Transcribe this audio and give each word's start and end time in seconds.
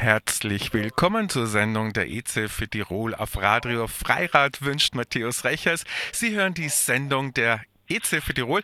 Herzlich 0.00 0.72
willkommen 0.72 1.28
zur 1.28 1.48
Sendung 1.48 1.92
der 1.92 2.08
EZ 2.08 2.48
für 2.52 2.68
Tirol 2.68 3.16
auf 3.16 3.36
Radio 3.36 3.88
Freirad 3.88 4.62
wünscht 4.62 4.94
Matthäus 4.94 5.42
Rechers. 5.42 5.82
Sie 6.12 6.36
hören 6.36 6.54
die 6.54 6.68
Sendung 6.68 7.34
der 7.34 7.62
EZ 7.88 8.22
für 8.22 8.32
Tirol 8.32 8.62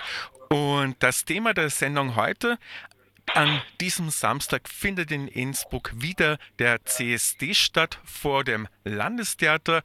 und 0.49 0.95
das 1.01 1.25
Thema 1.25 1.53
der 1.53 1.71
Sendung 1.71 2.15
heute 2.15 2.57
an 3.35 3.61
diesem 3.81 4.11
Samstag 4.11 4.69
findet 4.69 5.11
in 5.11 5.27
Innsbruck 5.27 5.91
wieder 5.97 6.39
der 6.61 6.85
CSD 6.85 7.53
statt 7.53 7.99
vor 8.05 8.45
dem 8.45 8.69
Landestheater 8.85 9.83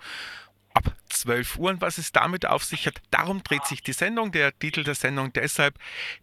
12 1.20 1.58
Uhr. 1.58 1.70
Und 1.72 1.82
was 1.82 1.98
es 1.98 2.12
damit 2.12 2.46
auf 2.46 2.64
sich 2.64 2.88
hat, 2.88 3.02
darum 3.12 3.44
dreht 3.44 3.66
sich 3.66 3.82
die 3.82 3.94
Sendung. 3.94 4.32
Der 4.32 4.58
Titel 4.58 4.84
der 4.84 4.96
Sendung 4.96 5.34
deshalb 5.34 5.76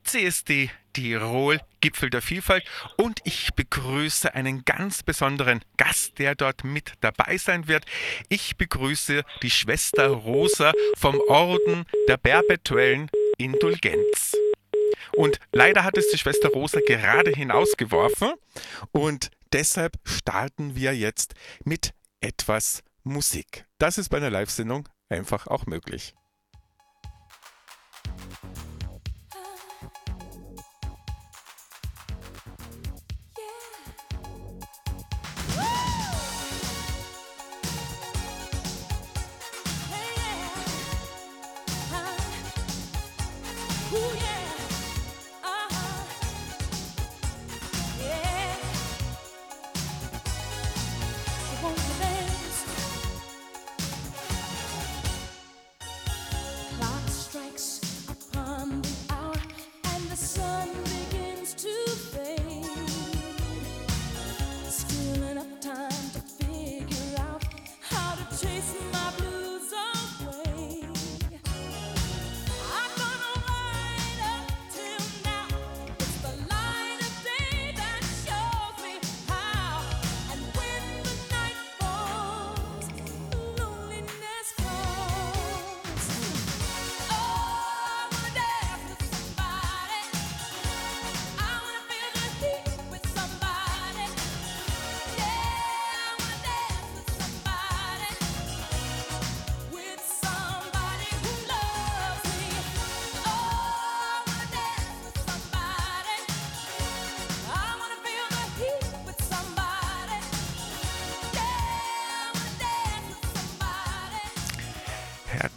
CSD 0.05 0.71
Tirol, 0.93 1.61
Gipfel 1.83 2.09
der 2.09 2.23
Vielfalt. 2.23 2.65
Und 2.97 3.21
ich 3.25 3.51
begrüße 3.55 4.35
einen 4.35 4.65
ganz 4.65 5.03
besonderen 5.03 5.61
Gast, 5.77 6.19
der 6.19 6.35
dort 6.35 6.65
mit 6.65 6.95
dabei 7.03 7.37
sein 7.37 7.69
wird. 7.69 7.85
Ich 8.31 8.57
begrüße 8.57 9.23
die 9.43 9.51
Schwester 9.51 10.09
Rosa 10.09 10.73
vom 10.97 11.21
Orden 11.29 11.85
der 12.09 12.17
perpetuellen 12.17 13.11
Indulgenz. 13.37 14.35
Und 15.15 15.39
leider 15.53 15.85
hat 15.85 15.99
es 15.99 16.11
die 16.11 16.19
Schwester 16.19 16.49
Rosa 16.49 16.81
gerade 16.87 17.31
hinausgeworfen. 17.31 18.33
Und 18.93 19.31
deshalb 19.53 19.97
starten 20.05 20.77
wir 20.77 20.97
jetzt 20.97 21.35
mit 21.65 21.93
etwas 22.21 22.83
Musik. 23.05 23.66
Das 23.79 23.99
ist 23.99 24.09
bei 24.09 24.17
einer 24.17 24.31
Live-Sendung 24.31 24.89
einfach 25.11 25.47
auch 25.49 25.67
möglich. 25.67 26.15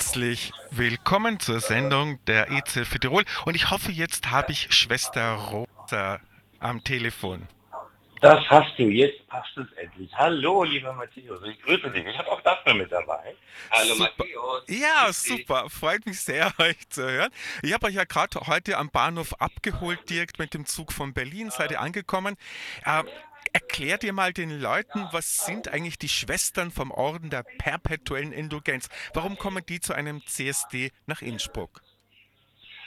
Herzlich 0.09 0.51
willkommen 0.71 1.39
zur 1.39 1.59
Sendung 1.59 2.17
der 2.25 2.49
EZ 2.49 2.87
für 2.87 2.99
Tirol. 2.99 3.25
Und 3.45 3.53
ich 3.53 3.69
hoffe, 3.69 3.91
jetzt 3.91 4.31
habe 4.31 4.51
ich 4.51 4.73
Schwester 4.73 5.33
Rosa 5.33 6.19
am 6.59 6.83
Telefon. 6.83 7.47
Das 8.19 8.39
hast 8.49 8.71
du, 8.79 8.89
jetzt 8.89 9.27
passt 9.27 9.55
es 9.55 9.71
endlich. 9.73 10.11
Hallo, 10.15 10.63
lieber 10.63 10.93
Matthäus, 10.93 11.41
ich 11.43 11.61
grüße 11.61 11.91
dich. 11.91 12.07
Ich 12.07 12.17
habe 12.17 12.27
auch 12.31 12.41
Daphne 12.41 12.73
mit 12.73 12.91
dabei. 12.91 13.35
Hallo 13.69 13.93
super. 13.93 14.11
Matthäus. 14.17 14.63
Ja, 14.67 15.13
super, 15.13 15.69
freut 15.69 16.03
mich 16.07 16.19
sehr, 16.19 16.51
euch 16.57 16.89
zu 16.89 17.07
hören. 17.07 17.29
Ich 17.61 17.71
habe 17.71 17.85
euch 17.85 17.93
ja 17.93 18.05
gerade 18.05 18.39
heute 18.47 18.77
am 18.77 18.89
Bahnhof 18.89 19.35
abgeholt, 19.39 20.09
direkt 20.09 20.39
mit 20.39 20.55
dem 20.55 20.65
Zug 20.65 20.91
von 20.91 21.13
Berlin, 21.13 21.51
seid 21.51 21.69
ihr 21.69 21.81
angekommen. 21.81 22.35
Äh, 22.83 23.03
erklär 23.53 23.97
dir 23.97 24.13
mal 24.13 24.33
den 24.33 24.59
Leuten, 24.59 25.07
was 25.11 25.45
sind 25.45 25.67
eigentlich 25.67 25.97
die 25.97 26.09
Schwestern 26.09 26.71
vom 26.71 26.91
Orden 26.91 27.29
der 27.29 27.43
perpetuellen 27.43 28.31
Indulgenz? 28.31 28.89
Warum 29.13 29.37
kommen 29.37 29.63
die 29.67 29.79
zu 29.79 29.93
einem 29.93 30.25
CSD 30.25 30.91
nach 31.05 31.21
Innsbruck? 31.21 31.81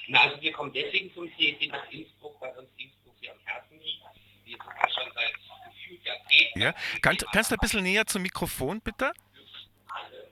Na, 0.08 0.22
also 0.22 0.40
wir 0.40 0.52
kommen 0.52 0.72
deswegen 0.72 1.12
zum 1.14 1.28
CSD 1.36 1.68
nach 1.68 1.90
Innsbruck, 1.90 2.40
weil 2.40 2.50
uns 2.58 2.68
Innsbruck 2.76 3.14
hier 3.20 3.32
am 3.32 3.38
Herzen 3.44 3.80
liegt. 3.80 4.02
Wir 4.44 4.56
sind 4.56 4.72
ja 4.80 4.88
schon 4.90 5.12
seit 5.14 5.32
gefühlt 5.72 6.04
Jahrzehnten. 6.04 6.60
Ja. 6.60 6.74
Kann, 7.00 7.16
kannst 7.32 7.50
du 7.50 7.54
ein 7.54 7.60
bisschen 7.60 7.82
näher 7.82 8.06
zum 8.06 8.22
Mikrofon, 8.22 8.80
bitte? 8.80 9.12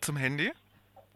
Zum 0.01 0.17
Handy? 0.17 0.53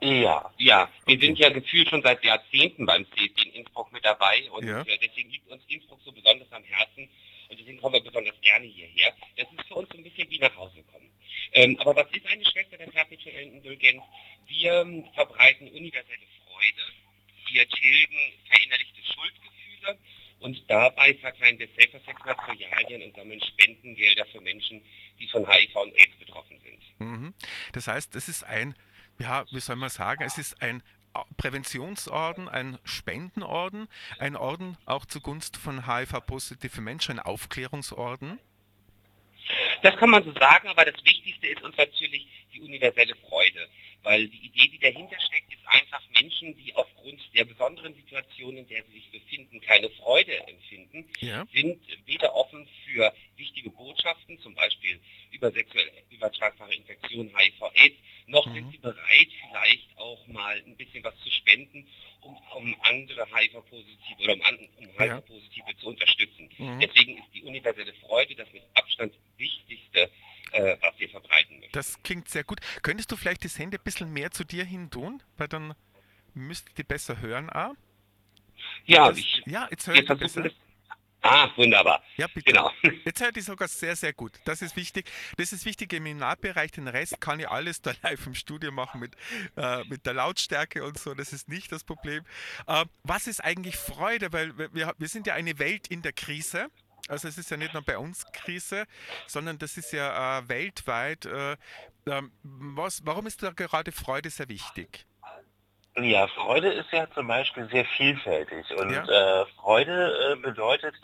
Ja, 0.01 0.53
ja. 0.59 0.89
Wir 1.07 1.17
okay. 1.17 1.27
sind 1.27 1.39
ja 1.39 1.49
gefühlt 1.49 1.89
schon 1.89 2.03
seit 2.03 2.23
Jahrzehnten 2.25 2.85
beim 2.87 3.07
CSD 3.07 3.49
in 3.49 3.53
Innsbruck 3.55 3.93
mit 3.93 4.05
dabei 4.05 4.51
und 4.51 4.67
ja. 4.67 4.83
Äh, 4.83 4.99
deswegen 4.99 5.31
liegt 5.31 5.49
uns 5.49 5.63
Innsbruck 5.67 6.01
so 6.05 6.13
besonders 6.13 6.51
am 6.53 6.63
Herzen 6.65 7.09
und 7.55 7.61
deswegen 7.61 7.81
kommen 7.81 7.95
wir 7.95 8.03
besonders 8.03 8.41
gerne 8.41 8.67
hierher. 8.67 9.15
Das 9.37 9.47
ist 9.47 9.69
für 9.69 9.75
uns 9.75 9.89
so 9.89 9.97
ein 9.97 10.03
bisschen 10.03 10.29
wie 10.29 10.39
nach 10.39 10.55
Hause 10.57 10.83
kommen. 10.91 11.09
Ähm, 11.53 11.79
aber 11.79 11.95
was 11.95 12.11
ist 12.11 12.27
eine 12.27 12.45
Schwester 12.45 12.77
der 12.77 12.87
perpetuellen 12.87 13.55
Indulgenz? 13.55 14.03
Wir 14.49 14.81
ähm, 14.81 15.05
verbreiten 15.15 15.69
universelle 15.69 16.27
Freude, 16.45 16.83
wir 17.53 17.69
tilgen 17.69 18.33
verinnerlichte 18.51 19.01
Schuldgefühle 19.05 19.99
und 20.41 20.69
dabei 20.69 21.15
verteilen 21.15 21.59
wir 21.61 21.69
Safer-Sex-Materialien 21.79 23.03
und 23.03 23.15
sammeln 23.15 23.41
Spendengelder 23.41 24.27
für 24.27 24.41
Menschen, 24.41 24.83
die 25.21 25.29
von 25.29 25.49
HIV 25.49 25.77
und 25.77 25.95
AIDS 25.95 26.17
betroffen 26.19 26.61
sind. 26.61 26.83
Mhm. 26.99 27.35
Das 27.73 27.87
heißt, 27.87 28.17
es 28.17 28.29
ist 28.29 28.43
ein 28.43 28.75
ja, 29.19 29.45
wie 29.53 29.61
soll 29.61 29.77
man 29.77 29.91
sagen, 29.91 30.25
es 30.25 30.39
ist 30.39 30.61
ein 30.61 30.83
Präventionsorden, 31.37 32.49
ein 32.49 32.79
Spendenorden, 32.85 33.89
ein 34.19 34.37
Orden 34.37 34.77
auch 34.87 35.07
zugunsten 35.07 35.59
von 35.59 35.87
HIV-positiven 35.87 36.83
Menschen, 36.83 37.19
ein 37.19 37.25
Aufklärungsorden? 37.25 38.39
Das 39.83 39.97
kann 39.97 40.11
man 40.11 40.25
so 40.25 40.33
sagen, 40.33 40.69
aber 40.69 40.85
das 40.85 41.05
Wichtigste 41.05 41.47
ist 41.47 41.63
uns 41.63 41.77
natürlich 41.77 42.27
die 42.55 42.61
universelle 42.61 43.15
Freude, 43.29 43.69
weil 44.03 44.29
die 44.29 44.47
Idee, 44.47 44.69
die 44.69 44.79
dahinter 44.79 45.21
steckt, 45.21 45.44
einfach 45.67 46.03
Menschen, 46.21 46.57
die 46.57 46.75
aufgrund 46.75 47.21
der 47.35 47.45
besonderen 47.45 47.95
Situation, 47.95 48.57
in 48.57 48.67
der 48.69 48.83
sie 48.85 48.93
sich 48.93 49.11
befinden, 49.11 49.61
keine 49.61 49.91
Freude 49.91 50.37
empfinden, 50.47 51.09
ja. 51.21 51.47
sind 51.53 51.81
weder 52.07 52.35
offen 52.35 52.69
für 52.85 53.13
wichtige 53.37 53.71
Botschaften, 53.71 54.39
zum 54.41 54.55
Beispiel 54.55 55.01
über 55.31 55.51
sexuell 55.51 55.91
übertragbare 56.11 56.75
Infektionen, 56.75 57.33
HIV-Aids, 57.37 57.97
noch 58.27 58.47
mhm. 58.47 58.55
sind 58.55 58.71
sie 58.73 58.79
bereit, 58.79 59.29
vielleicht 59.49 59.99
auch 59.99 60.27
mal 60.29 60.57
ein 60.67 60.77
bisschen 60.77 61.05
was 61.05 61.19
zu 61.21 61.31
spenden, 61.31 61.87
um, 62.23 62.37
um 62.57 62.77
andere 62.83 63.27
HIV-Positive 63.27 64.23
oder 64.23 64.33
um, 64.35 64.41
um 64.41 64.89
HIV-Positive 64.99 65.67
ja. 65.69 65.77
zu 65.79 65.89
unterstützen. 65.89 66.51
Mhm. 66.57 66.81
Deswegen 66.81 67.19
ist 67.19 67.35
die 67.35 67.43
universelle 67.43 67.93
Freude 67.95 68.35
das 68.35 68.51
mit 68.53 68.63
Abstand 68.75 69.15
wichtigste, 69.37 70.11
äh, 70.55 70.77
was 70.81 70.99
wir 70.99 71.09
verbreiten 71.09 71.59
möchten. 71.59 71.73
Das 71.73 72.03
klingt 72.03 72.29
sehr 72.29 72.45
gut. 72.45 72.61
Könntest 72.83 73.11
du 73.13 73.17
vielleicht 73.17 73.45
das 73.45 73.59
Handy 73.59 73.77
ein 73.77 73.85
bisschen 73.85 74.13
mehr 74.13 74.31
zu 74.31 74.45
dir 74.45 74.65
hin 74.65 74.91
tun? 74.91 75.23
Weil 75.37 75.49
dann 75.49 75.75
müsst 76.35 76.69
ihr 76.79 76.85
besser 76.85 77.21
hören, 77.21 77.51
ah? 77.51 77.73
Ja, 78.87 79.09
das, 79.09 79.19
ich, 79.19 79.43
ja, 79.47 79.69
jetzt 79.71 79.87
höre 79.87 79.97
ich 79.97 80.07
besser. 80.07 80.51
Ah, 81.27 81.49
wunderbar. 81.57 82.03
Ja, 82.19 82.27
bitte. 82.27 82.53
Genau. 82.53 82.71
Jetzt 83.07 83.23
hört 83.23 83.35
ich 83.39 83.45
sogar 83.45 83.67
sehr, 83.67 83.97
sehr 83.97 84.13
gut. 84.13 84.33
Das 84.45 84.61
ist 84.61 84.77
wichtig. 84.77 85.11
Das 85.39 85.55
ist 85.55 85.65
wichtig 85.65 85.91
im 85.95 86.05
Seminarbereich. 86.05 86.71
Den 86.73 86.87
Rest 86.87 87.19
kann 87.19 87.41
ich 87.41 87.49
alles 87.49 87.81
da 87.81 87.95
live 88.03 88.27
im 88.27 88.35
Studio 88.35 88.71
machen 88.71 89.01
mit, 89.01 89.17
äh, 89.57 89.85
mit 89.85 90.05
der 90.05 90.13
Lautstärke 90.13 90.85
und 90.85 90.99
so. 90.99 91.15
Das 91.15 91.33
ist 91.33 91.49
nicht 91.49 91.73
das 91.73 91.83
Problem. 91.83 92.25
Äh, 92.67 92.85
was 93.05 93.27
ist 93.27 93.43
eigentlich 93.43 93.77
Freude? 93.77 94.35
Weil 94.35 94.55
wir, 94.75 94.95
wir 94.99 95.09
sind 95.09 95.27
ja 95.27 95.33
eine 95.33 95.59
Welt 95.59 95.87
in 95.89 96.03
der 96.03 96.13
Krise. 96.13 96.69
Also 97.09 97.29
es 97.29 97.39
ist 97.39 97.51
ja 97.51 97.57
nicht 97.57 97.75
nur 97.75 97.83
bei 97.83 97.99
uns 97.99 98.25
Krise, 98.33 98.85
sondern 99.27 99.59
das 99.59 99.77
ist 99.77 99.93
ja 99.93 100.39
äh, 100.39 100.49
weltweit. 100.49 101.27
Äh, 101.27 101.57
ähm, 102.07 102.33
was, 102.43 103.05
warum 103.05 103.27
ist 103.27 103.43
da 103.43 103.51
gerade 103.51 103.93
Freude 103.93 104.31
sehr 104.31 104.49
wichtig? 104.49 105.07
Ja, 105.97 106.27
Freude 106.27 106.73
ist 106.73 106.91
ja 106.91 107.09
zum 107.13 107.29
Beispiel 107.29 107.69
sehr 107.71 107.85
vielfältig 107.85 108.67
und 108.77 108.91
ja. 108.91 109.05
äh, 109.43 109.47
Freude 109.57 110.33
äh, 110.33 110.37
bedeutet 110.37 110.95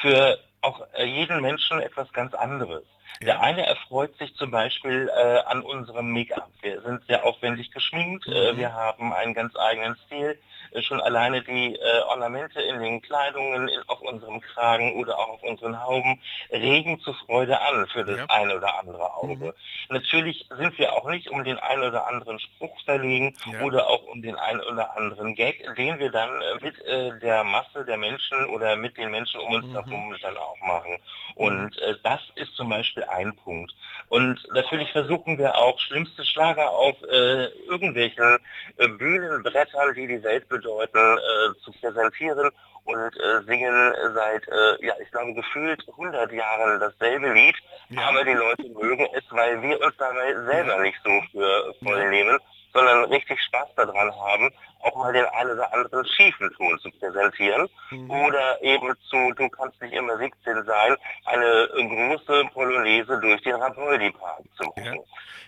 für 0.00 0.38
auch 0.62 0.86
äh, 0.94 1.04
jeden 1.04 1.40
Menschen 1.40 1.80
etwas 1.80 2.12
ganz 2.12 2.34
anderes. 2.34 2.84
Ja. 3.20 3.26
Der 3.26 3.40
eine 3.42 3.66
erfreut 3.66 4.16
sich 4.18 4.34
zum 4.36 4.50
Beispiel 4.50 5.10
äh, 5.14 5.38
an 5.46 5.62
unserem 5.62 6.12
Make-up. 6.12 6.50
Wir 6.62 6.80
sind 6.82 7.04
sehr 7.06 7.24
aufwendig 7.24 7.70
geschminkt, 7.72 8.26
äh, 8.26 8.52
mhm. 8.52 8.58
wir 8.58 8.72
haben 8.72 9.12
einen 9.12 9.34
ganz 9.34 9.56
eigenen 9.56 9.96
Stil. 10.06 10.38
Äh, 10.72 10.82
schon 10.82 11.00
alleine 11.00 11.42
die 11.42 11.74
äh, 11.74 12.00
Ornamente 12.08 12.60
in 12.60 12.80
den 12.80 13.02
Kleidungen, 13.02 13.68
in, 13.68 13.80
auf 13.88 14.00
unserem 14.00 14.40
Kragen 14.40 14.96
oder 14.96 15.18
auch 15.18 15.30
auf 15.30 15.42
unseren 15.42 15.82
Hauben 15.82 16.20
regen 16.50 17.00
zur 17.00 17.14
Freude 17.14 17.60
an 17.60 17.86
für 17.88 18.04
das 18.04 18.18
ja. 18.18 18.26
eine 18.28 18.56
oder 18.56 18.78
andere 18.78 19.14
Auge. 19.14 19.46
Mhm. 19.46 19.52
Natürlich 19.88 20.48
sind 20.56 20.78
wir 20.78 20.92
auch 20.92 21.08
nicht 21.08 21.30
um 21.30 21.42
den 21.44 21.58
einen 21.58 21.82
oder 21.82 22.06
anderen 22.06 22.38
Spruch 22.38 22.78
verlegen 22.84 23.34
ja. 23.52 23.62
oder 23.62 23.88
auch 23.88 24.02
um 24.04 24.22
den 24.22 24.36
einen 24.36 24.60
oder 24.60 24.96
anderen 24.96 25.34
Gag, 25.34 25.74
den 25.76 25.98
wir 25.98 26.10
dann 26.10 26.30
äh, 26.40 26.64
mit 26.64 26.80
äh, 26.84 27.18
der 27.18 27.44
Masse 27.44 27.84
der 27.84 27.96
Menschen 27.96 28.46
oder 28.46 28.76
mit 28.76 28.96
den 28.96 29.10
Menschen 29.10 29.40
um 29.40 29.52
uns 29.54 29.66
mhm. 29.66 29.72
herum 29.72 30.16
dann 30.22 30.36
auch 30.36 30.49
machen. 30.60 30.96
Und 31.34 31.78
äh, 31.78 31.94
das 32.02 32.20
ist 32.34 32.54
zum 32.56 32.68
Beispiel 32.68 33.04
ein 33.04 33.34
Punkt. 33.36 33.74
Und 34.08 34.40
natürlich 34.52 34.90
versuchen 34.92 35.38
wir 35.38 35.56
auch 35.56 35.78
schlimmste 35.78 36.24
Schlager 36.24 36.70
auf 36.70 36.96
äh, 37.02 37.46
irgendwelchen 37.68 38.38
äh, 38.76 38.88
Bühnenbrettern, 38.88 39.94
die 39.94 40.06
die 40.06 40.22
Welt 40.22 40.48
bedeuten, 40.48 40.98
äh, 40.98 41.60
zu 41.64 41.72
präsentieren 41.72 42.50
und 42.84 43.20
äh, 43.20 43.42
singen 43.46 43.92
seit, 44.14 44.48
äh, 44.48 44.86
ja, 44.86 44.94
ich 45.02 45.10
glaube, 45.10 45.34
gefühlt 45.34 45.84
100 45.88 46.32
Jahren 46.32 46.80
dasselbe 46.80 47.32
Lied. 47.32 47.56
Ja. 47.90 48.08
Aber 48.08 48.24
die 48.24 48.32
Leute 48.32 48.68
mögen 48.68 49.06
es, 49.14 49.24
weil 49.30 49.62
wir 49.62 49.80
uns 49.80 49.94
dabei 49.98 50.34
selber 50.44 50.78
nicht 50.80 50.98
so 51.04 51.10
für 51.30 51.74
voll 51.82 52.10
nehmen, 52.10 52.38
sondern 52.72 53.04
richtig 53.06 53.40
Spaß 53.42 53.68
daran 53.76 54.14
haben, 54.14 54.50
auch 54.80 54.96
mal 54.96 55.12
den 55.12 55.26
einen 55.26 55.52
oder 55.52 55.72
anderen 55.72 56.06
schiefen 56.06 56.50
Ton 56.56 56.78
zu 56.80 56.90
präsentieren. 56.92 57.68
Mhm. 57.90 58.10
Oder 58.10 58.62
eben 58.62 58.92
zu, 59.08 59.32
du 59.34 59.48
kannst 59.50 59.80
nicht 59.82 59.94
immer 59.94 60.16
17 60.16 60.64
sein, 60.64 60.96
eine 61.26 61.68
große 61.74 62.44
Polonaise 62.52 63.20
durch 63.20 63.42
den 63.42 63.56
Rapoldi-Park 63.56 64.42
zu 64.56 64.64
machen. 64.64 65.00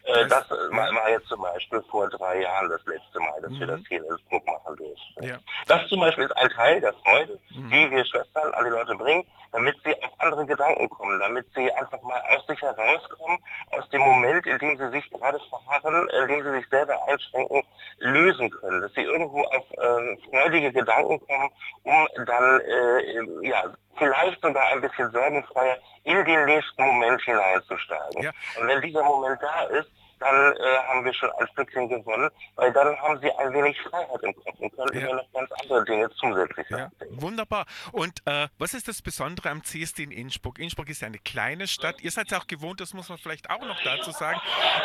Ja. 0.07 0.15
Äh, 0.15 0.27
das, 0.29 0.49
das 0.49 0.71
war 0.71 1.11
jetzt 1.11 1.29
zum 1.29 1.41
Beispiel 1.41 1.83
vor 1.91 2.09
drei 2.11 2.43
Jahren 2.43 2.69
das 2.69 2.85
letzte 2.87 3.21
Mal, 3.21 3.41
dass 3.41 3.53
mhm. 3.53 3.61
wir 3.61 3.67
das 3.69 3.81
hier 3.89 3.99
in 3.99 4.05
Innsbruck 4.05 4.47
machen 4.47 4.77
durften. 4.77 5.25
Ja. 5.25 5.39
Das 5.69 5.87
zum 5.89 6.01
Beispiel 6.01 6.25
ist 6.25 6.37
ein 6.37 6.49
Teil 6.51 6.81
der 6.81 6.93
Freude, 6.95 7.39
mhm. 7.51 7.71
die 7.71 7.91
wir 7.91 8.05
Schwestern 8.05 8.53
an 8.53 8.65
die 8.65 8.71
Leute 8.71 8.95
bringen, 8.97 9.25
damit 9.53 9.77
sie 9.85 9.95
auf 10.03 10.11
andere 10.19 10.47
Gedanken 10.47 10.89
kommen, 10.89 11.21
damit 11.21 11.47
sie 11.55 11.71
einfach 11.73 12.01
mal 12.03 12.21
aus 12.31 12.47
sich 12.47 12.61
herauskommen, 12.61 13.39
aus 13.71 13.89
dem 13.91 14.01
Moment, 14.01 14.47
in 14.47 14.59
dem 14.59 14.77
sie 14.79 14.91
sich 14.91 15.11
gerade 15.11 15.39
verharren, 15.51 16.09
in 16.09 16.29
dem 16.29 16.43
sie 16.43 16.51
sich 16.53 16.69
selber 16.69 16.99
einschränken, 17.07 17.63
lösen 17.99 18.51
können, 18.51 18.81
dass 18.81 18.93
sie 18.95 19.03
irgendwo 19.03 19.43
auf 19.43 19.71
äh, 19.73 20.17
freudige 20.31 20.73
Gedanken 20.73 21.21
kommen, 21.27 21.51
um 21.85 22.25
dann 22.27 22.61
äh, 22.61 23.47
ja, 23.49 23.65
vielleicht 23.99 24.41
sogar 24.41 24.69
ein 24.69 24.81
bisschen 24.81 25.11
sorgenfreier 25.11 25.77
in 26.05 26.25
den 26.25 26.45
nächsten 26.47 26.83
Moment 26.85 27.21
hineinzusteigen. 27.23 28.23
Ja. 28.23 28.31
Und 28.59 28.67
wenn 28.67 28.81
dieser 28.81 29.03
Moment 29.03 29.41
da 29.43 29.65
ist, 29.65 29.91
dann 30.23 30.57
äh, 30.57 30.77
haben 30.89 31.05
wir 31.05 31.15
schon 31.15 31.31
ein 31.39 31.47
Stückchen 31.49 31.89
gewonnen, 31.89 32.31
weil 32.57 32.73
dann 32.73 32.97
haben 32.99 33.19
sie 33.21 33.31
ein 33.33 33.53
wenig 33.53 33.77
Freiheit 33.83 34.23
im 34.23 34.35
Kopf 34.35 34.59
und 34.59 34.77
können 34.77 35.09
ja. 35.09 35.15
noch 35.15 35.33
ganz 35.33 35.51
andere 35.61 35.85
Dinge 35.85 36.11
zusätzlich 36.11 36.67
ja. 36.71 36.91
Wunderbar. 37.11 37.67
Und 37.93 38.23
äh, 38.27 38.49
was 38.59 38.75
ist 38.75 38.89
das 38.89 39.03
Besondere 39.03 39.51
am 39.51 39.65
CSD 39.65 40.05
in 40.05 40.11
Innsbruck? 40.11 40.59
Innsbruck 40.59 40.89
ist 40.89 41.01
ja 41.01 41.09
eine 41.09 41.19
kleine 41.19 41.67
Stadt. 41.67 42.01
Ihr 42.01 42.11
seid 42.11 42.31
ja 42.31 42.39
auch 42.39 42.47
gewohnt, 42.47 42.81
das 42.81 42.95
muss 42.95 43.09
man 43.09 43.19
vielleicht 43.19 43.51
auch 43.51 43.61
noch 43.61 43.81
dazu 43.83 44.11
sagen, 44.13 44.41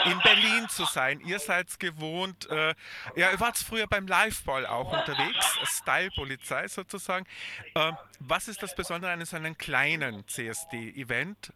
in 0.06 0.20
Berlin 0.20 0.68
zu 0.70 0.86
sein. 0.86 1.20
Ihr 1.22 1.40
seid 1.40 1.80
gewohnt, 1.80 2.50
äh, 2.50 2.74
ja, 3.16 3.32
ihr 3.32 3.40
wart 3.40 3.58
früher 3.58 3.88
beim 3.88 4.08
Liveball 4.08 4.66
auch 4.66 4.92
unterwegs, 4.92 5.60
Style-Polizei 5.64 6.68
sozusagen. 6.68 7.26
Äh, 7.76 7.92
was 8.20 8.48
ist 8.48 8.64
das 8.64 8.76
Besondere 8.76 9.12
an 9.12 9.24
so 9.26 9.36
einem 9.36 9.58
kleinen 9.58 10.28
CSD-Event 10.28 11.54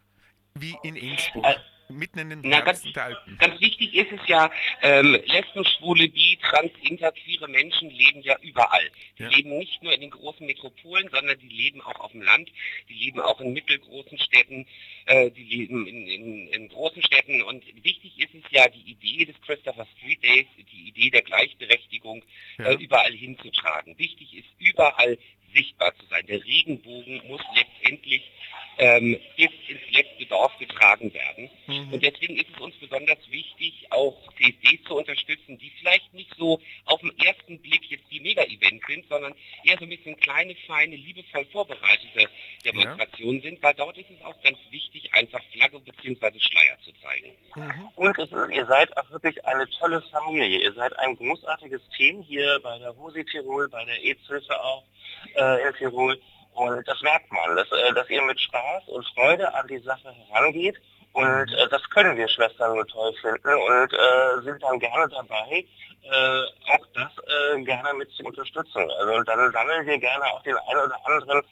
wie 0.54 0.76
in 0.82 0.96
Innsbruck? 0.96 1.46
Mitten 1.92 2.18
in 2.18 2.30
den 2.30 2.40
Na, 2.44 2.60
ganz, 2.60 2.82
der 2.82 3.04
Alpen. 3.04 3.38
Ganz 3.38 3.60
wichtig 3.60 3.94
ist 3.94 4.12
es 4.12 4.20
ja, 4.26 4.50
ähm, 4.82 5.12
Lesben, 5.26 5.64
Schwule, 5.64 6.08
Bi, 6.08 6.38
Trans, 6.42 6.72
Inter, 6.88 7.12
queere 7.12 7.48
Menschen 7.48 7.90
leben 7.90 8.22
ja 8.22 8.36
überall. 8.42 8.90
Die 9.18 9.22
ja. 9.24 9.28
leben 9.30 9.58
nicht 9.58 9.82
nur 9.82 9.92
in 9.92 10.00
den 10.00 10.10
großen 10.10 10.46
Metropolen, 10.46 11.08
sondern 11.10 11.38
die 11.38 11.48
leben 11.48 11.80
auch 11.82 12.00
auf 12.00 12.12
dem 12.12 12.22
Land, 12.22 12.50
die 12.88 12.94
leben 12.94 13.20
auch 13.20 13.40
in 13.40 13.52
mittelgroßen 13.52 14.18
Städten, 14.18 14.66
äh, 15.06 15.30
die 15.30 15.44
leben 15.44 15.86
in, 15.86 16.06
in, 16.06 16.48
in 16.48 16.68
großen 16.68 17.02
Städten 17.02 17.42
und 17.42 17.64
wichtig 17.82 18.18
ist 18.18 18.34
es 18.34 18.50
ja, 18.50 18.68
die 18.68 18.90
Idee 18.90 19.24
des 19.24 19.40
Christopher 19.42 19.86
Street 19.96 20.22
Days, 20.22 20.46
die 20.72 20.88
Idee 20.88 21.10
der 21.10 21.22
Gleichberechtigung 21.22 22.24
ja. 22.58 22.66
äh, 22.66 22.74
überall 22.74 23.12
hinzutragen. 23.12 23.98
Wichtig 23.98 24.34
ist 24.34 24.48
überall 24.58 25.18
sichtbar 25.54 25.94
zu 25.96 26.06
sein. 26.06 26.26
Der 26.26 26.44
Regenbogen 26.44 27.22
muss 27.28 27.42
letztendlich 27.54 28.22
ähm, 28.78 29.18
bis 29.36 29.50
ins 29.68 29.90
letzte 29.90 30.26
Dorf 30.26 30.56
getragen 30.58 31.12
werden. 31.12 31.41
Mhm. 31.92 31.94
Und 31.94 32.04
deswegen 32.04 32.36
ist 32.36 32.46
es 32.54 32.60
uns 32.60 32.74
besonders 32.76 33.18
wichtig, 33.30 33.86
auch 33.90 34.16
CSDs 34.36 34.84
zu 34.86 34.96
unterstützen, 34.96 35.58
die 35.58 35.70
vielleicht 35.78 36.12
nicht 36.14 36.34
so 36.36 36.60
auf 36.86 37.00
den 37.00 37.16
ersten 37.18 37.60
Blick 37.60 37.84
jetzt 37.90 38.04
die 38.10 38.20
Mega-Events 38.20 38.86
sind, 38.86 39.08
sondern 39.08 39.34
eher 39.64 39.76
so 39.78 39.84
ein 39.84 39.90
bisschen 39.90 40.16
kleine, 40.16 40.54
feine, 40.66 40.96
liebevoll 40.96 41.44
vorbereitete 41.46 42.28
Demonstrationen 42.64 43.42
ja. 43.42 43.50
sind, 43.50 43.62
weil 43.62 43.74
dort 43.74 43.98
ist 43.98 44.10
es 44.10 44.24
auch 44.24 44.40
ganz 44.42 44.58
wichtig, 44.70 45.12
einfach 45.12 45.40
Flagge 45.52 45.78
bzw. 45.80 46.38
Schleier 46.38 46.78
zu 46.84 46.92
zeigen. 47.02 47.32
Mhm. 47.54 47.88
Und 47.96 48.18
ist, 48.18 48.32
ihr 48.32 48.66
seid 48.66 48.96
auch 48.96 49.10
wirklich 49.10 49.44
eine 49.44 49.68
tolle 49.68 50.02
Familie. 50.10 50.60
Ihr 50.60 50.72
seid 50.72 50.98
ein 50.98 51.16
großartiges 51.16 51.82
Team 51.96 52.22
hier 52.22 52.58
bei 52.62 52.78
der 52.78 52.96
Husi 52.96 53.24
Tirol, 53.24 53.68
bei 53.68 53.84
der 53.84 54.02
EZ-Hilfe 54.02 54.60
auch 54.62 54.84
äh, 55.34 55.68
in 55.68 55.74
Tirol. 55.74 56.20
Und 56.54 56.86
das 56.86 57.00
merkt 57.00 57.32
man, 57.32 57.56
dass, 57.56 57.70
äh, 57.72 57.92
dass 57.94 58.08
ihr 58.10 58.22
mit 58.22 58.38
Spaß 58.40 58.88
und 58.88 59.06
Freude 59.14 59.52
an 59.54 59.66
die 59.68 59.78
Sache 59.78 60.12
herangeht. 60.12 60.76
Und 61.22 61.52
äh, 61.54 61.68
das 61.68 61.82
können 61.90 62.16
wir 62.16 62.28
Schwestern 62.28 62.74
nur 62.74 62.86
toll 62.86 63.12
finden 63.20 63.54
und 63.54 63.92
äh, 63.92 64.42
sind 64.42 64.62
dann 64.62 64.78
gerne 64.78 65.08
dabei, 65.08 65.64
äh, 66.02 66.42
auch 66.72 66.86
das 66.94 67.12
äh, 67.54 67.62
gerne 67.62 67.94
mit 67.94 68.10
zu 68.12 68.24
unterstützen. 68.24 68.90
Also 68.98 69.22
dann 69.22 69.52
sammeln 69.52 69.86
wir 69.86 69.98
gerne 69.98 70.24
auch 70.24 70.42
den 70.42 70.56
einen 70.56 70.80
oder 70.80 70.98
anderen 71.06 71.42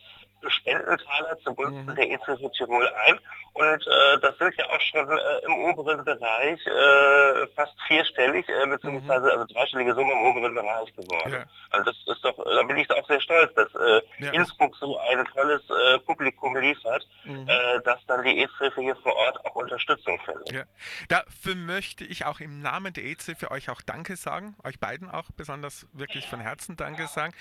Spendentaler 0.49 1.39
zugunsten 1.45 1.87
mhm. 1.87 1.95
der 1.95 2.11
EZH 2.11 2.53
Tirol 2.57 2.89
ein. 3.07 3.19
Und 3.61 3.87
äh, 3.87 4.19
das 4.23 4.39
sind 4.39 4.55
ja 4.57 4.65
auch 4.71 4.81
schon 4.81 5.07
äh, 5.11 5.45
im 5.45 5.53
oberen 5.67 6.03
Bereich 6.03 6.67
äh, 6.67 7.47
fast 7.55 7.75
vierstellig, 7.87 8.49
äh, 8.49 8.67
beziehungsweise 8.67 9.27
mhm. 9.27 9.31
also 9.33 9.45
dreistellige 9.53 9.95
Summe 9.95 10.13
im 10.13 10.23
oberen 10.31 10.55
Bereich 10.55 10.95
geworden. 10.97 11.33
Ja. 11.33 11.45
Also 11.69 11.91
das 11.91 12.17
ist 12.17 12.25
doch, 12.25 12.43
da 12.43 12.63
bin 12.63 12.79
ich 12.79 12.91
auch 12.91 13.07
sehr 13.07 13.21
stolz, 13.21 13.53
dass 13.55 13.69
äh, 13.75 14.01
ja. 14.19 14.31
Innsbruck 14.33 14.75
so 14.77 14.99
ein 14.99 15.27
tolles 15.27 15.61
äh, 15.69 15.99
Publikum 15.99 16.57
liefert, 16.57 17.07
mhm. 17.25 17.47
dass 17.85 17.99
dann 18.07 18.25
die 18.25 18.41
EZ-Hilfe 18.41 18.81
hier 18.81 18.97
vor 18.97 19.15
Ort 19.15 19.45
auch 19.45 19.55
Unterstützung 19.57 20.19
findet. 20.25 20.53
Ja. 20.53 20.63
Dafür 21.09 21.55
möchte 21.55 22.05
ich 22.05 22.25
auch 22.25 22.41
im 22.41 22.63
Namen 22.63 22.95
der 22.95 23.05
EZ-Hilfe 23.05 23.51
euch 23.51 23.69
auch 23.69 23.83
Danke 23.83 24.17
sagen, 24.17 24.57
euch 24.65 24.81
beiden 24.81 25.11
auch 25.11 25.31
besonders 25.37 25.87
wirklich 25.93 26.27
von 26.27 26.41
Herzen 26.41 26.77
Danke 26.77 27.07
sagen. 27.09 27.35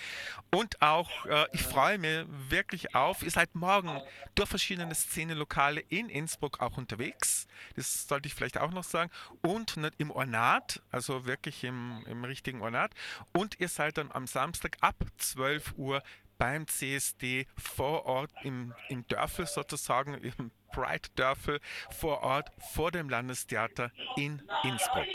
Und 0.52 0.82
auch, 0.82 1.10
ich 1.54 1.64
freue 1.64 1.98
mich 1.98 2.26
wirklich 2.50 2.96
auf. 2.96 3.24
Ihr 3.24 3.32
seid 3.32 3.56
morgen 3.56 4.02
durch 4.36 4.50
verschiedene 4.50 4.94
Szenelokale 4.94 5.82
in 5.90 6.09
Innsbruck 6.10 6.60
auch 6.60 6.78
unterwegs. 6.78 7.48
Das 7.76 8.08
sollte 8.08 8.28
ich 8.28 8.34
vielleicht 8.34 8.58
auch 8.58 8.72
noch 8.72 8.84
sagen. 8.84 9.12
Und 9.42 9.78
im 9.98 10.12
Ornat, 10.12 10.82
also 10.92 11.26
wirklich 11.26 11.64
im, 11.64 12.04
im 12.08 12.24
richtigen 12.24 12.62
Ornat. 12.62 12.92
Und 13.34 13.60
ihr 13.60 13.70
seid 13.70 13.98
dann 13.98 14.12
am 14.12 14.28
Samstag 14.28 14.78
ab 14.82 14.96
12 15.18 15.74
Uhr 15.78 16.04
beim 16.38 16.68
CSD 16.68 17.48
vor 17.58 18.06
Ort 18.06 18.32
im, 18.44 18.74
im 18.88 19.06
Dörfel 19.08 19.46
sozusagen, 19.46 20.16
im 20.16 20.52
Pride 20.72 21.10
Dörfel 21.16 21.60
vor 21.92 22.24
Ort 22.24 22.52
vor 22.74 22.92
dem 22.92 23.10
Landestheater 23.10 23.92
in 24.16 24.42
Innsbruck. 24.64 25.08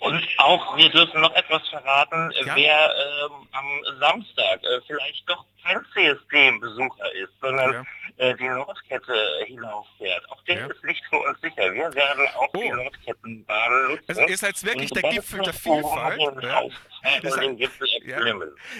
Und 0.00 0.28
auch, 0.38 0.76
wir 0.76 0.88
dürfen 0.90 1.20
noch 1.20 1.34
etwas 1.34 1.66
verraten, 1.68 2.30
ja. 2.44 2.54
wer 2.54 2.94
ähm, 3.26 3.48
am 3.50 3.98
Samstag 3.98 4.62
äh, 4.62 4.80
vielleicht 4.86 5.28
doch 5.28 5.44
kein 5.64 5.84
CSD-Besucher 5.92 7.12
ist, 7.14 7.32
sondern 7.40 7.72
ja. 7.72 7.84
Äh, 8.30 8.36
die 8.36 8.48
Nordkette 8.48 9.14
hinauffährt. 9.46 10.30
Auch 10.30 10.42
der 10.44 10.58
ja. 10.58 10.66
ist 10.66 10.84
nicht 10.84 11.04
für 11.06 11.18
uns 11.18 11.40
sicher. 11.40 11.72
Wir 11.72 11.94
werden 11.94 12.26
auch 12.36 12.48
oh. 12.54 12.60
die 12.60 12.70
Nordkettenbahn 12.70 13.88
nutzen. 13.88 14.04
Also 14.08 14.22
ihr 14.26 14.38
seid 14.38 14.64
wirklich 14.64 14.90
der 14.90 15.02
Gipfel 15.02 15.42
der 15.42 15.54
Vielfalt. 15.54 16.20
Ja. 16.42 16.62
Das, 17.22 17.36
heißt, 17.36 17.60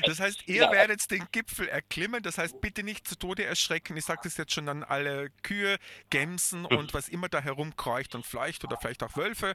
das 0.04 0.20
heißt, 0.20 0.48
ihr 0.48 0.70
werdet 0.70 1.10
den 1.10 1.26
Gipfel 1.30 1.68
erklimmen. 1.68 2.22
Das 2.22 2.38
heißt, 2.38 2.60
bitte 2.60 2.82
nicht 2.82 3.06
zu 3.06 3.16
Tode 3.16 3.44
erschrecken. 3.44 3.96
Ich 3.96 4.04
sage 4.04 4.20
das 4.24 4.36
jetzt 4.36 4.52
schon 4.52 4.68
an 4.68 4.82
alle 4.82 5.30
Kühe, 5.42 5.78
Gämsen 6.10 6.68
hm. 6.68 6.76
und 6.76 6.94
was 6.94 7.08
immer 7.08 7.28
da 7.28 7.40
herumkreucht 7.40 8.14
und 8.14 8.26
fleucht 8.26 8.64
oder 8.64 8.76
vielleicht 8.76 9.02
auch 9.02 9.16
Wölfe 9.16 9.54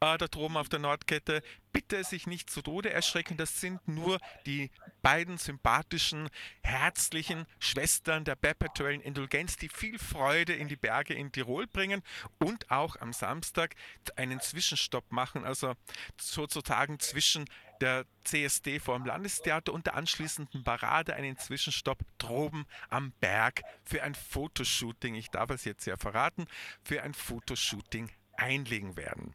äh, 0.00 0.18
da 0.18 0.26
droben 0.26 0.56
auf 0.56 0.68
der 0.68 0.80
Nordkette. 0.80 1.42
Bitte 1.72 2.02
sich 2.04 2.26
nicht 2.26 2.50
zu 2.50 2.62
Tode 2.62 2.90
erschrecken. 2.90 3.36
Das 3.36 3.60
sind 3.60 3.86
nur 3.86 4.18
die 4.46 4.70
beiden 5.02 5.38
sympathischen 5.38 6.28
herzlichen 6.62 7.46
Schwestern 7.58 8.24
der 8.24 8.36
perpetuellen 8.36 9.00
Indulgenz, 9.00 9.56
die 9.56 9.68
viel 9.68 9.98
Freude 9.98 10.52
in 10.52 10.68
die 10.68 10.76
Berge 10.76 11.14
in 11.14 11.32
Tirol 11.32 11.66
bringen 11.66 12.02
und 12.38 12.70
auch 12.70 12.96
am 13.00 13.12
Samstag 13.12 13.74
einen 14.16 14.40
Zwischenstopp 14.40 15.10
machen, 15.10 15.44
also 15.44 15.74
sozusagen 16.16 16.98
zwischen 17.00 17.44
der 17.80 18.04
CSD 18.24 18.78
vor 18.78 18.98
dem 18.98 19.06
Landestheater 19.06 19.72
und 19.72 19.86
der 19.86 19.94
anschließenden 19.94 20.64
Parade 20.64 21.14
einen 21.14 21.38
Zwischenstopp 21.38 22.00
droben 22.18 22.66
am 22.88 23.12
Berg 23.20 23.62
für 23.84 24.02
ein 24.02 24.14
Fotoshooting, 24.14 25.14
ich 25.14 25.30
darf 25.30 25.50
es 25.50 25.64
jetzt 25.64 25.86
ja 25.86 25.96
verraten, 25.96 26.46
für 26.82 27.02
ein 27.02 27.14
Fotoshooting 27.14 28.10
einlegen 28.36 28.96
werden. 28.96 29.34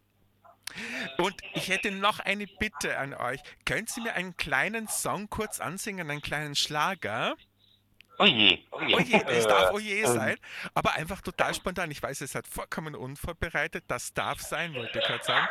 Und 1.17 1.35
ich 1.53 1.69
hätte 1.69 1.91
noch 1.91 2.19
eine 2.19 2.47
Bitte 2.47 2.97
an 2.97 3.13
euch. 3.13 3.39
Können 3.65 3.87
Sie 3.87 4.01
mir 4.01 4.13
einen 4.13 4.35
kleinen 4.37 4.87
Song 4.87 5.29
kurz 5.29 5.59
ansingen, 5.59 6.09
einen 6.09 6.21
kleinen 6.21 6.55
Schlager? 6.55 7.35
Oje, 8.17 8.59
oje. 8.71 8.95
Oje, 8.95 9.25
es 9.27 9.45
darf 9.45 9.73
Oje 9.73 10.07
sein, 10.07 10.37
aber 10.73 10.93
einfach 10.93 11.19
total 11.21 11.53
spontan. 11.53 11.91
Ich 11.91 12.01
weiß, 12.01 12.21
es 12.21 12.33
hat 12.33 12.47
vollkommen 12.47 12.95
unvorbereitet. 12.95 13.83
Das 13.89 14.13
darf 14.13 14.39
sein, 14.39 14.73
wollte 14.73 14.99
ich 14.99 15.05
gerade 15.05 15.23
sagen. 15.23 15.47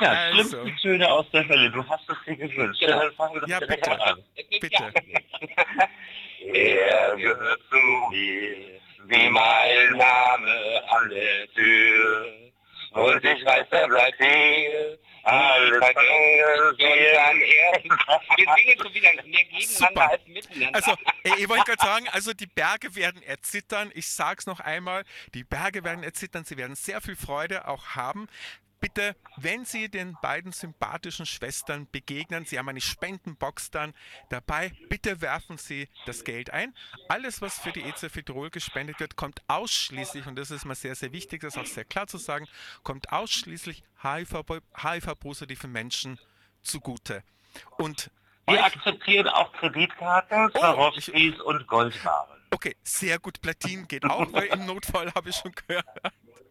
Ja, 0.00 0.10
Also. 0.10 0.60
also. 0.60 0.70
Töne 0.82 1.10
aus 1.10 1.26
der 1.32 1.48
Hölle. 1.48 1.70
Du 1.70 1.88
hast 1.88 2.08
es 2.08 2.16
dir 2.24 2.36
gewünscht. 2.36 2.80
Genau. 2.80 3.00
Dann 3.00 3.12
fangen 3.14 3.40
wir 3.40 3.48
Ja, 3.48 3.58
bitte. 3.60 4.00
an. 4.00 4.22
Bitte. 4.60 4.92
Er 6.52 7.16
gehört 7.16 7.60
zu 7.70 7.76
mir, 8.10 8.80
wie 9.06 9.28
mein 9.30 9.90
Name 9.96 10.82
an 10.90 11.08
der 11.10 11.52
Tür. 11.54 12.26
Und 12.96 13.24
ich 13.24 13.44
weiß, 13.44 13.66
er 13.70 13.88
bleibt 13.88 14.16
hier. 14.16 14.98
Alles 15.22 15.78
vergängen 15.78 16.76
wir 16.78 17.26
an 17.26 17.36
Wir 17.36 18.54
singen 18.56 18.78
schon 18.80 18.94
wieder 18.94 19.10
mehr 19.24 19.44
gegeneinander 19.44 19.66
Super. 19.66 20.10
als 20.10 20.26
miteinander. 20.26 20.74
Also, 20.76 20.92
äh, 21.24 21.42
ich 21.42 21.48
wollte 21.48 21.64
gerade 21.64 21.82
sagen, 21.82 22.08
also 22.12 22.32
die 22.32 22.46
Berge 22.46 22.94
werden 22.94 23.22
erzittern. 23.22 23.90
Ich 23.94 24.08
sage 24.08 24.38
es 24.38 24.46
noch 24.46 24.60
einmal, 24.60 25.04
die 25.34 25.42
Berge 25.42 25.82
werden 25.84 26.04
erzittern. 26.04 26.44
Sie 26.44 26.56
werden 26.56 26.76
sehr 26.76 27.00
viel 27.00 27.16
Freude 27.16 27.66
auch 27.66 27.96
haben. 27.96 28.28
Bitte, 28.78 29.16
wenn 29.36 29.64
Sie 29.64 29.88
den 29.88 30.16
beiden 30.20 30.52
sympathischen 30.52 31.24
Schwestern 31.24 31.88
begegnen, 31.90 32.44
Sie 32.44 32.58
haben 32.58 32.68
eine 32.68 32.80
Spendenbox 32.80 33.70
dann 33.70 33.94
dabei, 34.28 34.72
bitte 34.88 35.20
werfen 35.20 35.56
Sie 35.56 35.88
das 36.04 36.24
Geld 36.24 36.50
ein. 36.50 36.74
Alles, 37.08 37.40
was 37.40 37.58
für 37.58 37.72
die 37.72 37.82
EZ 37.82 38.06
gespendet 38.52 39.00
wird, 39.00 39.16
kommt 39.16 39.42
ausschließlich, 39.48 40.26
und 40.26 40.36
das 40.36 40.50
ist 40.50 40.66
mir 40.66 40.74
sehr, 40.74 40.94
sehr 40.94 41.12
wichtig, 41.12 41.40
das 41.40 41.56
auch 41.56 41.66
sehr 41.66 41.84
klar 41.84 42.06
zu 42.06 42.18
sagen, 42.18 42.46
kommt 42.82 43.12
ausschließlich 43.12 43.82
HIV-positiven 44.02 45.72
Menschen 45.72 46.18
zugute. 46.62 47.22
Und 47.78 48.10
Wir 48.48 48.64
akzeptieren 48.64 49.28
auch 49.28 49.52
Kreditkarten, 49.54 50.50
Oh, 50.54 50.58
Swarovskis 50.58 51.40
und 51.40 51.66
Goldbarren. 51.66 52.36
Okay, 52.50 52.76
sehr 52.82 53.18
gut. 53.18 53.40
Platin 53.40 53.88
geht 53.88 54.04
auch, 54.04 54.32
weil 54.32 54.46
im 54.46 54.66
Notfall 54.66 55.12
habe 55.14 55.30
ich 55.30 55.36
schon 55.36 55.52
gehört. 55.52 55.84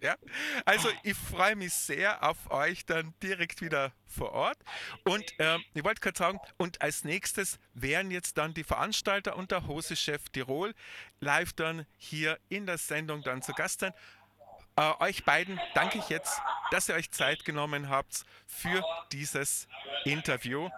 Ja? 0.02 0.16
Also 0.66 0.90
ich 1.04 1.16
freue 1.16 1.56
mich 1.56 1.74
sehr 1.74 2.22
auf 2.22 2.52
euch 2.52 2.86
dann 2.86 3.14
direkt 3.24 3.62
wieder 3.62 3.92
vor 4.06 4.34
Ort. 4.34 4.58
Und 5.04 5.24
ähm, 5.40 5.64
ich 5.74 5.84
wollte 5.84 6.02
gerade 6.02 6.18
sagen, 6.18 6.40
und 6.58 6.82
als 6.82 7.06
nächstes 7.06 7.60
wären 7.74 8.12
jetzt 8.12 8.38
dann 8.38 8.54
die 8.54 8.64
Veranstalter 8.64 9.36
und 9.36 9.52
der 9.52 9.66
Hosechef 9.66 10.30
Tirol 10.30 10.74
live 11.22 11.54
dann 11.54 11.86
hier 11.98 12.38
in 12.50 12.66
der 12.66 12.78
Sendung 12.78 13.24
dann 13.24 13.42
zu 13.42 13.54
Gast 13.54 13.80
sein. 13.80 13.94
Äh, 14.76 14.92
euch 15.00 15.24
beiden 15.24 15.60
danke 15.74 15.98
ich 15.98 16.10
jetzt, 16.10 16.40
dass 16.70 16.90
ihr 16.90 16.96
euch 16.96 17.10
Zeit 17.10 17.46
genommen 17.46 17.90
habt 17.90 18.26
für 18.46 18.84
dieses 19.12 19.68
Interview 20.04 20.70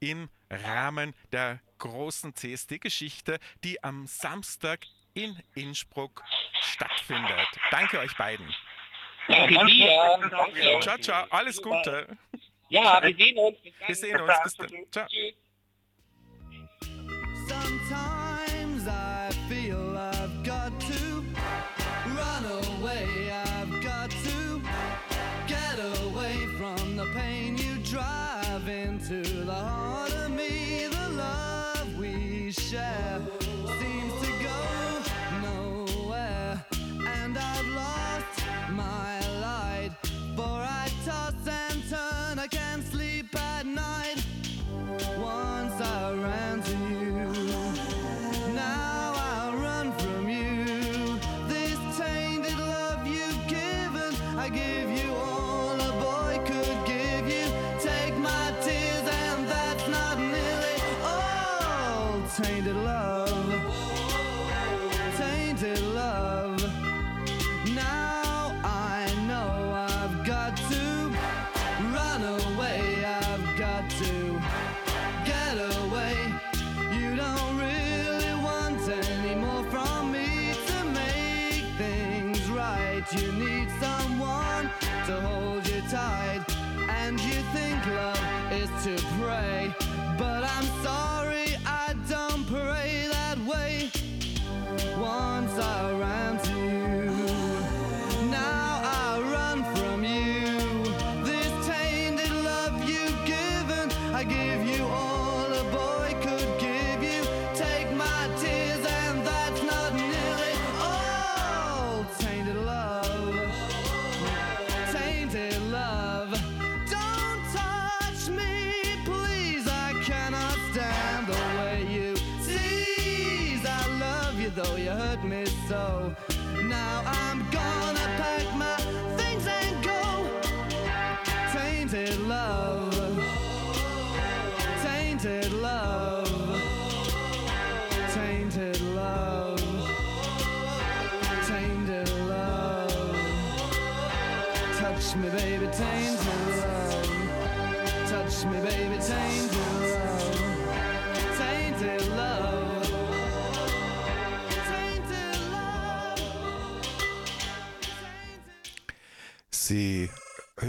im 0.00 0.28
Rahmen 0.50 1.14
der 1.32 1.60
großen 1.78 2.34
CSD-Geschichte, 2.34 3.38
die 3.64 3.82
am 3.82 4.06
Samstag 4.06 4.80
in 5.14 5.38
Innsbruck 5.54 6.22
stattfindet. 6.60 7.48
Danke 7.70 7.98
euch 7.98 8.16
beiden. 8.16 8.54
Danke 9.28 9.66
dir. 9.66 10.28
Danke. 10.30 10.80
Ciao, 10.80 10.98
ciao, 10.98 11.26
alles 11.30 11.60
Gute. 11.60 12.16
Ja, 12.68 13.02
wir 13.02 13.14
sehen 13.14 13.38
uns. 13.38 13.58
Bis 13.60 13.72
dann. 13.78 13.88
Wir 13.88 13.96
sehen 13.96 14.20
uns. 14.20 14.42
Bis 14.42 14.56
dann. 14.56 14.92
Ciao. 14.92 15.06
Tschüss. 15.06 15.34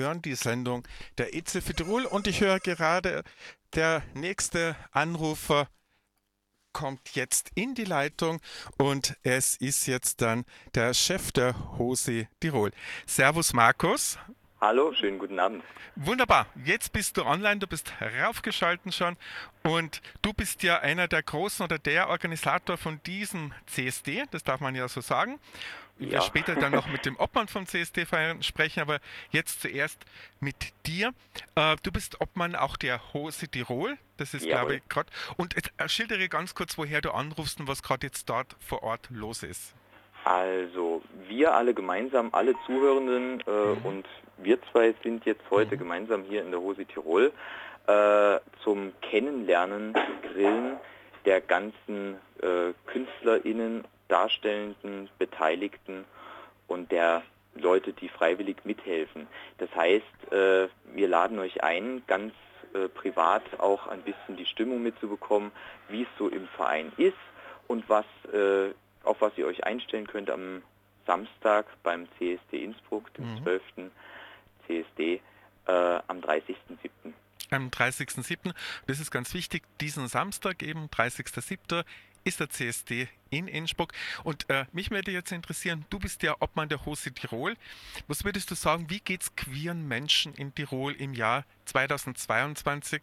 Hören 0.07 0.21
die 0.21 0.35
Sendung 0.35 0.87
der 1.17 1.35
EZ 1.35 1.59
Tirol 1.75 2.05
und 2.05 2.27
ich 2.27 2.39
höre 2.39 2.61
gerade, 2.61 3.23
der 3.73 4.01
nächste 4.13 4.77
Anrufer 4.91 5.67
kommt 6.71 7.15
jetzt 7.15 7.51
in 7.55 7.75
die 7.75 7.83
Leitung 7.83 8.39
und 8.77 9.17
es 9.23 9.57
ist 9.57 9.85
jetzt 9.85 10.21
dann 10.21 10.45
der 10.75 10.93
Chef 10.93 11.33
der 11.33 11.77
Hose 11.77 12.29
Tirol. 12.39 12.71
Servus 13.05 13.51
Markus. 13.51 14.17
Hallo, 14.59 14.91
schönen 14.93 15.19
guten 15.19 15.37
Abend. 15.39 15.63
Wunderbar, 15.95 16.47
jetzt 16.65 16.91
bist 16.91 17.17
du 17.17 17.25
online, 17.25 17.59
du 17.59 17.67
bist 17.67 17.93
raufgeschalten 18.23 18.91
schon 18.91 19.15
und 19.63 20.01
du 20.23 20.33
bist 20.33 20.63
ja 20.63 20.79
einer 20.79 21.07
der 21.07 21.21
großen 21.21 21.63
oder 21.63 21.77
der 21.77 22.09
Organisator 22.09 22.77
von 22.77 22.99
diesem 23.05 23.53
CSD, 23.67 24.23
das 24.31 24.43
darf 24.43 24.59
man 24.59 24.73
ja 24.73 24.87
so 24.87 25.01
sagen. 25.01 25.39
Ich 25.99 26.07
Ja. 26.07 26.13
werde 26.13 26.25
später 26.25 26.55
dann 26.55 26.71
noch 26.73 26.87
mit 26.87 27.05
dem 27.05 27.17
Obmann 27.17 27.47
vom 27.47 27.67
CSD 27.67 28.05
sprechen, 28.41 28.79
aber 28.81 28.99
jetzt 29.31 29.61
zuerst 29.61 30.03
mit 30.39 30.55
dir. 30.87 31.13
Äh, 31.55 31.75
du 31.83 31.91
bist 31.91 32.19
Obmann 32.19 32.55
auch 32.55 32.77
der 32.77 33.13
Hose 33.13 33.47
Tirol, 33.47 33.97
das 34.17 34.33
ist 34.33 34.43
Jawohl. 34.45 34.57
glaube 34.57 34.75
ich 34.77 34.89
gerade. 34.89 35.09
Und 35.37 35.55
jetzt, 35.55 35.71
äh, 35.77 35.87
schildere 35.89 36.29
ganz 36.29 36.55
kurz, 36.55 36.77
woher 36.79 37.01
du 37.01 37.11
anrufst 37.11 37.59
und 37.59 37.67
was 37.67 37.83
gerade 37.83 38.07
jetzt 38.07 38.27
dort 38.29 38.55
vor 38.59 38.81
Ort 38.83 39.07
los 39.11 39.43
ist. 39.43 39.73
Also, 40.23 41.01
wir 41.27 41.53
alle 41.55 41.73
gemeinsam, 41.73 42.29
alle 42.33 42.53
Zuhörenden 42.65 43.41
äh, 43.47 43.87
und 43.87 44.05
wir 44.37 44.61
zwei 44.71 44.93
sind 45.03 45.25
jetzt 45.25 45.43
heute 45.49 45.77
gemeinsam 45.77 46.23
hier 46.23 46.41
in 46.41 46.51
der 46.51 46.61
Hose 46.61 46.85
Tirol 46.85 47.31
äh, 47.87 48.39
zum 48.63 48.93
Kennenlernen, 49.01 49.93
Grillen 50.21 50.77
der 51.25 51.41
ganzen 51.41 52.15
äh, 52.41 52.73
KünstlerInnen, 52.85 53.83
Darstellenden, 54.07 55.09
Beteiligten 55.17 56.05
und 56.67 56.91
der 56.91 57.23
Leute, 57.55 57.91
die 57.93 58.09
freiwillig 58.09 58.57
mithelfen. 58.63 59.27
Das 59.57 59.73
heißt, 59.75 60.31
äh, 60.31 60.67
wir 60.93 61.07
laden 61.07 61.39
euch 61.39 61.63
ein, 61.63 62.03
ganz 62.07 62.33
äh, 62.73 62.87
privat 62.87 63.43
auch 63.59 63.87
ein 63.87 64.01
bisschen 64.01 64.37
die 64.37 64.45
Stimmung 64.45 64.83
mitzubekommen, 64.83 65.51
wie 65.89 66.03
es 66.03 66.07
so 66.17 66.29
im 66.29 66.47
Verein 66.49 66.91
ist 66.97 67.17
und 67.67 67.89
was, 67.89 68.05
äh, 68.31 68.73
auf 69.03 69.21
was 69.21 69.37
ihr 69.37 69.47
euch 69.47 69.63
einstellen 69.65 70.07
könnt 70.07 70.29
am 70.29 70.61
Samstag 71.05 71.65
beim 71.83 72.07
CSD 72.17 72.63
Innsbruck, 72.63 73.13
dem 73.15 73.41
12. 73.43 73.61
CSD 74.67 75.21
äh, 75.67 75.71
am 76.07 76.19
30.07. 76.19 77.13
Am 77.49 77.69
30.07., 77.69 78.53
das 78.87 78.99
ist 78.99 79.11
ganz 79.11 79.33
wichtig, 79.33 79.63
diesen 79.79 80.07
Samstag 80.07 80.61
eben, 80.63 80.87
30.07., 80.87 81.85
ist 82.23 82.41
der 82.41 82.49
CSD 82.49 83.07
in 83.29 83.47
Innsbruck. 83.47 83.93
Und 84.25 84.49
äh, 84.49 84.65
mich 84.73 84.91
würde 84.91 85.11
jetzt 85.11 85.31
interessieren, 85.31 85.85
du 85.89 85.97
bist 85.97 86.23
ja 86.23 86.35
Obmann 86.41 86.67
der 86.67 86.85
Hose 86.85 87.13
Tirol. 87.13 87.55
Was 88.07 88.25
würdest 88.25 88.51
du 88.51 88.55
sagen, 88.55 88.89
wie 88.89 88.99
geht 88.99 89.21
es 89.21 89.35
queeren 89.37 89.87
Menschen 89.87 90.33
in 90.33 90.53
Tirol 90.53 90.91
im 90.93 91.13
Jahr 91.13 91.45
2022 91.65 93.01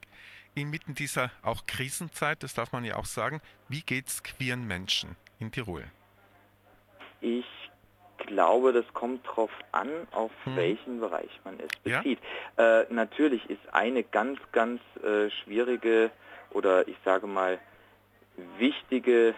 inmitten 0.54 0.94
dieser 0.94 1.30
auch 1.42 1.66
Krisenzeit, 1.66 2.42
das 2.42 2.54
darf 2.54 2.72
man 2.72 2.84
ja 2.84 2.96
auch 2.96 3.06
sagen, 3.06 3.40
wie 3.68 3.82
geht 3.82 4.08
es 4.08 4.22
queeren 4.22 4.66
Menschen 4.66 5.16
in 5.38 5.50
Tirol? 5.50 5.90
Ich 7.20 7.46
glaube, 8.18 8.72
das 8.72 8.84
kommt 8.94 9.26
drauf 9.26 9.50
an, 9.72 9.88
auf 10.12 10.30
Hm. 10.44 10.56
welchen 10.56 11.00
Bereich 11.00 11.30
man 11.44 11.58
es 11.60 11.70
Ja. 11.84 11.98
bezieht. 11.98 12.18
Äh, 12.56 12.84
natürlich 12.90 13.48
ist 13.50 13.60
eine 13.72 14.02
ganz, 14.02 14.38
ganz 14.52 14.80
äh, 15.02 15.30
schwierige 15.30 16.10
oder 16.50 16.86
ich 16.88 16.96
sage 17.04 17.26
mal 17.26 17.58
wichtige 18.58 19.34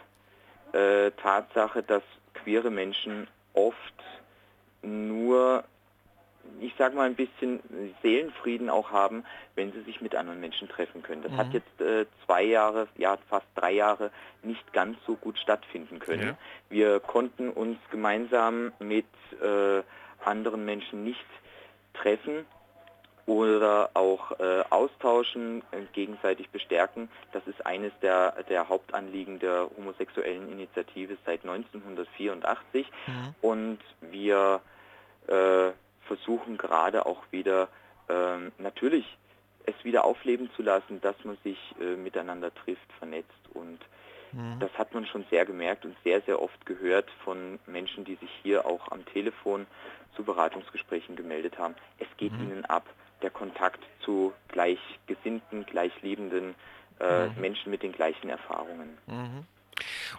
äh, 0.73 1.11
Tatsache, 1.13 1.83
dass 1.83 2.03
queere 2.35 2.71
Menschen 2.71 3.29
oft 3.55 3.77
nur, 4.83 5.65
ich 6.61 6.75
sage 6.79 6.97
mal 6.97 7.07
ein 7.07 7.15
bisschen 7.15 7.61
Seelenfrieden 8.03 8.71
auch 8.71 8.91
haben, 8.91 9.25
wenn 9.55 9.73
sie 9.73 9.83
sich 9.83 10.01
mit 10.01 10.15
anderen 10.15 10.41
Menschen 10.41 10.69
treffen 10.69 11.03
können. 11.03 11.23
Das 11.23 11.33
hat 11.33 11.49
Mhm. 11.49 11.53
jetzt 11.55 11.81
äh, 11.81 12.07
zwei 12.25 12.43
Jahre, 12.43 12.89
ja 12.97 13.17
fast 13.29 13.47
drei 13.55 13.73
Jahre 13.73 14.11
nicht 14.43 14.73
ganz 14.73 14.97
so 15.07 15.15
gut 15.17 15.39
stattfinden 15.39 15.99
können. 15.99 16.29
Ja. 16.29 16.39
Wir 16.69 17.01
konnten 17.01 17.51
uns 17.51 17.79
gemeinsam 17.91 18.73
mit 18.79 19.07
äh, 19.43 19.83
anderen 20.25 20.65
Menschen 20.65 21.05
nicht 21.05 21.25
treffen 21.95 22.45
oder 23.27 23.91
auch 23.95 24.39
äh, 24.39 24.63
austauschen, 24.71 25.63
äh, 25.73 25.79
gegenseitig 25.93 26.49
bestärken. 26.51 27.09
Das 27.33 27.45
ist 27.49 27.67
eines 27.67 27.93
der, 28.01 28.43
der 28.49 28.69
Hauptanliegen 28.69 29.41
der 29.41 29.69
homosexuellen 29.77 30.53
Initiative 30.53 31.17
seit 31.27 31.45
1984 31.45 32.87
Mhm. 33.07 33.35
und 33.43 33.79
wir 34.01 34.61
äh, 35.29 35.71
versuchen 36.07 36.57
gerade 36.57 37.07
auch 37.07 37.23
wieder 37.31 37.69
ähm, 38.09 38.53
natürlich 38.59 39.05
es 39.67 39.75
wieder 39.85 40.05
aufleben 40.05 40.49
zu 40.55 40.63
lassen, 40.63 41.01
dass 41.01 41.17
man 41.25 41.37
sich 41.43 41.59
äh, 41.81 41.97
miteinander 41.97 42.55
trifft, 42.55 42.93
vernetzt 42.99 43.33
und 43.53 43.81
Mhm. 44.33 44.61
das 44.61 44.71
hat 44.77 44.93
man 44.95 45.07
schon 45.07 45.25
sehr 45.31 45.45
gemerkt 45.47 45.85
und 45.85 45.97
sehr, 46.05 46.21
sehr 46.23 46.41
oft 46.43 46.67
gehört 46.67 47.11
von 47.25 47.59
Menschen, 47.67 48.05
die 48.05 48.17
sich 48.17 48.31
hier 48.43 48.67
auch 48.67 48.91
am 48.91 49.05
Telefon 49.07 49.67
zu 50.15 50.25
Beratungsgesprächen 50.25 51.17
gemeldet 51.17 51.59
haben. 51.59 51.75
Es 51.99 52.09
geht 52.17 52.33
Mhm. 52.33 52.41
ihnen 52.41 52.65
ab, 52.67 52.85
der 53.23 53.31
Kontakt 53.31 53.81
zu 54.01 54.33
gleichgesinnten, 54.49 55.65
gleichliebenden 55.67 56.55
äh, 57.01 57.29
Mhm. 57.29 57.41
Menschen 57.41 57.71
mit 57.71 57.83
den 57.83 57.93
gleichen 57.93 58.29
Erfahrungen. 58.29 58.99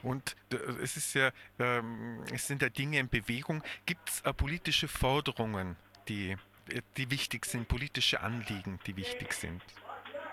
Mhm. 0.03 0.09
Und 0.09 0.35
äh, 0.51 0.55
es 0.81 0.97
ist 0.97 1.13
ja, 1.13 1.31
ähm, 1.59 2.23
es 2.33 2.47
sind 2.47 2.61
ja 2.61 2.69
Dinge 2.69 2.99
in 2.99 3.09
Bewegung. 3.09 3.63
Gibt 3.85 4.09
es 4.09 4.21
äh, 4.21 4.33
politische 4.33 4.87
Forderungen, 4.87 5.75
die, 6.07 6.31
äh, 6.69 6.81
die 6.97 7.11
wichtig 7.11 7.45
sind, 7.45 7.67
politische 7.67 8.21
Anliegen, 8.21 8.79
die 8.87 8.95
wichtig 8.95 9.33
sind? 9.33 9.61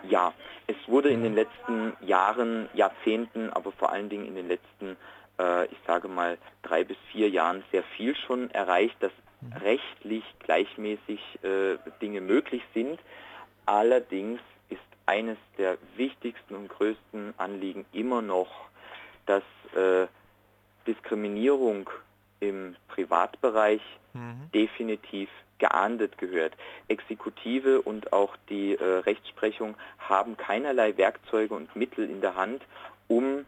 Ja, 0.09 0.35
es 0.67 0.77
wurde 0.87 1.09
in 1.09 1.23
den 1.23 1.35
letzten 1.35 1.95
Jahren, 2.03 2.69
Jahrzehnten, 2.75 3.51
aber 3.51 3.73
vor 3.73 3.91
allen 3.91 4.11
Dingen 4.11 4.27
in 4.27 4.35
den 4.35 4.49
letzten, 4.49 4.97
äh, 5.39 5.65
ich 5.67 5.79
sage 5.87 6.09
mal, 6.09 6.37
drei 6.63 6.85
bis 6.85 6.99
vier 7.11 7.31
Jahren 7.31 7.65
sehr 7.73 7.83
viel 7.83 8.15
schon 8.15 8.51
erreicht, 8.51 8.97
dass 9.01 9.13
rechtlich 9.61 10.25
gleichmäßig 10.41 11.21
äh, 11.43 11.77
Dinge 12.01 12.21
möglich 12.21 12.63
sind. 12.73 12.99
Allerdings 13.67 14.41
ist 14.69 14.81
eines 15.07 15.39
der 15.59 15.79
wichtigsten 15.97 16.55
und 16.55 16.69
größten 16.69 17.35
Anliegen 17.37 17.85
immer 17.93 18.23
noch, 18.23 18.51
dass 19.27 19.43
äh, 19.75 20.07
Diskriminierung 20.87 21.89
im 22.41 22.77
Privatbereich 22.89 23.81
Mhm. 24.15 24.49
definitiv 24.55 25.29
geahndet 25.59 26.19
gehört. 26.19 26.53
Exekutive 26.89 27.83
und 27.83 28.13
auch 28.13 28.37
die 28.49 28.75
äh, 28.77 28.99
Rechtsprechung 28.99 29.75
haben 29.99 30.37
keinerlei 30.37 30.97
Werkzeuge 30.97 31.55
und 31.55 31.75
Mittel 31.75 32.09
in 32.09 32.21
der 32.21 32.37
Hand, 32.37 32.63
um 33.09 33.45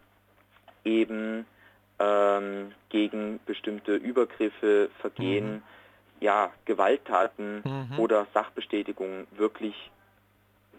eben 0.85 1.47
ähm, 1.99 2.73
gegen 2.89 3.41
bestimmte 3.47 3.95
Übergriffe, 3.95 4.91
Vergehen, 5.01 5.63
ja, 6.21 6.51
Gewalttaten 6.65 7.63
Mhm. 7.65 7.99
oder 7.99 8.27
Sachbestätigungen 8.35 9.27
wirklich 9.37 9.75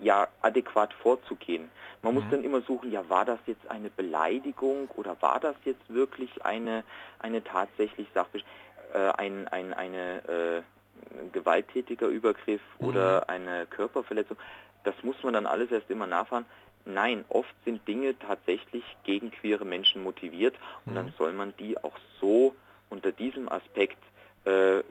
ja, 0.02 0.28
adäquat 0.42 0.94
vorzugehen. 0.94 1.70
Man 2.02 2.14
muss 2.14 2.24
Mhm. 2.26 2.32
dann 2.32 2.44
immer 2.44 2.62
suchen, 2.62 2.92
ja, 2.92 3.08
war 3.10 3.26
das 3.26 3.40
jetzt 3.46 3.68
eine 3.70 3.90
Beleidigung 3.90 4.90
oder 4.96 5.16
war 5.22 5.40
das 5.40 5.56
jetzt 5.66 5.94
wirklich 5.94 6.46
eine, 6.46 6.84
eine 7.20 7.44
tatsächlich 7.44 8.08
Sachbestätigung? 8.14 8.68
äh, 8.94 9.10
ein, 9.18 9.48
ein 9.48 9.74
eine, 9.74 10.28
äh, 10.28 10.62
gewalttätiger 11.32 12.08
Übergriff 12.08 12.62
oder 12.80 13.30
eine 13.30 13.66
Körperverletzung, 13.68 14.38
das 14.84 14.96
muss 15.04 15.22
man 15.24 15.34
dann 15.34 15.46
alles 15.46 15.72
erst 15.72 15.90
immer 15.90 16.08
nachfahren. 16.08 16.46
Nein, 16.86 17.26
oft 17.30 17.54
sind 17.66 17.88
Dinge 17.88 18.18
tatsächlich 18.18 18.84
gegen 19.04 19.30
queere 19.32 19.66
Menschen 19.66 20.04
motiviert 20.04 20.56
und 20.86 20.96
dann 20.96 21.14
soll 21.18 21.34
man 21.34 21.54
die 21.60 21.78
auch 21.78 21.98
so 22.22 22.56
unter 22.90 23.12
diesem 23.12 23.50
Aspekt 23.50 23.98
äh, 24.46 24.82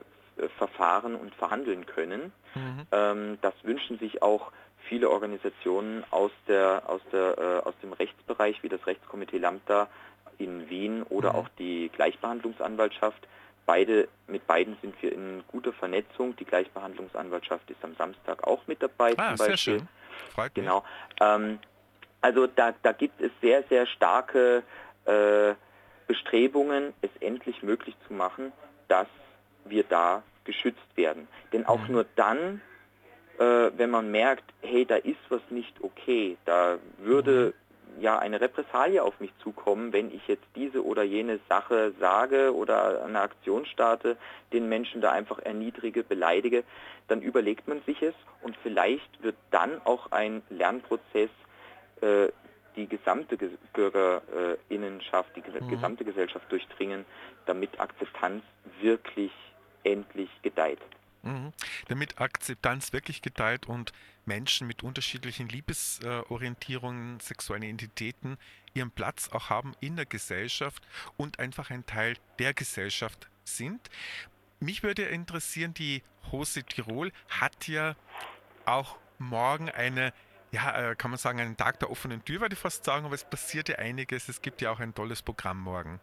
verfahren 0.57 1.15
und 1.15 1.33
verhandeln 1.33 1.87
können. 1.87 2.31
Mhm. 2.53 2.87
Ähm, 2.91 3.37
das 3.41 3.53
wünschen 3.63 3.97
sich 3.97 4.21
auch 4.21 4.51
viele 4.83 5.09
Organisationen 5.09 6.03
aus, 6.11 6.31
der, 6.47 6.83
aus, 6.87 7.01
der, 7.11 7.37
äh, 7.37 7.67
aus 7.67 7.73
dem 7.81 7.93
Rechtsbereich, 7.93 8.63
wie 8.63 8.69
das 8.69 8.85
Rechtskomitee 8.87 9.37
Lambda 9.37 9.87
in 10.37 10.69
Wien 10.69 11.03
oder 11.03 11.33
Mhm. 11.33 11.35
auch 11.39 11.49
die 11.57 11.89
Gleichbehandlungsanwaltschaft. 11.89 13.27
Beide, 13.65 14.07
mit 14.27 14.47
beiden 14.47 14.77
sind 14.81 14.95
wir 15.01 15.11
in 15.11 15.43
guter 15.47 15.73
Vernetzung. 15.73 16.35
Die 16.37 16.45
Gleichbehandlungsanwaltschaft 16.45 17.69
ist 17.69 17.83
am 17.83 17.95
Samstag 17.95 18.45
auch 18.47 18.65
mit 18.67 18.81
dabei 18.81 19.13
Ah, 19.17 19.35
sehr 19.35 19.49
Beispiel. 19.49 19.57
schön. 19.79 19.87
Freut. 20.33 20.55
Genau. 20.55 20.83
Ähm, 21.19 21.59
also 22.21 22.47
da, 22.47 22.73
da 22.81 22.93
gibt 22.93 23.19
es 23.21 23.31
sehr, 23.41 23.63
sehr 23.63 23.85
starke 23.87 24.63
äh, 25.05 25.53
Bestrebungen, 26.07 26.93
es 27.01 27.09
endlich 27.19 27.61
möglich 27.63 27.95
zu 28.07 28.13
machen, 28.13 28.53
dass 28.87 29.07
wir 29.65 29.83
da 29.83 30.23
geschützt 30.45 30.79
werden. 30.95 31.27
Denn 31.51 31.65
auch 31.65 31.85
Mhm. 31.87 31.91
nur 31.93 32.05
dann, 32.15 32.61
äh, 33.37 33.71
wenn 33.77 33.89
man 33.89 34.11
merkt, 34.11 34.45
hey, 34.61 34.85
da 34.85 34.95
ist 34.95 35.19
was 35.29 35.41
nicht 35.49 35.75
okay, 35.81 36.37
da 36.45 36.77
würde 36.97 37.53
ja 37.99 38.19
eine 38.19 38.39
Repressalie 38.41 39.01
auf 39.01 39.19
mich 39.19 39.31
zukommen, 39.41 39.91
wenn 39.93 40.13
ich 40.13 40.27
jetzt 40.27 40.45
diese 40.55 40.85
oder 40.85 41.03
jene 41.03 41.39
Sache 41.49 41.93
sage 41.99 42.53
oder 42.53 43.03
eine 43.03 43.21
Aktion 43.21 43.65
starte, 43.65 44.17
den 44.53 44.69
Menschen 44.69 45.01
da 45.01 45.11
einfach 45.11 45.39
erniedrige, 45.39 46.03
beleidige, 46.03 46.63
dann 47.07 47.21
überlegt 47.21 47.67
man 47.67 47.81
sich 47.85 48.01
es 48.01 48.13
und 48.41 48.55
vielleicht 48.61 49.23
wird 49.23 49.35
dann 49.51 49.81
auch 49.85 50.11
ein 50.11 50.43
Lernprozess 50.49 51.29
äh, 52.01 52.27
die 52.75 52.87
gesamte 52.87 53.37
Ge 53.37 53.49
Bürgerinnenschaft, 53.73 55.35
die 55.35 55.41
Mhm. 55.41 55.69
gesamte 55.69 56.05
Gesellschaft 56.05 56.51
durchdringen, 56.51 57.05
damit 57.45 57.79
Akzeptanz 57.79 58.43
wirklich 58.81 59.31
endlich 59.83 60.29
gedeiht. 60.43 60.79
Mhm. 61.27 61.53
Damit 61.89 62.19
Akzeptanz 62.19 62.93
wirklich 62.93 63.21
geteilt 63.21 63.67
und 63.67 63.91
Menschen 64.25 64.67
mit 64.67 64.83
unterschiedlichen 64.83 65.49
Liebesorientierungen, 65.49 67.19
sexuellen 67.19 67.63
Identitäten 67.63 68.37
ihren 68.73 68.91
Platz 68.91 69.29
auch 69.31 69.49
haben 69.49 69.73
in 69.79 69.95
der 69.95 70.05
Gesellschaft 70.05 70.85
und 71.17 71.39
einfach 71.39 71.69
ein 71.69 71.85
Teil 71.85 72.15
der 72.39 72.53
Gesellschaft 72.53 73.27
sind. 73.43 73.89
Mich 74.59 74.83
würde 74.83 75.03
interessieren, 75.03 75.73
die 75.73 76.03
Hose 76.31 76.63
Tirol 76.63 77.11
hat 77.29 77.67
ja 77.67 77.95
auch 78.65 78.97
morgen 79.17 79.69
eine, 79.69 80.13
ja, 80.51 80.91
äh, 80.91 80.95
kann 80.95 81.11
man 81.11 81.17
sagen, 81.17 81.39
einen 81.39 81.57
Tag 81.57 81.79
der 81.79 81.89
offenen 81.89 82.23
Tür, 82.23 82.41
würde 82.41 82.53
ich 82.53 82.59
fast 82.59 82.85
sagen, 82.85 83.05
aber 83.05 83.15
es 83.15 83.23
passiert 83.23 83.69
ja 83.69 83.75
einiges. 83.75 84.29
Es 84.29 84.41
gibt 84.41 84.61
ja 84.61 84.71
auch 84.71 84.79
ein 84.79 84.93
tolles 84.93 85.21
Programm 85.21 85.59
morgen. 85.59 85.99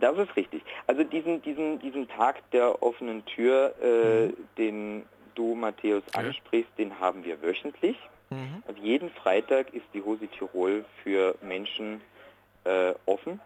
Das 0.00 0.16
ist 0.18 0.34
richtig. 0.36 0.62
Also 0.86 1.04
diesen, 1.04 1.42
diesen, 1.42 1.78
diesen 1.78 2.08
Tag 2.08 2.50
der 2.50 2.82
offenen 2.82 3.24
Tür, 3.26 3.74
äh, 3.82 4.26
mhm. 4.26 4.34
den 4.58 5.06
du, 5.34 5.54
Matthäus, 5.54 6.02
ansprichst, 6.14 6.70
ja. 6.76 6.84
den 6.84 7.00
haben 7.00 7.24
wir 7.24 7.40
wöchentlich. 7.42 7.96
Mhm. 8.30 8.62
Also 8.66 8.80
jeden 8.80 9.10
Freitag 9.10 9.72
ist 9.72 9.86
die 9.94 10.02
Hose 10.02 10.26
Tirol 10.28 10.84
für 11.02 11.36
Menschen 11.42 12.00
äh, 12.64 12.94
offen. 13.06 13.40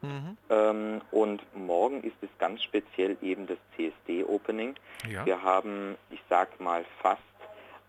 Mhm. 0.00 0.36
Ähm, 0.48 1.00
und 1.10 1.42
morgen 1.56 2.02
ist 2.02 2.16
es 2.22 2.28
ganz 2.38 2.62
speziell 2.62 3.16
eben 3.20 3.46
das 3.46 3.58
CSD-Opening. 3.76 4.74
Ja. 5.08 5.26
Wir 5.26 5.42
haben, 5.42 5.96
ich 6.10 6.20
sag 6.28 6.60
mal, 6.60 6.84
fast 7.02 7.22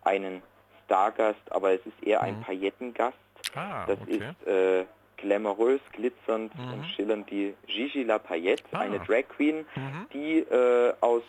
einen 0.04 0.42
Stargast, 0.86 1.40
aber 1.52 1.72
es 1.74 1.82
ist 1.86 2.04
eher 2.04 2.22
ein 2.22 2.40
mhm. 2.40 2.44
Paillettengast. 2.44 3.18
Ah, 3.56 3.86
das 3.86 4.00
okay. 4.02 4.18
ist 4.18 4.48
äh, 4.48 4.86
glamourös, 5.22 5.82
glitzernd 5.94 6.54
mhm. 6.58 6.74
und 6.74 6.86
schillernd 6.88 7.30
die 7.30 7.54
Gigi 7.68 8.04
La 8.04 8.20
Paillette, 8.20 8.64
ah. 8.72 8.80
eine 8.80 9.00
Drag 9.00 9.28
Queen, 9.30 9.66
mhm. 9.76 10.08
die 10.14 10.40
äh, 10.40 10.94
aus 11.02 11.24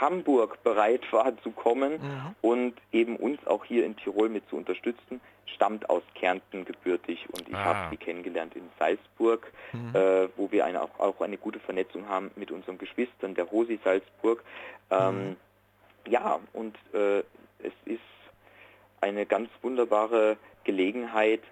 Hamburg 0.00 0.62
bereit 0.62 1.12
war 1.12 1.36
zu 1.42 1.50
kommen 1.50 1.92
mhm. 1.92 2.34
und 2.40 2.74
eben 2.92 3.16
uns 3.16 3.46
auch 3.46 3.64
hier 3.64 3.84
in 3.84 3.96
Tirol 3.96 4.28
mit 4.28 4.48
zu 4.48 4.56
unterstützen, 4.56 5.20
stammt 5.46 5.88
aus 5.90 6.02
Kärnten 6.14 6.64
gebürtig 6.64 7.28
und 7.32 7.48
ich 7.48 7.54
ah. 7.54 7.64
habe 7.64 7.90
sie 7.90 7.96
kennengelernt 7.96 8.56
in 8.56 8.68
Salzburg, 8.78 9.52
mhm. 9.72 9.94
äh, 9.94 10.28
wo 10.36 10.50
wir 10.50 10.64
eine, 10.64 10.82
auch, 10.82 10.98
auch, 10.98 11.20
eine 11.20 11.36
gute 11.36 11.60
Vernetzung 11.60 12.08
haben 12.08 12.30
mit 12.36 12.50
unseren 12.50 12.78
Geschwistern, 12.78 13.34
der 13.34 13.50
Hosi 13.50 13.78
Salzburg. 13.84 14.42
Ähm, 14.90 15.28
mhm. 15.30 15.36
Ja, 16.08 16.40
und 16.52 16.76
äh, 16.94 17.20
es 17.60 17.72
ist 17.84 18.00
eine 19.00 19.26
ganz 19.26 19.50
wunderbare 19.62 20.36
Gelegenheit, 20.64 21.42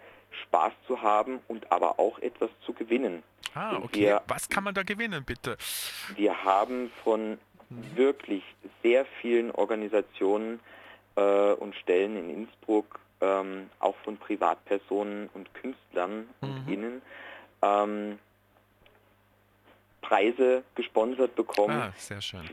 Spaß 0.44 0.72
zu 0.86 1.02
haben 1.02 1.40
und 1.48 1.70
aber 1.72 1.98
auch 1.98 2.18
etwas 2.20 2.50
zu 2.64 2.72
gewinnen. 2.72 3.22
Ah, 3.54 3.76
okay. 3.76 4.00
Wir, 4.00 4.22
Was 4.28 4.48
kann 4.48 4.64
man 4.64 4.74
da 4.74 4.82
gewinnen, 4.82 5.24
bitte? 5.24 5.56
Wir 6.14 6.44
haben 6.44 6.90
von 7.02 7.38
wirklich 7.68 8.42
sehr 8.82 9.04
vielen 9.20 9.50
Organisationen 9.50 10.60
äh, 11.16 11.52
und 11.52 11.74
Stellen 11.76 12.16
in 12.16 12.30
Innsbruck, 12.30 13.00
ähm, 13.20 13.70
auch 13.78 13.96
von 14.04 14.16
Privatpersonen 14.16 15.28
und 15.34 15.52
Künstlern 15.54 16.28
mhm. 16.40 16.48
und 16.48 16.68
Innen, 16.72 17.02
ähm, 17.62 18.18
Preise 20.00 20.64
gesponsert 20.74 21.36
bekommen, 21.36 21.76
ah, 21.76 21.92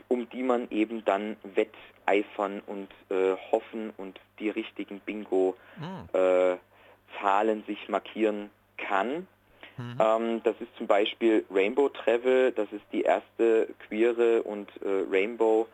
um 0.06 0.28
die 0.30 0.42
man 0.42 0.70
eben 0.70 1.04
dann 1.04 1.36
wetteifern 1.42 2.60
und 2.66 2.88
äh, 3.10 3.34
hoffen 3.50 3.90
und 3.96 4.20
die 4.38 4.50
richtigen 4.50 5.00
Bingo-Zahlen 5.00 6.08
mhm. 6.12 6.54
äh, 6.54 6.56
sich 7.66 7.88
markieren 7.88 8.50
kann. 8.76 9.26
Mhm. 9.76 9.98
Ähm, 10.00 10.42
das 10.42 10.56
ist 10.60 10.74
zum 10.76 10.86
Beispiel 10.86 11.44
Rainbow 11.50 11.88
Travel, 11.88 12.52
das 12.52 12.70
ist 12.72 12.84
die 12.92 13.02
erste 13.02 13.68
queere 13.86 14.42
und 14.42 14.70
äh, 14.82 15.04
Rainbow 15.10 15.68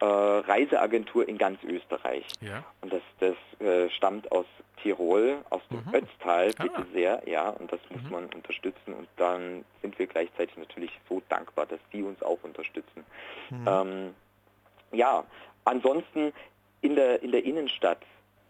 äh, 0.00 0.04
Reiseagentur 0.04 1.26
in 1.28 1.38
ganz 1.38 1.62
Österreich. 1.64 2.26
Ja. 2.40 2.64
Und 2.82 2.92
das, 2.92 3.02
das 3.18 3.66
äh, 3.66 3.88
stammt 3.90 4.30
aus 4.30 4.46
Tirol, 4.82 5.38
aus 5.50 5.62
dem 5.70 5.82
mhm. 5.86 5.94
Ötztal, 5.94 6.48
bitte 6.48 6.76
ah. 6.76 6.86
sehr, 6.92 7.22
ja, 7.26 7.48
und 7.48 7.72
das 7.72 7.80
muss 7.90 8.02
mhm. 8.02 8.10
man 8.10 8.26
unterstützen 8.26 8.92
und 8.92 9.08
dann 9.16 9.64
sind 9.80 9.98
wir 9.98 10.06
gleichzeitig 10.06 10.56
natürlich 10.56 10.90
so 11.08 11.22
dankbar, 11.28 11.66
dass 11.66 11.80
die 11.92 12.02
uns 12.02 12.22
auch 12.22 12.38
unterstützen. 12.42 13.04
Mhm. 13.50 13.66
Ähm, 13.66 14.14
ja, 14.92 15.24
ansonsten 15.64 16.32
in 16.82 16.94
der, 16.94 17.22
in 17.22 17.32
der 17.32 17.44
Innenstadt 17.44 18.02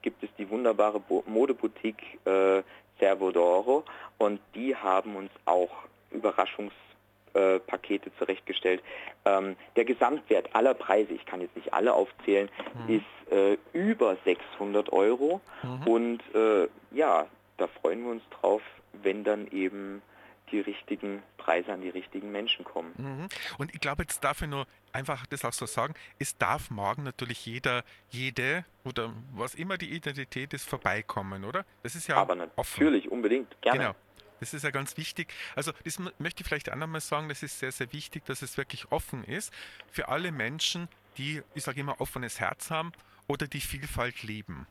gibt 0.06 0.22
es 0.22 0.30
die 0.38 0.48
wunderbare 0.48 1.00
Bo 1.00 1.24
Modeboutique 1.26 2.20
äh, 2.26 2.62
Servo 3.00 3.30
d'Oro 3.30 3.82
und 4.18 4.38
die 4.54 4.76
haben 4.76 5.16
uns 5.16 5.32
auch 5.46 5.68
Überraschungspakete 6.12 8.12
zurechtgestellt. 8.16 8.84
Ähm, 9.24 9.56
der 9.74 9.84
Gesamtwert 9.84 10.54
aller 10.54 10.74
Preise, 10.74 11.12
ich 11.12 11.26
kann 11.26 11.40
jetzt 11.40 11.56
nicht 11.56 11.74
alle 11.74 11.92
aufzählen, 11.92 12.48
mhm. 12.86 12.98
ist 12.98 13.32
äh, 13.32 13.58
über 13.72 14.16
600 14.24 14.92
Euro 14.92 15.40
mhm. 15.64 15.88
und 15.88 16.20
äh, 16.36 16.68
ja, 16.92 17.26
da 17.56 17.66
freuen 17.66 18.04
wir 18.04 18.12
uns 18.12 18.22
drauf, 18.40 18.62
wenn 19.02 19.24
dann 19.24 19.48
eben 19.48 20.02
die 20.50 20.60
richtigen 20.60 21.22
Preise 21.36 21.72
an 21.72 21.80
die 21.80 21.88
richtigen 21.88 22.30
Menschen 22.32 22.64
kommen. 22.64 22.92
Mhm. 22.96 23.28
Und 23.58 23.74
ich 23.74 23.80
glaube, 23.80 24.02
jetzt 24.02 24.22
darf 24.22 24.42
ich 24.42 24.48
nur 24.48 24.66
einfach 24.92 25.26
das 25.26 25.44
auch 25.44 25.52
so 25.52 25.66
sagen, 25.66 25.94
es 26.18 26.36
darf 26.36 26.70
morgen 26.70 27.02
natürlich 27.02 27.44
jeder, 27.46 27.84
jede 28.10 28.64
oder 28.84 29.12
was 29.34 29.54
immer 29.54 29.76
die 29.78 29.90
Identität 29.90 30.54
ist, 30.54 30.68
vorbeikommen, 30.68 31.44
oder? 31.44 31.64
Das 31.82 31.94
ist 31.94 32.06
ja 32.06 32.16
Aber 32.16 32.34
natürlich, 32.34 33.06
offen. 33.06 33.12
unbedingt, 33.12 33.60
gerne. 33.60 33.78
Genau. 33.78 33.94
Das 34.40 34.52
ist 34.52 34.64
ja 34.64 34.70
ganz 34.70 34.96
wichtig. 34.96 35.32
Also 35.54 35.72
das 35.84 35.98
möchte 36.18 36.42
ich 36.42 36.46
vielleicht 36.46 36.70
auch 36.70 36.76
nochmal 36.76 37.00
sagen, 37.00 37.28
das 37.28 37.42
ist 37.42 37.58
sehr, 37.58 37.72
sehr 37.72 37.92
wichtig, 37.92 38.24
dass 38.26 38.42
es 38.42 38.56
wirklich 38.56 38.90
offen 38.92 39.24
ist 39.24 39.52
für 39.90 40.08
alle 40.08 40.30
Menschen, 40.30 40.88
die, 41.16 41.42
ich 41.54 41.62
sage 41.62 41.80
immer, 41.80 42.00
offenes 42.00 42.38
Herz 42.40 42.70
haben 42.70 42.92
oder 43.26 43.46
die 43.46 43.60
Vielfalt 43.60 44.22
leben. 44.22 44.66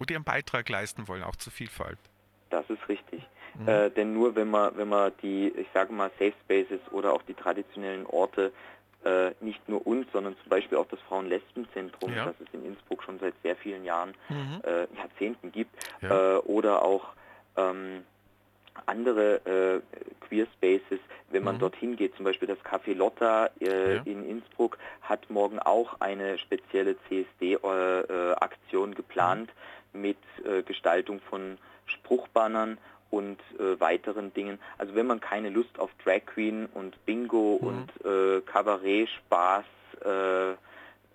Oder 0.00 0.12
ihren 0.12 0.24
Beitrag 0.24 0.68
leisten 0.68 1.06
wollen, 1.06 1.22
auch 1.22 1.36
zur 1.36 1.52
Vielfalt. 1.52 1.98
Das 2.54 2.70
ist 2.70 2.88
richtig. 2.88 3.22
Mhm. 3.58 3.68
Äh, 3.68 3.90
denn 3.90 4.14
nur 4.14 4.36
wenn 4.36 4.48
man, 4.48 4.76
wenn 4.76 4.88
man 4.88 5.12
die, 5.22 5.48
ich 5.48 5.66
sage 5.74 5.92
mal, 5.92 6.10
Safe 6.18 6.34
Spaces 6.44 6.80
oder 6.92 7.12
auch 7.12 7.22
die 7.22 7.34
traditionellen 7.34 8.06
Orte 8.06 8.52
äh, 9.04 9.32
nicht 9.40 9.68
nur 9.68 9.86
uns, 9.86 10.06
sondern 10.12 10.36
zum 10.38 10.48
Beispiel 10.48 10.78
auch 10.78 10.86
das 10.86 11.00
Frauen-Lesben-Zentrum, 11.08 12.14
ja. 12.14 12.26
das 12.26 12.34
es 12.40 12.54
in 12.54 12.64
Innsbruck 12.64 13.02
schon 13.02 13.18
seit 13.18 13.34
sehr 13.42 13.56
vielen 13.56 13.84
Jahren, 13.84 14.14
mhm. 14.28 14.60
äh, 14.62 14.86
Jahrzehnten 14.96 15.52
gibt, 15.52 15.74
ja. 16.00 16.36
Äh, 16.36 16.38
oder 16.38 16.82
auch 16.82 17.08
ähm, 17.56 18.04
andere 18.86 19.34
äh, 19.44 19.80
Queer 20.26 20.46
Spaces, 20.56 21.00
wenn 21.30 21.44
man 21.44 21.56
mhm. 21.56 21.60
dorthin 21.60 21.96
geht, 21.96 22.16
zum 22.16 22.24
Beispiel 22.24 22.48
das 22.48 22.58
Café 22.60 22.94
Lotta 22.94 23.50
äh, 23.60 23.96
ja. 23.96 24.02
in 24.04 24.28
Innsbruck 24.28 24.78
hat 25.02 25.28
morgen 25.28 25.58
auch 25.58 26.00
eine 26.00 26.38
spezielle 26.38 26.96
CSD-Aktion 27.08 28.92
äh, 28.92 28.94
geplant 28.94 29.50
mhm. 29.92 30.00
mit 30.00 30.18
äh, 30.44 30.62
Gestaltung 30.62 31.20
von 31.28 31.58
Spruchbannern 31.86 32.78
und 33.10 33.38
äh, 33.58 33.78
weiteren 33.80 34.32
Dingen. 34.34 34.58
Also 34.78 34.94
wenn 34.94 35.06
man 35.06 35.20
keine 35.20 35.50
Lust 35.50 35.78
auf 35.78 35.90
Drag 36.04 36.26
Queen 36.26 36.66
und 36.66 37.04
Bingo 37.06 37.58
mhm. 37.60 37.68
und 37.68 38.06
äh, 38.06 38.40
Kabarett, 38.40 39.08
Spaß, 39.08 39.64
äh, 40.04 40.52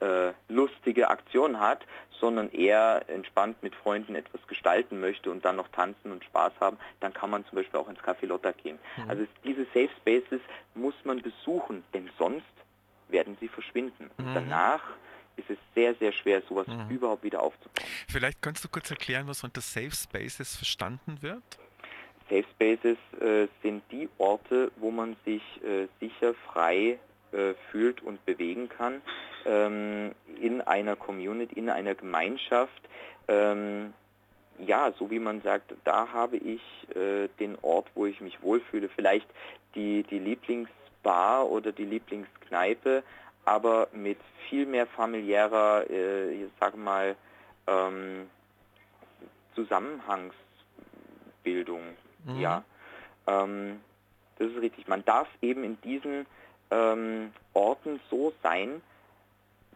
äh, 0.02 0.34
lustige 0.48 1.10
Aktionen 1.10 1.60
hat, 1.60 1.86
sondern 2.20 2.52
eher 2.52 3.04
entspannt 3.08 3.62
mit 3.64 3.76
Freunden 3.76 4.16
etwas 4.16 4.46
gestalten 4.48 5.00
möchte 5.00 5.32
und 5.32 5.44
dann 5.46 5.56
noch 5.56 5.68
tanzen 5.70 6.12
und 6.12 6.24
Spaß 6.24 6.54
haben, 6.60 6.78
dann 7.00 7.14
kann 7.14 7.30
man 7.30 7.46
zum 7.46 7.58
Beispiel 7.58 7.80
auch 7.80 7.90
ins 7.90 8.00
Café 8.00 8.26
Lotta 8.26 8.52
gehen. 8.52 8.80
Mhm. 8.98 9.10
Also 9.10 9.26
diese 9.44 9.66
Safe 9.66 9.90
Spaces 9.98 10.42
muss 10.76 10.96
man 11.04 11.22
besuchen, 11.22 11.84
denn 11.94 12.10
sonst 12.18 12.46
werden 13.10 13.38
sie 13.40 13.48
verschwinden. 13.48 14.10
Und 14.18 14.30
mhm. 14.30 14.34
danach 14.36 14.82
ist 15.40 15.50
es 15.50 15.58
sehr, 15.76 15.96
sehr 15.96 16.12
schwer, 16.12 16.42
sowas 16.48 16.68
mhm. 16.68 16.90
überhaupt 16.90 17.24
wieder 17.24 17.42
aufzubauen. 17.42 17.88
Vielleicht 18.08 18.42
kannst 18.42 18.64
du 18.64 18.70
kurz 18.70 18.90
erklären, 18.92 19.28
was 19.28 19.44
unter 19.44 19.62
Safe 19.62 19.92
Spaces 19.92 20.56
verstanden 20.56 21.18
wird? 21.22 21.44
Safe 22.30 22.46
Spaces 22.52 22.98
äh, 23.22 23.48
sind 23.64 23.84
die 23.92 24.08
Orte, 24.18 24.72
wo 24.78 24.92
man 24.92 25.16
sich 25.26 25.42
äh, 25.64 25.88
sicher, 26.00 26.34
frei 26.52 27.00
äh, 27.32 27.54
fühlt 27.72 28.02
und 28.02 28.24
bewegen 28.26 28.70
kann 28.70 29.02
ähm, 29.46 30.12
in 30.42 30.62
einer 30.62 30.96
Community, 30.96 31.58
in 31.58 31.70
einer 31.70 31.96
Gemeinschaft. 31.96 32.82
Ähm, 33.28 33.94
ja, 34.60 34.92
so 34.98 35.10
wie 35.10 35.20
man 35.20 35.42
sagt, 35.42 35.74
da 35.86 36.12
habe 36.12 36.38
ich 36.38 36.62
äh, 36.96 37.30
den 37.40 37.58
Ort, 37.62 37.88
wo 37.96 38.06
ich 38.06 38.20
mich 38.22 38.42
wohlfühle. 38.42 38.90
Vielleicht 38.90 39.28
die, 39.76 40.04
die 40.04 40.20
Lieblingsbar 40.20 41.50
oder 41.50 41.72
die 41.72 41.86
Lieblingskneipe, 41.86 43.04
aber 43.50 43.88
mit 43.94 44.20
viel 44.48 44.68
mehr 44.68 44.86
familiärer, 44.86 45.90
äh, 45.90 46.32
ich 46.32 46.52
sage 46.60 46.78
mal, 46.78 47.16
ähm, 47.66 48.30
Zusammenhangsbildung. 49.56 51.82
Mhm. 52.26 52.40
Ja, 52.40 52.64
ähm, 53.26 53.80
das 54.38 54.52
ist 54.52 54.62
richtig. 54.62 54.88
Man 54.88 55.04
darf 55.04 55.28
eben 55.42 55.64
in 55.64 55.82
diesen 55.82 56.28
ähm, 56.70 57.34
Orten 57.54 58.00
so 58.12 58.32
sein, 58.44 58.84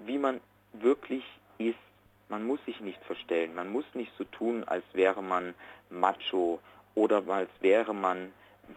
wie 0.06 0.20
man 0.20 0.40
wirklich 0.74 1.24
ist. 1.58 1.74
Man 2.30 2.46
muss 2.46 2.64
sich 2.66 2.80
nicht 2.80 3.04
verstellen. 3.06 3.56
Man 3.56 3.72
muss 3.72 3.86
nicht 3.96 4.12
so 4.20 4.24
tun, 4.26 4.64
als 4.66 4.84
wäre 4.94 5.24
man 5.24 5.56
macho 5.90 6.60
oder 6.94 7.24
als 7.28 7.50
wäre 7.62 7.96
man 7.96 8.32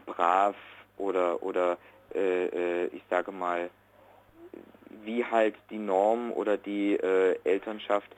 brav 0.07 0.57
oder, 0.97 1.43
oder 1.43 1.77
äh, 2.15 2.47
äh, 2.47 2.87
ich 2.87 3.03
sage 3.11 3.31
mal, 3.31 3.69
wie 5.07 5.25
halt 5.25 5.55
die 5.71 5.79
Norm 5.79 6.33
oder 6.33 6.57
die 6.57 6.95
äh, 6.95 7.38
Elternschaft 7.45 8.09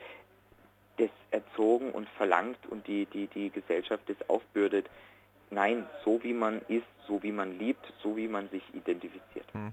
das 0.97 1.09
erzogen 1.31 1.91
und 1.91 2.09
verlangt 2.09 2.57
und 2.69 2.85
die, 2.87 3.05
die, 3.05 3.27
die 3.27 3.49
Gesellschaft 3.49 4.03
das 4.07 4.17
aufbürdet. 4.29 4.89
Nein, 5.49 5.85
so 6.03 6.21
wie 6.23 6.33
man 6.33 6.61
ist, 6.67 6.85
so 7.07 7.23
wie 7.23 7.31
man 7.31 7.57
liebt, 7.57 7.85
so 8.03 8.17
wie 8.17 8.27
man 8.27 8.49
sich 8.49 8.63
identifiziert. 8.73 9.45
Mhm. 9.53 9.71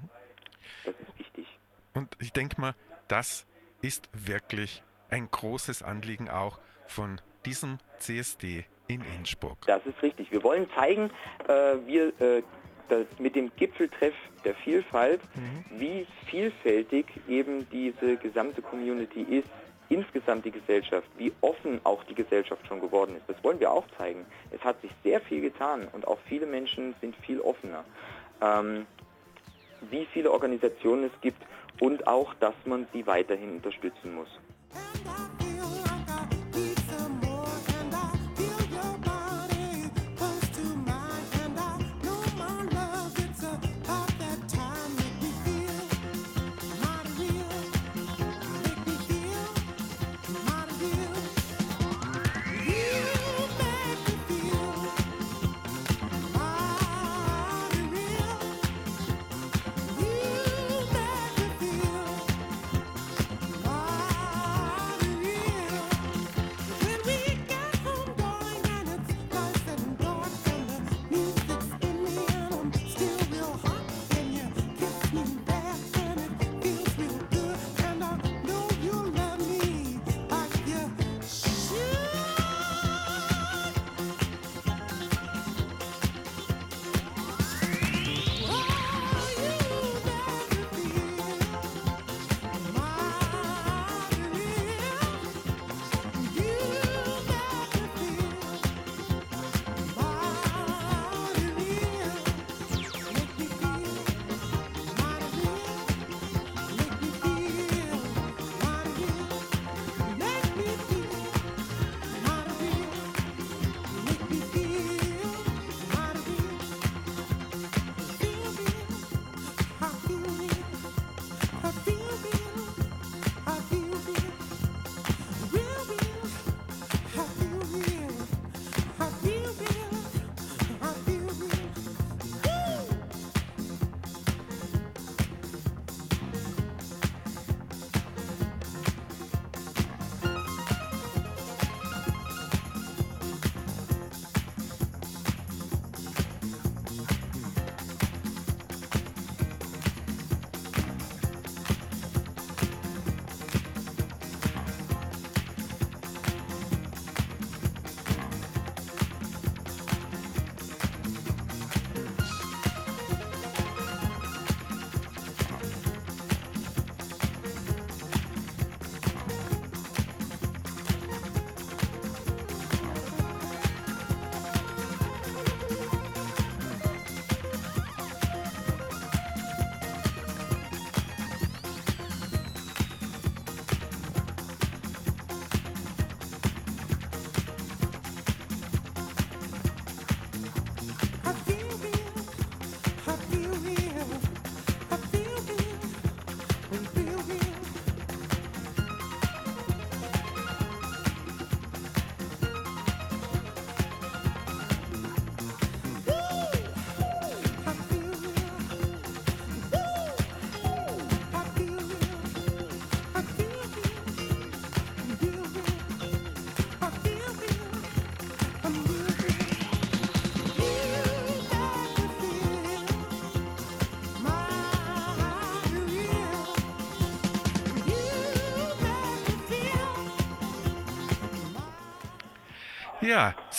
Das 0.84 0.94
ist 1.00 1.18
wichtig. 1.18 1.46
Und 1.94 2.16
ich 2.20 2.32
denke 2.32 2.60
mal, 2.60 2.74
das 3.08 3.46
ist 3.82 4.08
wirklich 4.12 4.82
ein 5.10 5.28
großes 5.30 5.82
Anliegen 5.82 6.28
auch 6.28 6.58
von 6.86 7.20
diesem 7.44 7.78
CSD 7.98 8.64
in 8.88 9.02
Innsbruck. 9.16 9.58
Das 9.66 9.84
ist 9.86 10.00
richtig. 10.02 10.30
Wir 10.30 10.42
wollen 10.42 10.68
zeigen, 10.74 11.10
äh, 11.48 11.76
wir 11.86 12.20
äh, 12.20 12.42
das 12.88 13.06
mit 13.18 13.36
dem 13.36 13.50
Gipfeltreff 13.56 14.14
der 14.44 14.54
Vielfalt, 14.54 15.20
wie 15.78 16.06
vielfältig 16.26 17.06
eben 17.28 17.68
diese 17.70 18.16
gesamte 18.16 18.62
Community 18.62 19.22
ist, 19.22 19.48
insgesamt 19.88 20.44
die 20.44 20.50
Gesellschaft, 20.50 21.08
wie 21.16 21.32
offen 21.40 21.80
auch 21.84 22.02
die 22.04 22.14
Gesellschaft 22.14 22.66
schon 22.66 22.80
geworden 22.80 23.16
ist. 23.16 23.28
Das 23.28 23.42
wollen 23.44 23.60
wir 23.60 23.70
auch 23.70 23.84
zeigen. 23.96 24.26
Es 24.50 24.62
hat 24.64 24.80
sich 24.80 24.90
sehr 25.04 25.20
viel 25.20 25.40
getan 25.40 25.88
und 25.92 26.06
auch 26.06 26.18
viele 26.28 26.46
Menschen 26.46 26.94
sind 27.00 27.14
viel 27.16 27.40
offener. 27.40 27.84
Ähm, 28.40 28.86
wie 29.90 30.06
viele 30.06 30.30
Organisationen 30.30 31.04
es 31.04 31.20
gibt 31.20 31.42
und 31.80 32.06
auch, 32.06 32.34
dass 32.34 32.54
man 32.64 32.86
sie 32.92 33.06
weiterhin 33.06 33.56
unterstützen 33.56 34.14
muss. 34.14 34.28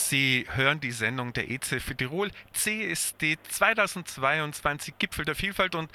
Sie 0.10 0.46
hören 0.56 0.80
die 0.80 0.92
Sendung 0.92 1.34
der 1.34 1.52
EZ 1.52 1.84
für 1.84 1.94
Tirol, 1.94 2.32
CSD 2.54 3.38
2022 3.50 4.98
Gipfel 4.98 5.26
der 5.26 5.36
Vielfalt 5.36 5.76
und 5.76 5.92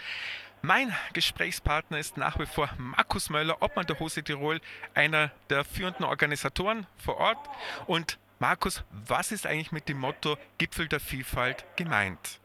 mein 0.61 0.95
Gesprächspartner 1.15 1.99
ist 1.99 2.19
nach 2.19 2.39
wie 2.39 2.45
vor 2.45 2.69
Markus 2.77 3.31
Möller, 3.31 3.63
Obmann 3.63 3.87
der 3.87 3.99
Hose 3.99 4.23
Tirol, 4.23 4.61
einer 4.93 5.31
der 5.49 5.65
führenden 5.65 6.05
Organisatoren 6.05 6.87
vor 6.99 7.17
Ort. 7.17 7.39
Und 7.87 8.19
Markus, 8.39 8.85
was 8.91 9.33
ist 9.33 9.47
eigentlich 9.47 9.73
mit 9.73 9.89
dem 9.89 9.99
Motto 9.99 10.37
Gipfel 10.59 10.89
der 10.89 11.01
Vielfalt 11.01 11.65
gemeint? 11.77 12.39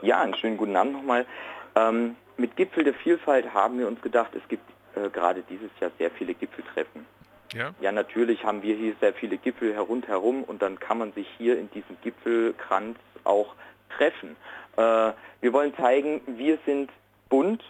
Ja, 0.00 0.22
einen 0.22 0.34
schönen 0.34 0.56
guten 0.56 0.74
Abend 0.74 0.94
nochmal. 0.94 1.26
Ähm, 1.74 2.16
mit 2.38 2.56
Gipfel 2.56 2.84
der 2.84 2.94
Vielfalt 2.94 3.52
haben 3.52 3.78
wir 3.78 3.86
uns 3.86 4.00
gedacht, 4.00 4.34
es 4.34 4.48
gibt 4.48 4.64
äh, 4.96 5.10
gerade 5.10 5.42
dieses 5.50 5.70
Jahr 5.80 5.90
sehr 5.98 6.10
viele 6.10 6.32
Gipfeltreffen. 6.32 7.04
Ja, 7.52 7.74
Ja, 7.80 7.92
natürlich 7.92 8.44
haben 8.44 8.62
wir 8.62 8.74
hier 8.74 8.94
sehr 9.00 9.12
viele 9.12 9.36
Gipfel 9.36 9.74
herumherum 9.74 10.44
und 10.44 10.62
dann 10.62 10.78
kann 10.78 10.98
man 10.98 11.12
sich 11.12 11.26
hier 11.38 11.58
in 11.58 11.70
diesem 11.70 11.96
Gipfelkranz 12.02 12.98
auch 13.24 13.54
treffen. 13.96 14.36
Äh, 14.76 15.12
wir 15.40 15.52
wollen 15.52 15.74
zeigen, 15.76 16.20
wir 16.26 16.58
sind 16.64 16.90
bunt, 17.28 17.62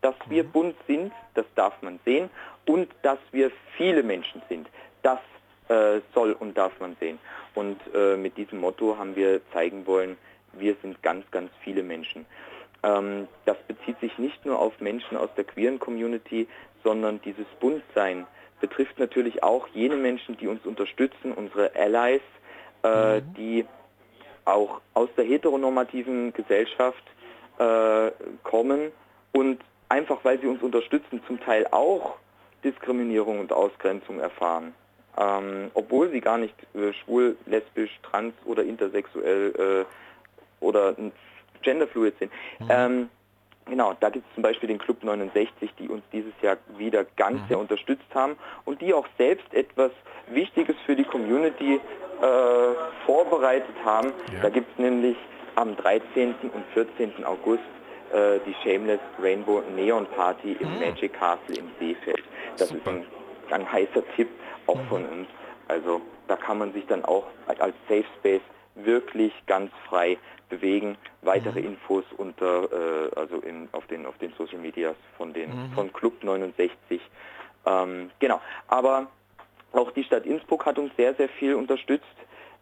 dass 0.00 0.14
wir 0.28 0.44
bunt 0.44 0.76
sind, 0.86 1.12
das 1.34 1.46
darf 1.54 1.80
man 1.82 1.98
sehen, 2.04 2.30
und 2.66 2.88
dass 3.02 3.18
wir 3.32 3.50
viele 3.76 4.02
Menschen 4.02 4.42
sind, 4.48 4.68
das 5.02 5.18
äh, 5.68 6.00
soll 6.14 6.32
und 6.32 6.56
darf 6.56 6.78
man 6.80 6.96
sehen. 7.00 7.18
Und 7.54 7.80
äh, 7.94 8.16
mit 8.16 8.36
diesem 8.36 8.60
Motto 8.60 8.96
haben 8.98 9.16
wir 9.16 9.40
zeigen 9.52 9.86
wollen, 9.86 10.16
wir 10.52 10.76
sind 10.82 11.02
ganz, 11.02 11.30
ganz 11.30 11.50
viele 11.62 11.82
Menschen. 11.82 12.26
Ähm, 12.82 13.28
das 13.44 13.56
bezieht 13.66 13.98
sich 14.00 14.18
nicht 14.18 14.44
nur 14.46 14.58
auf 14.58 14.80
Menschen 14.80 15.16
aus 15.16 15.30
der 15.36 15.44
queeren 15.44 15.78
Community, 15.78 16.46
sondern 16.84 17.20
dieses 17.22 17.46
Buntsein 17.60 18.26
betrifft 18.60 18.98
natürlich 18.98 19.42
auch 19.42 19.68
jene 19.68 19.96
Menschen, 19.96 20.36
die 20.36 20.48
uns 20.48 20.64
unterstützen, 20.64 21.32
unsere 21.32 21.74
Allies, 21.74 22.20
äh, 22.82 23.20
mhm. 23.20 23.34
die 23.34 23.66
auch 24.44 24.80
aus 24.94 25.08
der 25.16 25.24
heteronormativen 25.24 26.32
Gesellschaft 26.32 27.02
äh, 27.58 28.10
kommen 28.42 28.92
und 29.32 29.60
einfach 29.88 30.18
weil 30.24 30.40
sie 30.40 30.46
uns 30.46 30.62
unterstützen, 30.62 31.20
zum 31.26 31.40
Teil 31.40 31.66
auch 31.70 32.16
Diskriminierung 32.64 33.40
und 33.40 33.52
Ausgrenzung 33.52 34.20
erfahren. 34.20 34.74
Ähm, 35.16 35.70
obwohl 35.74 36.10
sie 36.10 36.20
gar 36.20 36.38
nicht 36.38 36.54
äh, 36.74 36.92
schwul, 36.92 37.36
lesbisch, 37.46 37.98
trans 38.02 38.34
oder 38.44 38.62
intersexuell 38.62 39.84
äh, 39.90 40.64
oder 40.64 40.94
genderfluid 41.62 42.18
sind. 42.18 42.32
Mhm. 42.58 42.68
Ähm, 42.70 43.10
genau, 43.66 43.94
da 44.00 44.10
gibt 44.10 44.26
es 44.28 44.34
zum 44.34 44.42
Beispiel 44.42 44.68
den 44.68 44.78
Club 44.78 45.02
69, 45.02 45.70
die 45.78 45.88
uns 45.88 46.02
dieses 46.12 46.32
Jahr 46.42 46.56
wieder 46.76 47.04
ganz 47.16 47.40
mhm. 47.42 47.48
sehr 47.48 47.58
unterstützt 47.58 48.14
haben 48.14 48.36
und 48.64 48.80
die 48.80 48.92
auch 48.94 49.06
selbst 49.16 49.52
etwas 49.54 49.90
Wichtiges 50.28 50.76
für 50.84 50.96
die 50.96 51.04
Community 51.04 51.74
äh, 51.74 51.80
vorbereitet 53.06 53.76
haben. 53.84 54.12
Ja. 54.32 54.42
Da 54.42 54.48
gibt 54.50 54.70
es 54.72 54.78
nämlich 54.78 55.16
am 55.54 55.76
13. 55.76 56.34
und 56.52 56.64
14. 56.74 57.24
August 57.24 57.62
äh, 58.12 58.38
die 58.46 58.54
Shameless 58.62 59.00
Rainbow 59.20 59.62
Neon 59.74 60.06
Party 60.06 60.56
im 60.60 60.74
mhm. 60.74 60.80
Magic 60.80 61.12
Castle 61.12 61.56
in 61.56 61.70
Seefeld. 61.78 62.22
Das 62.56 62.68
Super. 62.68 62.92
ist 62.92 62.96
ein, 63.50 63.60
ein, 63.60 63.72
heißer 63.72 64.02
Tipp 64.16 64.28
auch 64.66 64.76
mhm. 64.76 64.88
von 64.88 65.04
uns. 65.06 65.28
Also 65.68 66.00
da 66.26 66.36
kann 66.36 66.58
man 66.58 66.72
sich 66.72 66.86
dann 66.86 67.04
auch 67.04 67.24
als 67.46 67.74
Safe 67.88 68.04
Space 68.18 68.40
wirklich 68.84 69.32
ganz 69.46 69.70
frei 69.88 70.18
bewegen. 70.48 70.96
Weitere 71.22 71.60
mhm. 71.60 71.68
Infos 71.68 72.04
unter 72.16 72.64
äh, 72.72 73.10
also 73.16 73.38
in, 73.38 73.68
auf 73.72 73.86
den 73.86 74.06
auf 74.06 74.16
den 74.18 74.32
Social 74.38 74.58
Medias 74.58 74.96
von 75.16 75.32
den 75.32 75.50
mhm. 75.50 75.72
von 75.74 75.92
Club 75.92 76.22
69. 76.22 77.00
Ähm, 77.66 78.10
genau. 78.18 78.40
Aber 78.68 79.08
auch 79.72 79.90
die 79.92 80.04
Stadt 80.04 80.26
Innsbruck 80.26 80.66
hat 80.66 80.78
uns 80.78 80.94
sehr 80.96 81.14
sehr 81.14 81.28
viel 81.28 81.54
unterstützt. 81.54 82.06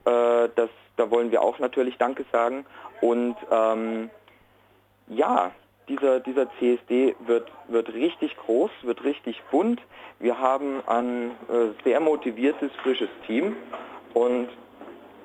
Äh, 0.05 0.49
das 0.55 0.71
da 0.97 1.11
wollen 1.11 1.31
wir 1.31 1.43
auch 1.43 1.59
natürlich 1.59 1.99
Danke 1.99 2.25
sagen 2.33 2.65
und 3.01 3.37
ähm, 3.51 4.11
ja, 5.09 5.53
dieser, 5.89 6.21
dieser 6.21 6.49
CSD 6.59 7.15
wird, 7.27 7.51
wird 7.69 7.93
richtig 7.93 8.37
groß, 8.37 8.71
wird 8.83 9.05
richtig 9.05 9.43
bunt. 9.51 9.81
Wir 10.19 10.39
haben 10.39 10.83
ein 10.87 11.31
äh, 11.49 11.85
sehr 11.85 12.01
motiviertes, 12.01 12.73
frisches 12.83 13.09
Team 13.27 13.57
und 14.15 14.49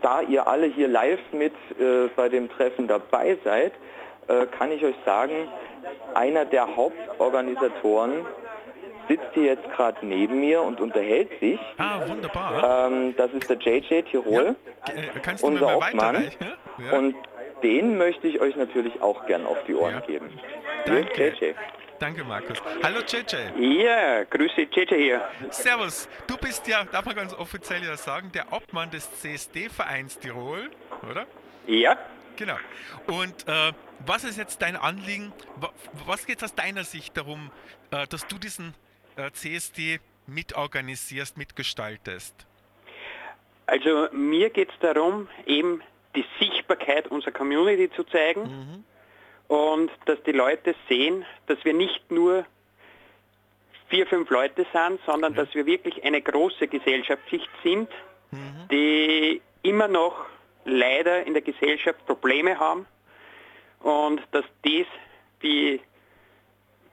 da 0.01 0.21
ihr 0.21 0.47
alle 0.47 0.67
hier 0.67 0.87
live 0.87 1.19
mit 1.31 1.53
äh, 1.79 2.07
bei 2.15 2.29
dem 2.29 2.49
Treffen 2.49 2.87
dabei 2.87 3.37
seid, 3.43 3.73
äh, 4.27 4.45
kann 4.57 4.71
ich 4.71 4.83
euch 4.83 4.95
sagen, 5.05 5.47
einer 6.13 6.45
der 6.45 6.75
Hauptorganisatoren 6.75 8.25
sitzt 9.07 9.27
hier 9.33 9.45
jetzt 9.45 9.69
gerade 9.71 10.05
neben 10.05 10.39
mir 10.39 10.61
und 10.61 10.79
unterhält 10.79 11.29
sich. 11.39 11.59
Ah, 11.77 12.01
wunderbar. 12.07 12.87
Ähm, 12.87 13.15
das 13.17 13.31
ist 13.33 13.49
der 13.49 13.57
JJ 13.57 14.03
Tirol, 14.03 14.55
ja, 14.87 14.93
äh, 14.93 15.35
unser 15.41 15.77
Obmann. 15.77 16.31
Ja. 16.77 16.97
Und 16.97 17.15
den 17.63 17.97
möchte 17.97 18.27
ich 18.27 18.39
euch 18.41 18.55
natürlich 18.55 19.01
auch 19.01 19.25
gern 19.25 19.45
auf 19.45 19.57
die 19.67 19.75
Ohren 19.75 19.95
ja. 19.95 19.99
geben. 20.01 20.29
Danke. 20.85 21.33
JJ. 21.39 21.53
Danke, 22.01 22.23
Markus. 22.23 22.59
Hallo, 22.81 23.01
JJ. 23.01 23.59
Ja, 23.59 24.23
grüße 24.23 24.61
JJ 24.71 24.87
hier. 24.87 25.21
Servus. 25.51 26.09
Du 26.25 26.35
bist 26.35 26.67
ja, 26.67 26.83
darf 26.83 27.05
man 27.05 27.15
ganz 27.15 27.31
offiziell 27.31 27.83
ja 27.83 27.95
sagen, 27.95 28.31
der 28.31 28.51
Obmann 28.51 28.89
des 28.89 29.07
CSD-Vereins 29.19 30.17
Tirol, 30.17 30.71
oder? 31.07 31.27
Ja. 31.67 31.95
Genau. 32.37 32.55
Und 33.05 33.47
äh, 33.47 33.71
was 34.07 34.23
ist 34.23 34.39
jetzt 34.39 34.63
dein 34.63 34.77
Anliegen? 34.77 35.31
Was 36.07 36.25
geht 36.25 36.43
aus 36.43 36.55
deiner 36.55 36.85
Sicht 36.85 37.15
darum, 37.15 37.51
äh, 37.91 38.07
dass 38.07 38.25
du 38.25 38.39
diesen 38.39 38.73
äh, 39.15 39.29
CSD 39.29 39.99
mitorganisierst, 40.25 41.37
mitgestaltest? 41.37 42.47
Also 43.67 44.07
mir 44.11 44.49
geht 44.49 44.71
es 44.71 44.79
darum, 44.79 45.27
eben 45.45 45.83
die 46.15 46.25
Sichtbarkeit 46.39 47.09
unserer 47.09 47.31
Community 47.31 47.91
zu 47.95 48.03
zeigen 48.05 48.41
mhm. 48.41 48.83
Und 49.51 49.91
dass 50.05 50.23
die 50.23 50.31
Leute 50.31 50.73
sehen, 50.87 51.25
dass 51.47 51.57
wir 51.65 51.73
nicht 51.73 52.09
nur 52.09 52.45
vier, 53.89 54.07
fünf 54.07 54.29
Leute 54.29 54.65
sind, 54.71 55.01
sondern 55.05 55.33
dass 55.33 55.53
wir 55.53 55.65
wirklich 55.65 56.01
eine 56.05 56.21
große 56.21 56.69
Gesellschaftsschicht 56.69 57.49
sind, 57.61 57.89
mhm. 58.31 58.69
die 58.71 59.41
immer 59.61 59.89
noch 59.89 60.25
leider 60.63 61.27
in 61.27 61.33
der 61.33 61.41
Gesellschaft 61.41 62.05
Probleme 62.05 62.57
haben 62.59 62.85
und 63.81 64.21
dass 64.31 64.45
dies, 64.63 64.87
wie 65.41 65.81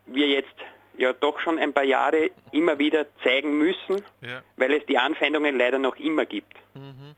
wir 0.06 0.26
jetzt 0.26 0.56
ja 0.96 1.12
doch 1.12 1.38
schon 1.38 1.60
ein 1.60 1.72
paar 1.72 1.84
Jahre 1.84 2.32
immer 2.50 2.76
wieder 2.80 3.06
zeigen 3.22 3.56
müssen, 3.56 4.02
ja. 4.20 4.42
weil 4.56 4.72
es 4.72 4.84
die 4.86 4.98
Anfeindungen 4.98 5.56
leider 5.56 5.78
noch 5.78 5.94
immer 5.94 6.26
gibt. 6.26 6.56
Mhm. 6.74 7.14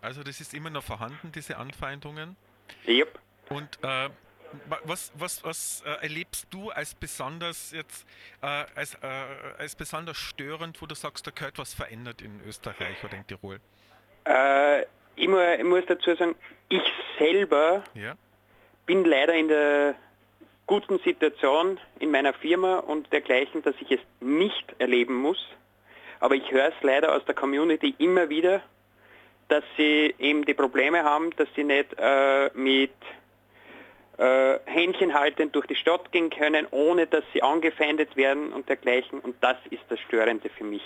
Also 0.00 0.22
das 0.22 0.40
ist 0.40 0.54
immer 0.54 0.70
noch 0.70 0.84
vorhanden, 0.84 1.32
diese 1.34 1.56
Anfeindungen. 1.56 2.36
Yep. 2.86 3.18
Und 3.48 3.78
äh, 3.82 4.10
was, 4.84 5.12
was, 5.14 5.44
was 5.44 5.82
äh, 5.86 6.02
erlebst 6.02 6.46
du 6.50 6.70
als 6.70 6.94
besonders 6.94 7.72
jetzt 7.72 8.06
äh, 8.42 8.64
als, 8.74 8.94
äh, 8.94 9.06
als 9.58 9.76
besonders 9.76 10.16
störend, 10.16 10.80
wo 10.80 10.86
du 10.86 10.94
sagst, 10.94 11.26
da 11.26 11.30
gehört 11.30 11.58
was 11.58 11.74
verändert 11.74 12.22
in 12.22 12.40
Österreich 12.46 13.02
oder 13.04 13.14
in 13.14 13.26
Tirol? 13.26 13.60
Äh, 14.24 14.82
ich, 15.16 15.28
muss, 15.28 15.40
ich, 15.58 15.64
muss, 15.64 15.84
dazu 15.86 16.14
sagen, 16.14 16.34
ich 16.68 16.82
selber 17.18 17.82
ja. 17.94 18.14
bin 18.86 19.04
leider 19.04 19.34
in 19.34 19.48
der 19.48 19.94
guten 20.66 20.98
Situation 20.98 21.80
in 21.98 22.10
meiner 22.10 22.34
Firma 22.34 22.78
und 22.78 23.12
dergleichen, 23.12 23.62
dass 23.62 23.74
ich 23.80 23.90
es 23.90 24.00
nicht 24.20 24.74
erleben 24.78 25.14
muss. 25.14 25.48
Aber 26.20 26.34
ich 26.34 26.50
höre 26.50 26.68
es 26.68 26.74
leider 26.82 27.14
aus 27.14 27.24
der 27.24 27.34
Community 27.34 27.94
immer 27.98 28.28
wieder, 28.28 28.62
dass 29.48 29.64
sie 29.76 30.14
eben 30.18 30.44
die 30.44 30.54
Probleme 30.54 31.04
haben, 31.04 31.30
dass 31.36 31.48
sie 31.54 31.64
nicht 31.64 31.94
äh, 31.98 32.50
mit 32.54 32.92
äh, 34.18 34.58
Händchen 34.66 35.14
haltend 35.14 35.54
durch 35.54 35.66
die 35.66 35.76
Stadt 35.76 36.12
gehen 36.12 36.30
können, 36.30 36.66
ohne 36.70 37.06
dass 37.06 37.24
sie 37.32 37.42
angefeindet 37.42 38.16
werden 38.16 38.52
und 38.52 38.68
dergleichen. 38.68 39.20
Und 39.20 39.36
das 39.40 39.56
ist 39.70 39.82
das 39.88 40.00
Störende 40.00 40.50
für 40.50 40.64
mich. 40.64 40.82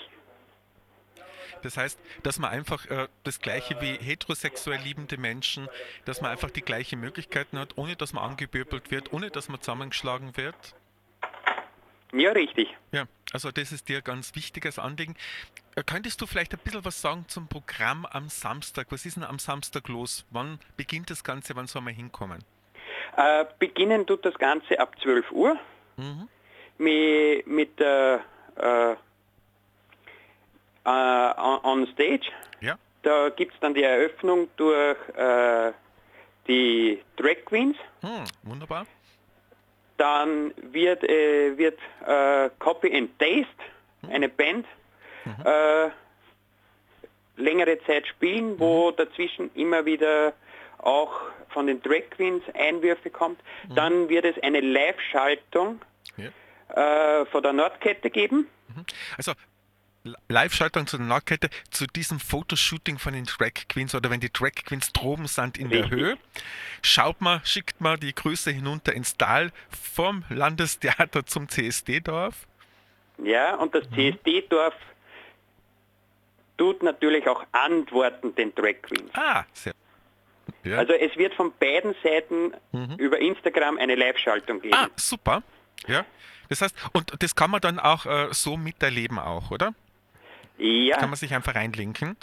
Das 1.62 1.76
heißt, 1.76 1.98
dass 2.22 2.38
man 2.38 2.50
einfach 2.50 2.86
äh, 2.90 3.08
das 3.24 3.40
gleiche 3.40 3.80
wie 3.80 3.92
heterosexuell 3.94 4.80
liebende 4.80 5.16
Menschen, 5.16 5.68
dass 6.04 6.20
man 6.20 6.30
einfach 6.30 6.50
die 6.50 6.60
gleichen 6.60 7.00
Möglichkeiten 7.00 7.58
hat, 7.58 7.78
ohne 7.78 7.96
dass 7.96 8.12
man 8.12 8.24
angebürbelt 8.24 8.90
wird, 8.90 9.12
ohne 9.12 9.30
dass 9.30 9.48
man 9.48 9.60
zusammengeschlagen 9.60 10.36
wird. 10.36 10.74
Ja, 12.12 12.32
richtig. 12.32 12.68
Ja, 12.90 13.06
also 13.32 13.50
das 13.50 13.72
ist 13.72 13.88
dir 13.88 13.98
ein 13.98 14.04
ganz 14.04 14.34
wichtiges 14.34 14.78
Anliegen. 14.78 15.16
Äh, 15.74 15.82
könntest 15.84 16.20
du 16.20 16.26
vielleicht 16.26 16.52
ein 16.52 16.60
bisschen 16.62 16.84
was 16.84 17.00
sagen 17.00 17.24
zum 17.28 17.48
Programm 17.48 18.04
am 18.04 18.28
Samstag? 18.28 18.88
Was 18.90 19.06
ist 19.06 19.16
denn 19.16 19.24
am 19.24 19.38
Samstag 19.38 19.88
los? 19.88 20.26
Wann 20.30 20.58
beginnt 20.76 21.08
das 21.08 21.24
Ganze? 21.24 21.56
Wann 21.56 21.66
soll 21.66 21.80
man 21.80 21.94
hinkommen? 21.94 22.44
Äh, 23.16 23.44
beginnen 23.58 24.06
tut 24.06 24.24
das 24.24 24.34
Ganze 24.34 24.78
ab 24.78 24.96
12 25.02 25.30
Uhr 25.32 25.56
mhm. 25.96 26.28
mit, 26.78 27.46
mit 27.46 27.78
der 27.78 28.24
äh, 28.56 28.92
äh, 30.84 30.88
on 31.64 31.86
Stage. 31.92 32.30
Ja. 32.60 32.76
Da 33.02 33.28
gibt 33.30 33.54
es 33.54 33.60
dann 33.60 33.74
die 33.74 33.82
Eröffnung 33.82 34.48
durch 34.56 34.96
äh, 35.16 35.72
die 36.48 37.02
Drag 37.16 37.44
Queens. 37.44 37.76
Hm, 38.00 38.24
wunderbar. 38.44 38.86
Dann 39.98 40.54
wird, 40.72 41.04
äh, 41.04 41.56
wird 41.56 41.78
äh, 42.06 42.50
Copy 42.58 42.96
and 42.96 43.10
Taste, 43.18 43.46
hm. 44.02 44.10
eine 44.10 44.28
Band, 44.28 44.66
mhm. 45.24 45.36
Äh, 45.44 45.90
längere 47.36 47.78
Zeit 47.84 48.06
spielen, 48.06 48.58
wo 48.58 48.90
mhm. 48.90 48.96
dazwischen 48.96 49.50
immer 49.54 49.84
wieder 49.84 50.32
auch 50.82 51.12
von 51.48 51.66
den 51.66 51.82
Drag 51.82 52.10
Queens 52.10 52.42
Einwürfe 52.54 53.10
kommt. 53.10 53.40
Mhm. 53.68 53.74
Dann 53.74 54.08
wird 54.08 54.24
es 54.24 54.42
eine 54.42 54.60
Live-Schaltung 54.60 55.80
ja. 56.16 57.20
äh, 57.20 57.26
von 57.26 57.42
der 57.42 57.52
Nordkette 57.52 58.10
geben. 58.10 58.48
Mhm. 58.68 58.84
Also 59.16 59.32
Live-Schaltung 60.28 60.86
zu 60.86 60.96
der 60.96 61.06
Nordkette, 61.06 61.48
zu 61.70 61.86
diesem 61.86 62.18
Fotoshooting 62.18 62.98
von 62.98 63.12
den 63.12 63.24
Drag 63.24 63.52
Queens 63.68 63.94
oder 63.94 64.10
wenn 64.10 64.20
die 64.20 64.32
Drag 64.32 64.54
Queens 64.66 64.92
droben 64.92 65.26
sind 65.26 65.58
in 65.58 65.68
Richtig. 65.68 65.90
der 65.90 65.98
Höhe, 65.98 66.18
schaut 66.82 67.20
man, 67.20 67.40
schickt 67.44 67.80
man 67.80 68.00
die 68.00 68.14
Grüße 68.14 68.50
hinunter 68.50 68.92
ins 68.94 69.16
Tal 69.16 69.52
vom 69.70 70.24
Landestheater 70.28 71.24
zum 71.24 71.48
CSD-Dorf. 71.48 72.46
Ja, 73.18 73.54
und 73.56 73.74
das 73.74 73.88
mhm. 73.90 73.94
CSD-Dorf 73.94 74.74
tut 76.56 76.82
natürlich 76.82 77.28
auch 77.28 77.44
antworten 77.52 78.34
den 78.34 78.54
Drag 78.54 78.82
Queens. 78.82 79.10
Ah, 79.14 79.44
sehr. 79.52 79.74
Ja. 80.64 80.78
Also 80.78 80.92
es 80.92 81.16
wird 81.16 81.34
von 81.34 81.52
beiden 81.58 81.94
Seiten 82.02 82.54
mhm. 82.72 82.94
über 82.98 83.18
Instagram 83.18 83.78
eine 83.78 83.94
Live-Schaltung 83.94 84.60
geben. 84.60 84.74
Ah, 84.74 84.88
super. 84.96 85.42
Ja. 85.86 86.04
Das 86.48 86.60
heißt, 86.60 86.76
und 86.92 87.22
das 87.22 87.34
kann 87.34 87.50
man 87.50 87.60
dann 87.60 87.78
auch 87.78 88.06
äh, 88.06 88.28
so 88.30 88.56
miterleben 88.56 89.18
auch, 89.18 89.50
oder? 89.50 89.74
Ja. 90.58 90.98
Kann 90.98 91.10
man 91.10 91.16
sich 91.16 91.34
einfach 91.34 91.54
reinlinken. 91.54 92.16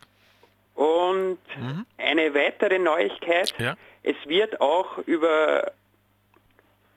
Und 0.75 1.39
mhm. 1.57 1.85
eine 1.97 2.33
weitere 2.33 2.79
Neuigkeit, 2.79 3.53
ja. 3.57 3.75
es 4.03 4.15
wird 4.25 4.61
auch 4.61 4.99
über 4.99 5.73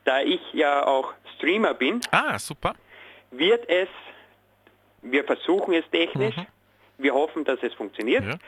da 0.05 0.21
ich 0.21 0.41
ja 0.53 0.87
auch 0.87 1.13
Streamer 1.37 1.75
bin, 1.75 2.01
Ah, 2.11 2.39
super. 2.39 2.75
wird 3.31 3.69
es, 3.69 3.89
wir 5.03 5.25
versuchen 5.25 5.75
es 5.75 5.85
technisch, 5.91 6.35
wir 6.99 7.15
hoffen, 7.15 7.45
dass 7.45 7.63
es 7.63 7.73
funktioniert, 7.75 8.25
Mhm. 8.25 8.31
Ja. 8.31 8.39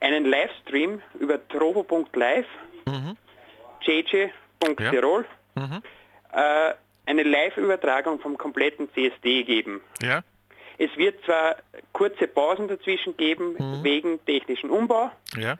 Einen 0.00 0.24
Livestream 0.26 1.02
über 1.18 1.46
trovo.live, 1.48 2.46
Mhm. 2.86 3.16
jj.tirol, 3.82 5.24
Mhm. 5.54 5.82
äh, 6.32 6.74
eine 7.06 7.22
Live-Übertragung 7.22 8.20
vom 8.20 8.36
kompletten 8.36 8.88
CSD 8.92 9.42
geben. 9.44 9.80
Ja. 10.02 10.22
Es 10.78 10.94
wird 10.96 11.22
zwar 11.24 11.56
kurze 11.92 12.28
Pausen 12.28 12.68
dazwischen 12.68 13.16
geben, 13.16 13.54
Mhm. 13.58 13.82
wegen 13.82 14.24
technischen 14.26 14.70
Umbau, 14.70 15.10
Ja. 15.36 15.56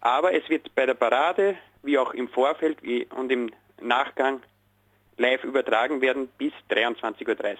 aber 0.00 0.32
es 0.34 0.48
wird 0.48 0.74
bei 0.74 0.86
der 0.86 0.94
Parade, 0.94 1.56
wie 1.82 1.98
auch 1.98 2.12
im 2.14 2.28
Vorfeld 2.28 2.82
wie 2.82 3.06
und 3.16 3.30
im 3.30 3.50
Nachgang, 3.80 4.42
live 5.20 5.44
übertragen 5.44 6.00
werden 6.00 6.28
bis 6.38 6.52
23.30 6.70 7.28
Uhr. 7.28 7.56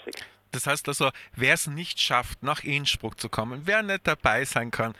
Das 0.53 0.67
heißt 0.67 0.89
also, 0.89 1.11
wer 1.37 1.55
es 1.55 1.69
nicht 1.69 2.01
schafft, 2.01 2.43
nach 2.43 2.65
Innsbruck 2.65 3.21
zu 3.21 3.29
kommen, 3.29 3.63
wer 3.67 3.83
nicht 3.83 4.07
dabei 4.07 4.45
sein 4.45 4.71
kann, 4.71 4.95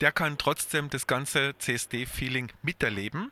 der 0.00 0.10
kann 0.10 0.36
trotzdem 0.38 0.90
das 0.90 1.06
ganze 1.06 1.56
CSD-Feeling 1.58 2.50
miterleben. 2.62 3.30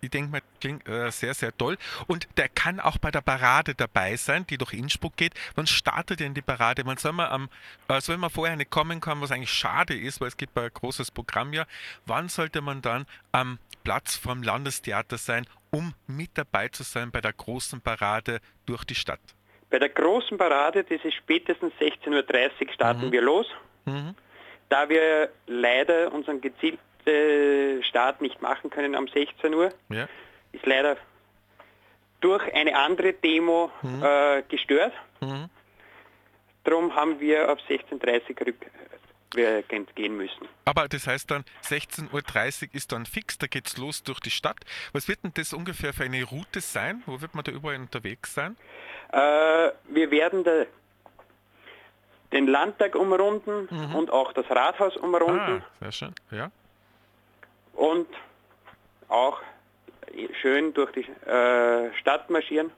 Ich 0.00 0.10
denke 0.10 0.30
mal, 0.30 0.40
klingt 0.60 0.88
äh, 0.88 1.10
sehr, 1.10 1.34
sehr 1.34 1.56
toll. 1.56 1.76
Und 2.06 2.28
der 2.36 2.48
kann 2.48 2.78
auch 2.78 2.98
bei 2.98 3.10
der 3.10 3.20
Parade 3.20 3.74
dabei 3.74 4.16
sein, 4.16 4.46
die 4.48 4.56
durch 4.56 4.72
Innsbruck 4.72 5.16
geht. 5.16 5.34
Wann 5.56 5.66
startet 5.66 6.20
denn 6.20 6.34
die 6.34 6.42
Parade? 6.42 6.82
Wann 6.84 6.98
soll 6.98 7.12
man, 7.12 7.30
am, 7.30 7.48
äh, 7.88 8.00
soll 8.00 8.16
man 8.16 8.30
vorher 8.30 8.56
nicht 8.56 8.70
kommen 8.70 9.00
kann, 9.00 9.20
was 9.20 9.32
eigentlich 9.32 9.52
schade 9.52 9.94
ist, 9.94 10.20
weil 10.20 10.28
es 10.28 10.36
gibt 10.36 10.56
ein 10.56 10.70
großes 10.72 11.10
Programm 11.10 11.52
ja. 11.52 11.64
Wann 12.06 12.28
sollte 12.28 12.60
man 12.60 12.80
dann 12.80 13.06
am 13.32 13.58
Platz 13.82 14.16
vom 14.16 14.42
Landestheater 14.42 15.18
sein, 15.18 15.46
um 15.70 15.94
mit 16.06 16.30
dabei 16.34 16.68
zu 16.68 16.82
sein 16.82 17.10
bei 17.10 17.20
der 17.20 17.32
großen 17.32 17.80
Parade 17.80 18.40
durch 18.66 18.84
die 18.84 18.94
Stadt? 18.94 19.20
Bei 19.70 19.78
der 19.78 19.90
großen 19.90 20.38
Parade, 20.38 20.84
das 20.84 21.04
ist 21.04 21.14
spätestens 21.14 21.72
16.30 21.80 22.66
Uhr, 22.66 22.72
starten 22.72 23.12
wir 23.12 23.20
los. 23.20 23.46
Mhm. 23.84 24.14
Da 24.68 24.88
wir 24.88 25.30
leider 25.46 26.12
unseren 26.12 26.40
gezielten 26.40 26.78
Start 27.82 28.20
nicht 28.20 28.40
machen 28.42 28.70
können 28.70 28.94
um 28.96 29.08
16 29.08 29.54
Uhr, 29.54 29.72
Ja. 29.88 30.08
ist 30.52 30.66
leider 30.66 30.96
durch 32.20 32.52
eine 32.54 32.76
andere 32.76 33.12
Demo 33.12 33.70
äh, 34.02 34.42
gestört. 34.48 34.92
Mhm. 35.20 35.48
Darum 36.64 36.94
haben 36.94 37.20
wir 37.20 37.50
auf 37.50 37.58
16.30 37.68 38.40
Uhr 38.40 38.46
rückwirkend 39.32 39.94
gehen 39.96 40.16
müssen. 40.16 40.48
Aber 40.64 40.88
das 40.88 41.06
heißt 41.06 41.30
dann, 41.30 41.44
16.30 41.64 42.62
Uhr 42.68 42.74
ist 42.74 42.92
dann 42.92 43.06
fix, 43.06 43.38
da 43.38 43.46
geht's 43.46 43.78
los 43.78 44.02
durch 44.02 44.20
die 44.20 44.30
Stadt. 44.30 44.58
Was 44.92 45.08
wird 45.08 45.22
denn 45.24 45.32
das 45.34 45.52
ungefähr 45.52 45.94
für 45.94 46.04
eine 46.04 46.22
Route 46.24 46.60
sein? 46.60 47.02
Wo 47.06 47.20
wird 47.20 47.34
man 47.34 47.44
da 47.44 47.52
überall 47.52 47.76
unterwegs 47.76 48.34
sein? 48.34 48.56
Äh, 49.12 49.70
wir 49.88 50.10
werden 50.10 50.44
da 50.44 50.64
den 52.32 52.46
Landtag 52.46 52.94
umrunden 52.94 53.68
und 53.94 54.10
auch 54.10 54.34
das 54.34 54.44
Rathaus 54.50 54.96
umrunden 54.98 55.62
Ah, 55.64 55.66
sehr 55.80 55.92
schön. 55.92 56.14
Ja. 56.30 56.50
Und 57.78 58.08
auch 59.08 59.40
schön 60.42 60.74
durch 60.74 60.92
die 60.92 61.06
äh, 61.28 61.94
Stadt 61.94 62.28
marschieren. 62.28 62.72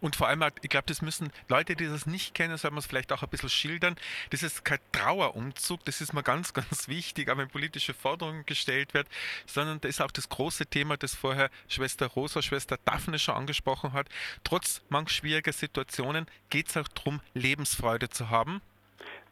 Und 0.00 0.14
vor 0.14 0.28
allem, 0.28 0.44
ich 0.62 0.68
glaube, 0.68 0.86
das 0.86 1.02
müssen 1.02 1.32
Leute, 1.48 1.74
die 1.74 1.86
das 1.86 2.06
nicht 2.06 2.34
kennen, 2.34 2.56
sollten 2.56 2.76
wir 2.76 2.80
es 2.80 2.86
vielleicht 2.86 3.12
auch 3.12 3.22
ein 3.22 3.28
bisschen 3.28 3.48
schildern. 3.48 3.96
Das 4.30 4.42
ist 4.42 4.64
kein 4.64 4.78
Trauerumzug, 4.92 5.84
das 5.84 6.00
ist 6.00 6.12
mir 6.12 6.22
ganz, 6.22 6.52
ganz 6.54 6.88
wichtig, 6.88 7.30
auch 7.30 7.36
wenn 7.36 7.48
politische 7.48 7.94
Forderungen 7.94 8.46
gestellt 8.46 8.94
wird, 8.94 9.08
sondern 9.46 9.80
das 9.80 9.90
ist 9.90 10.00
auch 10.00 10.10
das 10.10 10.28
große 10.28 10.66
Thema, 10.66 10.96
das 10.96 11.14
vorher 11.14 11.50
Schwester 11.68 12.06
Rosa, 12.06 12.42
Schwester 12.42 12.78
Daphne 12.84 13.18
schon 13.18 13.34
angesprochen 13.34 13.92
hat. 13.92 14.08
Trotz 14.44 14.82
manch 14.88 15.10
schwieriger 15.10 15.52
Situationen 15.52 16.26
geht 16.50 16.68
es 16.68 16.76
auch 16.76 16.88
darum, 16.88 17.20
Lebensfreude 17.34 18.08
zu 18.08 18.30
haben. 18.30 18.60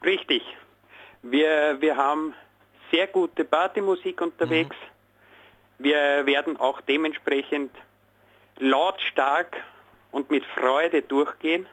Richtig. 0.03 0.43
Wir, 1.23 1.81
wir 1.81 1.97
haben 1.97 2.35
sehr 2.91 3.07
gute 3.07 3.45
Partymusik 3.45 4.21
unterwegs. 4.21 4.77
Wir 5.79 6.25
werden 6.27 6.57
auch 6.57 6.81
dementsprechend 6.81 7.71
lautstark 8.59 9.57
und 10.11 10.31
mit 10.31 10.45
Freude 10.45 11.03
durchgehen. 11.03 11.67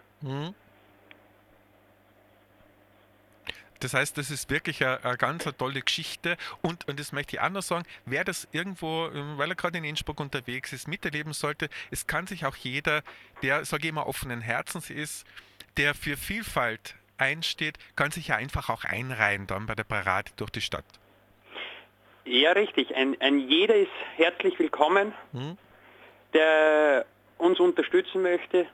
Das 3.79 3.93
heißt, 3.93 4.17
das 4.17 4.31
ist 4.31 4.49
wirklich 4.49 4.83
eine, 4.83 5.03
eine 5.03 5.17
ganz 5.17 5.45
eine 5.45 5.57
tolle 5.57 5.81
Geschichte 5.81 6.37
und, 6.61 6.87
und 6.87 6.99
das 6.99 7.11
möchte 7.11 7.35
ich 7.35 7.41
auch 7.41 7.49
noch 7.49 7.61
sagen, 7.61 7.85
wer 8.05 8.23
das 8.23 8.47
irgendwo, 8.53 9.07
ähm, 9.07 9.37
weil 9.37 9.49
er 9.49 9.55
gerade 9.55 9.77
in 9.77 9.83
Innsbruck 9.83 10.21
unterwegs 10.21 10.71
ist, 10.71 10.87
miterleben 10.87 11.33
sollte, 11.33 11.69
es 11.91 12.07
kann 12.07 12.25
sich 12.25 12.45
auch 12.45 12.55
jeder, 12.55 13.03
der, 13.41 13.65
sage 13.65 13.87
ich 13.87 13.93
mal, 13.93 14.03
offenen 14.03 14.39
Herzens 14.39 14.89
ist, 14.89 15.25
der 15.75 15.95
für 15.95 16.15
Vielfalt 16.15 16.95
einsteht, 17.17 17.77
kann 17.97 18.11
sich 18.11 18.29
ja 18.29 18.37
einfach 18.37 18.69
auch 18.69 18.85
einreihen 18.85 19.47
dann 19.47 19.65
bei 19.65 19.75
der 19.75 19.83
Parade 19.83 20.31
durch 20.37 20.51
die 20.51 20.61
Stadt. 20.61 20.85
Ja, 22.25 22.51
richtig. 22.53 22.95
Ein, 22.95 23.19
ein 23.21 23.39
jeder 23.39 23.75
ist 23.75 23.91
herzlich 24.15 24.57
willkommen, 24.59 25.13
der 26.33 27.05
uns 27.37 27.59
unterstützen 27.59 28.21
möchte, 28.21 28.65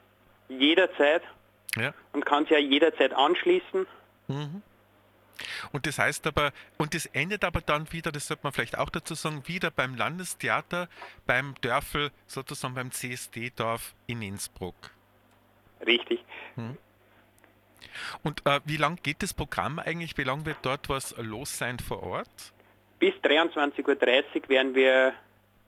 jederzeit 0.50 1.24
Ja. 1.76 1.93
und 2.14 2.26
kann 2.26 2.43
sich 2.43 2.52
ja 2.52 2.60
jederzeit 2.60 3.14
anschließen. 3.14 3.88
Und 5.72 5.86
das 5.88 5.97
heißt 5.97 6.28
aber, 6.28 6.52
und 6.78 6.93
das 6.93 7.06
endet 7.08 7.43
aber 7.43 7.62
dann 7.62 7.91
wieder, 7.91 8.12
das 8.12 8.28
sollte 8.28 8.43
man 8.43 8.54
vielleicht 8.54 8.78
auch 8.78 8.89
dazu 8.89 9.16
sagen, 9.16 9.43
wieder 9.47 9.72
beim 9.72 9.95
Landestheater, 9.95 10.88
beim 11.26 11.56
Dörfel, 11.62 12.12
sozusagen 12.28 12.76
beim 12.76 12.91
CSD-Dorf 12.91 13.95
in 14.06 14.22
Innsbruck. 14.22 14.76
Richtig. 15.86 16.20
Und 18.24 18.45
äh, 18.45 18.60
wie 18.66 18.78
lang 18.78 19.00
geht 19.02 19.24
das 19.24 19.34
Programm 19.34 19.80
eigentlich? 19.80 20.18
Wie 20.18 20.24
lange 20.24 20.45
wird 20.45 20.58
dort 20.62 20.89
was 20.89 21.16
los 21.18 21.58
sein 21.58 21.80
vor 21.80 22.04
Ort? 22.04 22.54
Bis 23.00 23.14
23.30 23.24 23.86
Uhr 23.88 24.50
werden 24.50 24.76
wir, 24.76 25.14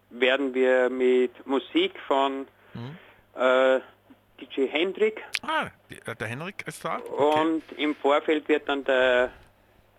werden 0.10 0.54
wir 0.54 0.90
mit 0.90 1.46
Musik 1.48 1.98
von 2.08 2.46
äh, 3.36 3.80
DJ 4.40 4.68
Hendrik 4.68 5.22
Ah, 5.42 5.68
äh, 5.90 6.16
der 6.16 6.28
Henrik 6.28 6.64
ist 6.68 6.84
da. 6.84 6.98
Okay. 7.00 7.40
und 7.42 7.64
im 7.78 7.96
Vorfeld 7.96 8.48
wird 8.50 8.68
dann 8.68 8.84
der 8.84 9.32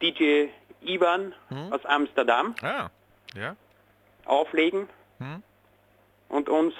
DJ 0.03 0.47
Ivan 0.83 1.33
aus 1.70 1.85
Amsterdam 1.87 2.55
Ah, 2.62 2.89
ja. 3.35 3.57
auflegen 4.26 4.89
und 6.28 6.49
uns 6.49 6.74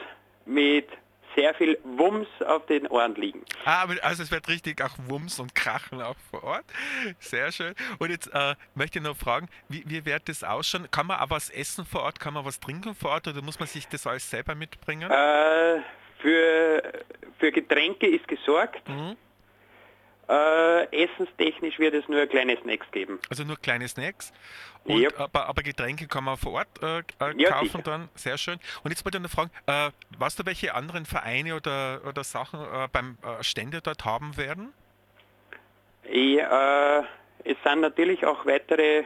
mit 0.45 0.89
sehr 1.35 1.55
viel 1.55 1.79
Wumms 1.85 2.29
auf 2.47 2.67
den 2.67 2.87
Ohren 2.89 3.15
liegen. 3.15 3.45
Ah, 3.65 3.83
aber 3.83 3.95
also 4.03 4.23
es 4.23 4.31
wird 4.31 4.49
richtig 4.49 4.83
auch 4.83 4.91
Wumms 5.09 5.39
und 5.41 5.55
Krachen 5.55 6.01
auch 6.03 6.17
vor 6.31 6.45
Ort. 6.45 6.65
Sehr 7.19 7.53
schön. 7.53 7.75
Und 7.99 8.11
jetzt 8.11 8.29
äh, 8.33 8.55
möchte 8.75 8.99
ich 8.99 9.05
noch 9.05 9.17
fragen, 9.17 9.49
wie, 9.69 9.83
wie 9.87 10.05
wird 10.05 10.29
das 10.29 10.45
ausschauen? 10.45 10.91
Kann 10.91 11.07
man 11.07 11.21
auch 11.21 11.31
was 11.31 11.51
essen 11.51 11.85
vor 11.85 12.03
Ort? 12.03 12.21
Kann 12.21 12.35
man 12.35 12.45
was 12.45 12.61
trinken 12.61 12.95
vor 12.95 13.11
Ort 13.13 13.29
oder 13.29 13.43
muss 13.43 13.59
man 13.59 13.69
sich 13.69 13.87
das 13.89 14.07
alles 14.07 14.29
selber 14.29 14.55
mitbringen? 14.55 15.11
Äh, 15.11 15.81
für, 16.19 16.83
für 17.39 17.53
Getränke 17.53 18.07
ist 18.07 18.27
gesorgt. 18.29 18.83
Äh, 20.29 21.05
essenstechnisch 21.05 21.79
wird 21.79 21.95
es 21.95 22.09
nur 22.09 22.27
kleine 22.27 22.57
Snacks 22.57 22.87
geben. 22.93 23.19
Also 23.29 23.45
nur 23.45 23.57
kleine 23.57 23.89
Snacks. 23.89 24.33
Und, 24.85 25.01
Yep. 25.01 25.21
aber, 25.21 25.47
aber 25.49 25.63
Getränke 25.63 26.07
kann 26.09 26.25
man 26.25 26.37
vor 26.37 26.53
Ort 26.55 26.69
äh, 26.83 26.99
äh, 26.99 27.03
Ja, 27.37 27.51
kaufen 27.51 27.67
sicher. 27.69 27.83
dann. 27.83 28.09
Sehr 28.15 28.39
schön. 28.39 28.59
Und 28.83 28.91
jetzt 28.91 29.05
wollte 29.05 29.19
ich 29.19 29.23
noch 29.23 29.31
fragen, 29.31 29.51
äh, 29.67 29.91
weißt 30.19 30.39
du, 30.39 30.47
welche 30.47 30.75
anderen 30.75 31.07
Vereine 31.07 31.55
oder, 31.57 32.01
oder 32.07 32.25
Sachen 32.25 32.61
äh, 32.61 32.89
beim 32.93 33.19
äh, 33.23 33.43
Stände 33.43 33.81
dort 33.81 34.05
haben 34.05 34.37
werden? 34.37 34.73
Ja, 36.11 37.01
äh, 37.01 37.05
es 37.45 37.57
sind 37.65 37.81
natürlich 37.81 38.25
auch 38.27 38.45
weitere 38.47 39.05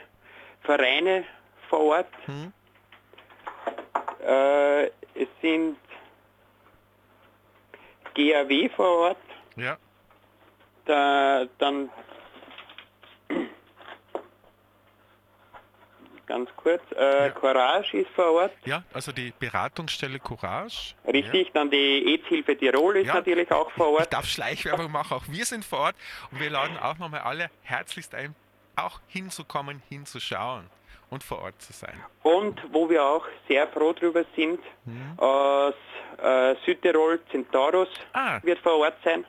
Vereine 0.62 1.24
vor 1.68 1.80
Ort. 1.80 2.08
Äh, 4.26 4.86
es 5.14 5.28
sind 5.42 5.76
GAW 8.14 8.68
vor 8.74 8.88
Ort, 9.08 9.16
Ja. 9.56 9.76
Da, 10.87 11.47
dann 11.59 11.91
ganz 16.26 16.51
kurz, 16.57 16.82
äh, 16.97 17.26
Ja. 17.26 17.30
Courage 17.30 17.99
ist 17.99 18.11
vor 18.11 18.32
Ort, 18.32 18.53
Ja, 18.64 18.82
also 18.93 19.12
die 19.12 19.32
Beratungsstelle 19.39 20.18
Courage. 20.18 20.95
richtig, 21.07 21.53
dann 21.53 21.70
die 21.70 22.05
AIDS-Hilfe 22.09 22.57
Tirol 22.57 22.97
ist 22.97 23.07
Ja. 23.07 23.14
natürlich 23.14 23.51
auch 23.53 23.70
vor 23.72 23.93
Ich 23.95 24.01
Ort. 24.01 24.12
darf 24.12 24.26
Schleichwerbung 24.26 24.91
machen, 24.91 25.14
auch 25.16 25.24
wir 25.28 25.45
sind 25.45 25.64
vor 25.64 25.78
Ort 25.80 25.97
und 26.32 26.41
wir 26.41 26.51
laden 26.51 26.76
auch 26.78 26.99
nochmal 26.99 27.20
alle 27.20 27.49
herzlichst 27.62 28.14
ein, 28.14 28.34
auch 28.74 29.01
hinzukommen, 29.07 29.82
hinzuschauen 29.89 30.68
und 31.11 31.22
vor 31.22 31.39
Ort 31.43 31.62
zu 31.62 31.72
sein. 31.72 31.95
Und 32.24 32.61
wo 32.72 32.91
wir 32.91 33.05
auch 33.05 33.26
sehr 33.49 33.68
froh 33.68 33.93
drüber 33.93 34.24
sind, 34.34 34.59
Mhm. 34.84 35.18
aus 35.18 35.74
äh, 36.20 36.57
Südtirol 36.64 37.20
Centaurus 37.30 37.89
Ah. 38.14 38.41
wird 38.43 38.59
vor 38.61 38.78
Ort 38.78 38.97
sein. 39.05 39.24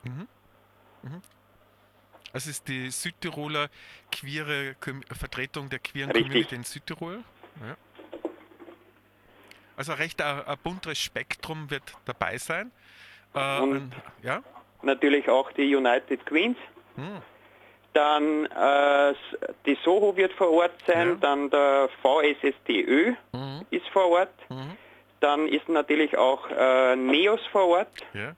Das 2.38 2.46
ist 2.46 2.68
die 2.68 2.92
Südtiroler 2.92 3.68
queere 4.12 4.76
Vertretung 5.20 5.70
der 5.72 5.80
queeren 5.80 6.12
Richtig. 6.12 6.28
Community 6.28 6.54
in 6.56 6.64
Südtirol. 6.66 7.24
Ja. 7.66 7.76
Also 9.76 9.94
recht 9.94 10.22
ein, 10.22 10.46
ein 10.46 10.58
buntes 10.64 11.00
Spektrum 11.00 11.72
wird 11.72 11.82
dabei 12.06 12.38
sein. 12.38 12.72
Äh, 13.34 13.60
Und- 13.60 13.72
und, 13.78 13.92
ja? 14.22 14.44
Natürlich 14.84 15.28
auch 15.30 15.52
die 15.54 15.76
United 15.76 16.28
Queens. 16.28 16.58
Hm. 16.96 17.24
Dann 17.94 18.46
äh, 18.46 19.16
die 19.66 19.76
Soho 19.84 20.16
wird 20.16 20.32
vor 20.34 20.52
Ort 20.52 20.76
sein, 20.86 21.08
Ja. 21.10 21.16
dann 21.16 21.50
der 21.50 21.90
VSSTÖ 22.04 23.16
Mhm. 23.34 23.66
ist 23.72 23.88
vor 23.88 24.10
Ort. 24.12 24.50
Mhm. 24.52 24.78
Dann 25.22 25.48
ist 25.48 25.68
natürlich 25.70 26.16
auch 26.16 26.48
äh, 26.52 26.96
Neos 26.96 27.42
vor 27.52 27.66
Ort. 27.68 27.90
Ja, 28.14 28.36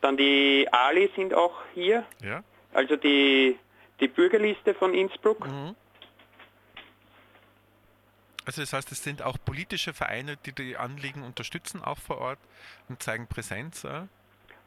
Dann 0.00 0.16
die 0.16 0.66
Ali 0.72 1.08
sind 1.14 1.32
auch 1.32 1.54
hier, 1.74 2.04
ja. 2.24 2.42
Also 2.76 2.96
die, 2.96 3.58
die 4.00 4.08
Bürgerliste 4.08 4.74
von 4.74 4.94
Innsbruck. 4.94 5.46
Mhm. 5.46 5.74
Also 8.44 8.60
das 8.60 8.72
heißt, 8.72 8.92
es 8.92 9.02
sind 9.02 9.22
auch 9.22 9.38
politische 9.44 9.92
Vereine, 9.92 10.36
die 10.44 10.52
die 10.52 10.76
Anliegen 10.76 11.22
unterstützen, 11.22 11.82
auch 11.82 11.98
vor 11.98 12.18
Ort 12.18 12.38
und 12.88 13.02
zeigen 13.02 13.26
Präsenz. 13.26 13.82
Äh? 13.84 14.02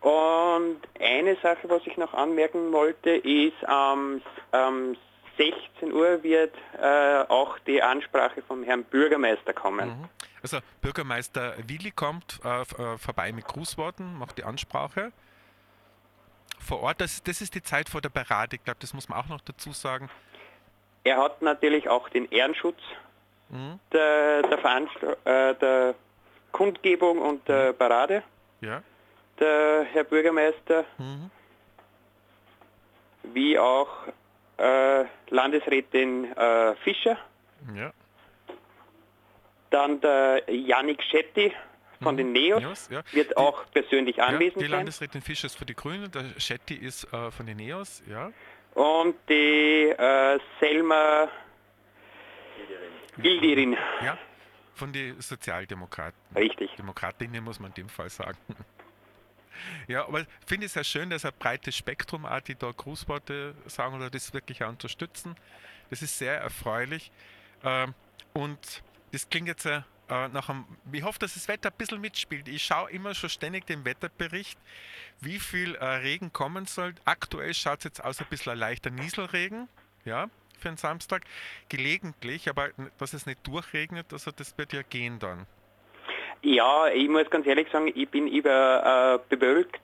Und 0.06 0.82
eine 1.00 1.38
Sache, 1.38 1.70
was 1.70 1.86
ich 1.86 1.96
noch 1.96 2.14
anmerken 2.14 2.74
wollte, 2.74 3.12
ist 3.12 3.64
am 3.66 4.22
am 4.52 4.98
16 5.38 5.94
Uhr 5.94 6.22
wird 6.24 6.54
äh, 6.82 7.24
auch 7.30 7.58
die 7.60 7.82
Ansprache 7.82 8.42
vom 8.42 8.64
Herrn 8.64 8.84
Bürgermeister 8.84 9.54
kommen. 9.54 9.88
Mhm. 9.88 10.10
Also 10.42 10.60
Bürgermeister 10.82 11.56
Willi 11.66 11.92
kommt 11.92 12.40
äh, 12.44 12.62
äh, 12.62 12.98
vorbei 12.98 13.32
mit 13.32 13.46
Grußworten, 13.46 14.18
macht 14.18 14.38
die 14.38 14.44
Ansprache. 14.44 15.14
Vor 16.58 16.82
Ort, 16.82 17.02
das, 17.02 17.22
das 17.24 17.42
ist 17.42 17.56
die 17.56 17.62
Zeit 17.64 17.90
vor 17.90 18.02
der 18.02 18.10
Parade, 18.10 18.56
ich 18.56 18.64
glaube, 18.64 18.80
das 18.80 18.94
muss 18.94 19.10
man 19.10 19.20
auch 19.20 19.28
noch 19.28 19.42
dazu 19.42 19.72
sagen. 19.72 20.10
Er 21.04 21.18
hat 21.18 21.42
natürlich 21.42 21.90
auch 21.90 22.10
den 22.10 22.30
Ehrenschutz 22.32 22.80
Mhm. 23.52 23.80
der, 23.92 24.44
der, 24.44 24.60
Veranstalt- 24.60 25.18
äh, 25.26 25.56
der 25.56 25.96
Kundgebung 26.52 27.18
und 27.20 27.48
der 27.48 27.74
Parade, 27.74 28.22
Ja. 28.62 28.84
der 29.40 29.84
Herr 29.92 30.04
Bürgermeister, 30.04 30.86
Mhm. 31.00 31.32
wie 33.24 33.58
auch 33.58 33.90
äh, 34.58 35.06
Landesrätin 35.30 36.36
äh, 36.36 36.76
Fischer, 36.84 37.18
Ja. 37.74 37.92
dann 39.70 40.02
der 40.02 40.44
Yannick 40.52 41.02
Schetti 41.02 41.54
von 42.02 42.16
den 42.18 42.32
Neos, 42.32 42.62
Neos, 42.62 42.90
ja. 42.90 43.04
wird 43.12 43.32
Die- 43.32 43.38
auch 43.38 43.66
persönlich 43.72 44.18
Ja, 44.18 44.26
anwesend 44.28 44.58
die 44.62 44.66
sein. 44.66 44.72
Landesrätin 44.72 45.22
Fischer 45.22 45.48
ist 45.48 45.56
für 45.58 45.66
die 45.66 45.76
Grünen, 45.76 46.10
der 46.12 46.26
Schetti 46.40 46.76
ist 46.76 47.12
äh, 47.14 47.32
von 47.32 47.46
den 47.46 47.58
Neos, 47.58 48.02
ja. 48.08 48.32
Und 48.76 49.16
die 49.28 49.90
äh, 49.90 50.40
Selma 50.60 51.28
Gildirin. 53.18 53.76
Ja, 54.04 54.18
von 54.76 54.94
den 54.94 55.20
Sozialdemokraten. 55.20 56.18
Richtig. 56.36 56.72
Demokratinnen 56.78 57.44
muss 57.44 57.60
man 57.60 57.72
in 57.72 57.76
dem 57.76 57.90
Fall 57.90 58.10
sagen. 58.10 58.38
Ja, 59.90 60.06
aber 60.08 60.22
ich 60.22 60.28
finde 60.46 60.68
es 60.68 60.74
sehr 60.74 60.86
schön, 60.86 61.10
dass 61.10 61.26
ein 61.26 61.34
breites 61.38 61.76
Spektrum 61.76 62.26
auch, 62.26 62.40
die 62.40 62.56
da 62.56 62.72
Grußworte 62.72 63.54
sagen 63.66 63.94
oder 63.96 64.10
das 64.10 64.34
wirklich 64.34 64.64
auch 64.64 64.70
unterstützen. 64.70 65.36
Das 65.90 66.02
ist 66.02 66.18
sehr 66.18 66.38
erfreulich. 66.40 67.12
Ähm, 67.66 67.94
Und 68.32 68.82
das 69.12 69.28
klingt 69.30 69.50
jetzt 69.50 69.68
äh, 70.10 70.28
nach 70.30 70.50
einem, 70.50 70.66
ich 70.92 71.04
hoffe, 71.04 71.20
dass 71.20 71.34
das 71.36 71.48
Wetter 71.48 71.70
ein 71.70 71.78
bisschen 71.78 72.02
mitspielt. 72.02 72.48
Ich 72.48 72.64
schaue 72.64 72.90
immer 72.92 73.14
schon 73.14 73.30
ständig 73.30 73.66
den 73.66 73.86
Wetterbericht, 73.86 74.60
wie 75.22 75.40
viel 75.40 75.76
äh, 75.76 75.86
Regen 75.86 76.34
kommen 76.34 76.66
soll. 76.66 76.96
Aktuell 77.06 77.54
schaut 77.54 77.80
es 77.80 77.84
jetzt 77.86 78.04
aus 78.04 78.20
ein 78.20 78.28
bisschen 78.30 78.54
ein 78.54 78.58
leichter 78.60 78.90
Nieselregen, 78.90 79.68
ja, 80.06 80.28
für 80.60 80.70
den 80.70 80.78
Samstag. 80.78 81.24
Gelegentlich, 81.70 82.50
aber 82.50 82.70
dass 82.98 83.14
es 83.14 83.26
nicht 83.26 83.46
durchregnet, 83.48 84.12
also 84.12 84.32
das 84.32 84.58
wird 84.58 84.74
ja 84.74 84.82
gehen 84.82 85.20
dann. 85.20 85.46
Ja, 86.42 86.88
ich 86.88 87.10
muss 87.10 87.30
ganz 87.30 87.46
ehrlich 87.48 87.68
sagen, 87.72 87.92
ich 87.94 88.08
bin 88.10 88.28
über 88.28 89.20
äh, 89.30 89.36
bewölkt, 89.36 89.82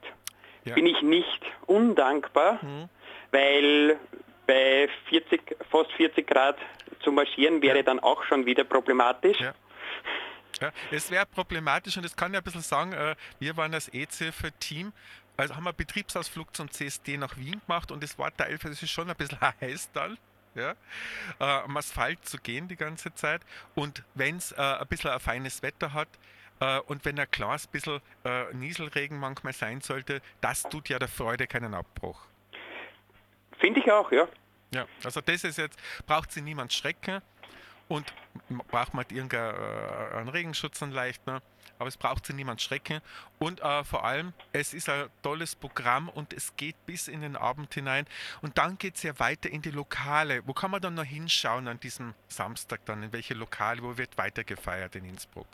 Ja. 0.64 0.74
bin 0.74 0.86
ich 0.86 1.00
nicht 1.02 1.42
undankbar, 1.66 2.58
Mhm. 2.64 2.88
weil 3.30 3.98
bei 4.46 4.88
40, 5.08 5.56
fast 5.70 5.92
40 5.92 6.26
Grad 6.26 6.56
zu 7.00 7.12
marschieren 7.12 7.60
wäre 7.62 7.78
Ja. 7.78 7.82
dann 7.82 8.00
auch 8.00 8.24
schon 8.24 8.46
wieder 8.46 8.64
problematisch. 8.64 9.38
Ja. 9.40 9.54
Ja, 10.60 10.72
es 10.90 11.10
wäre 11.10 11.26
problematisch 11.26 11.96
und 11.96 12.02
das 12.02 12.16
kann 12.16 12.32
ich 12.32 12.38
ein 12.38 12.44
bisschen 12.44 12.62
sagen, 12.62 12.92
äh, 12.92 13.14
wir 13.38 13.56
waren 13.56 13.74
als 13.74 13.92
EZ-Team, 13.92 14.92
also 15.36 15.54
haben 15.54 15.64
wir 15.64 15.70
einen 15.70 15.76
Betriebsausflug 15.76 16.56
zum 16.56 16.70
CSD 16.70 17.18
nach 17.18 17.36
Wien 17.36 17.60
gemacht 17.66 17.92
und 17.92 18.02
es 18.02 18.18
war 18.18 18.34
teilweise 18.34 18.86
schon 18.86 19.10
ein 19.10 19.16
bisschen 19.16 19.40
heiß 19.60 19.90
dann. 19.92 20.18
Ja, 20.54 20.70
äh, 21.38 21.44
am 21.44 21.76
Asphalt 21.76 22.26
zu 22.26 22.38
gehen 22.38 22.66
die 22.66 22.76
ganze 22.76 23.14
Zeit 23.14 23.42
und 23.74 24.02
wenn 24.14 24.38
es 24.38 24.52
äh, 24.52 24.56
ein 24.56 24.86
bisschen 24.86 25.10
ein 25.10 25.20
feines 25.20 25.62
Wetter 25.62 25.92
hat 25.92 26.08
äh, 26.60 26.78
und 26.78 27.04
wenn 27.04 27.18
ein 27.20 27.30
kleines 27.30 27.66
bisschen 27.66 28.00
äh, 28.24 28.54
Nieselregen 28.54 29.18
manchmal 29.18 29.52
sein 29.52 29.82
sollte, 29.82 30.22
das 30.40 30.62
tut 30.62 30.88
ja 30.88 30.98
der 30.98 31.08
Freude 31.08 31.46
keinen 31.46 31.74
Abbruch. 31.74 32.18
Finde 33.58 33.80
ich 33.80 33.92
auch, 33.92 34.10
ja. 34.10 34.26
Ja, 34.72 34.86
also 35.04 35.20
das 35.20 35.44
ist 35.44 35.58
jetzt, 35.58 35.78
braucht 36.06 36.32
sie 36.32 36.40
niemand 36.40 36.72
schrecken 36.72 37.20
und 37.88 38.12
braucht 38.68 38.94
man 38.94 39.04
irgendeinen 39.10 40.28
äh, 40.28 40.30
Regenschutz 40.30 40.78
dann 40.80 40.90
leicht, 40.90 41.26
ne? 41.26 41.40
aber 41.78 41.88
es 41.88 41.96
braucht 41.96 42.26
sie 42.26 42.32
niemand 42.32 42.60
schrecken 42.62 43.00
und 43.38 43.60
äh, 43.60 43.84
vor 43.84 44.04
allem, 44.04 44.32
es 44.52 44.74
ist 44.74 44.88
ein 44.88 45.06
tolles 45.22 45.54
Programm 45.54 46.08
und 46.08 46.32
es 46.32 46.56
geht 46.56 46.74
bis 46.86 47.06
in 47.06 47.20
den 47.20 47.36
Abend 47.36 47.72
hinein 47.74 48.06
und 48.42 48.58
dann 48.58 48.78
geht 48.78 48.96
es 48.96 49.02
ja 49.02 49.18
weiter 49.18 49.50
in 49.50 49.62
die 49.62 49.70
Lokale. 49.70 50.42
Wo 50.46 50.52
kann 50.52 50.70
man 50.70 50.80
dann 50.80 50.94
noch 50.94 51.04
hinschauen 51.04 51.68
an 51.68 51.78
diesem 51.80 52.14
Samstag 52.28 52.80
dann, 52.86 53.02
in 53.02 53.12
welche 53.12 53.34
Lokale, 53.34 53.82
wo 53.82 53.96
wird 53.98 54.16
weiter 54.18 54.42
gefeiert 54.42 54.96
in 54.96 55.04
Innsbruck? 55.04 55.46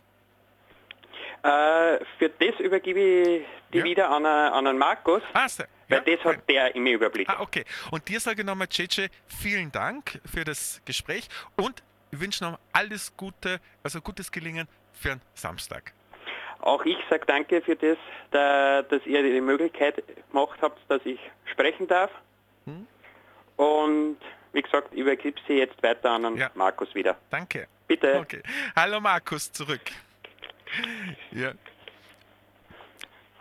Äh, 1.43 1.99
für 2.19 2.29
das 2.39 2.61
übergebe 2.61 3.01
ich 3.01 3.47
die 3.73 3.79
Ja. 3.79 3.85
wieder 3.85 4.11
an, 4.11 4.25
äh, 4.25 4.29
an 4.29 4.65
den 4.65 4.79
Markus, 4.79 5.23
Ah, 5.33 5.49
sehr, 5.49 5.67
weil 5.89 6.03
ja, 6.07 6.17
das 6.17 6.25
hat 6.25 6.49
der 6.49 6.75
im 6.77 6.87
Überblick. 6.87 7.29
Ah, 7.29 7.41
okay. 7.41 7.65
Und 7.91 8.09
dir 8.09 8.21
sage 8.21 8.43
ich 8.43 8.47
nochmal, 8.47 8.69
Cece, 8.69 9.09
vielen 9.27 9.73
Dank 9.73 10.21
für 10.25 10.45
das 10.45 10.81
Gespräch 10.85 11.29
und 11.57 11.83
ich 12.13 12.21
wünsche 12.21 12.45
noch 12.45 12.59
alles 12.73 13.17
Gute, 13.17 13.61
also 13.83 14.01
gutes 14.01 14.31
Gelingen 14.31 14.69
für 14.93 15.11
den 15.11 15.21
Samstag. 15.35 15.93
Auch 16.61 16.85
ich 16.85 16.97
sage 17.11 17.25
danke 17.27 17.61
für 17.63 17.75
das, 17.75 17.99
da, 18.31 18.83
dass 18.83 19.05
ihr 19.05 19.23
die 19.23 19.41
Möglichkeit 19.41 20.03
gemacht 20.31 20.59
habt, 20.63 20.79
dass 20.89 21.05
ich 21.05 21.19
sprechen 21.51 21.89
darf. 21.89 22.11
Hm? 22.67 22.87
Und 23.57 24.19
wie 24.53 24.63
gesagt, 24.63 24.93
übergebe 24.95 25.41
sie 25.49 25.55
jetzt 25.55 25.83
weiter 25.83 26.11
an 26.13 26.37
Ja. 26.37 26.51
Markus 26.55 26.95
wieder. 26.95 27.17
Danke. 27.31 27.67
Bitte. 27.89 28.19
Okay. 28.21 28.43
Hallo 28.77 29.01
Markus, 29.01 29.51
zurück. 29.51 29.81
Ja, 31.33 31.53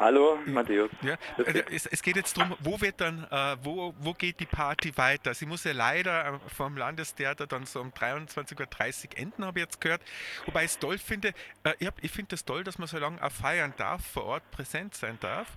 Hallo, 0.02 0.39
Matthäus. 0.47 0.89
ja. 1.04 1.16
Das 1.38 1.45
Also 1.45 1.60
es, 1.72 1.86
es 1.86 2.02
geht 2.02 2.16
jetzt 2.16 2.36
darum, 2.36 2.58
wo 2.62 2.82
wird 2.82 2.99
dann, 2.99 3.28
äh, 3.30 3.56
wo, 3.62 3.93
wo 3.99 4.14
geht 4.14 4.39
die 4.39 4.47
Party 4.47 4.97
weiter? 4.97 5.36
Sie 5.36 5.45
muss 5.45 5.64
ja 5.64 5.74
leider 5.74 6.26
äh, 6.26 6.49
vom 6.49 6.76
Landestheater 6.76 7.45
dann 7.45 7.68
so 7.68 7.82
um 7.82 7.91
23.30 7.91 8.58
Uhr 8.58 9.18
enden, 9.20 9.45
habe 9.45 9.60
ich 9.60 9.66
jetzt 9.66 9.80
gehört. 9.80 10.02
Wobei 10.47 10.64
ich 10.64 10.72
es 10.72 10.80
toll 10.80 10.97
finde, 10.97 11.34
äh, 11.64 11.74
ich, 11.78 11.89
ich 12.02 12.10
finde 12.10 12.34
es 12.34 12.43
toll, 12.43 12.64
dass 12.64 12.80
man 12.80 12.88
so 12.88 12.97
lange 12.97 13.24
auch 13.24 13.32
feiern 13.32 13.76
darf, 13.78 14.04
vor 14.04 14.26
Ort 14.26 14.49
präsent 14.49 14.95
sein 14.95 15.20
darf. 15.22 15.47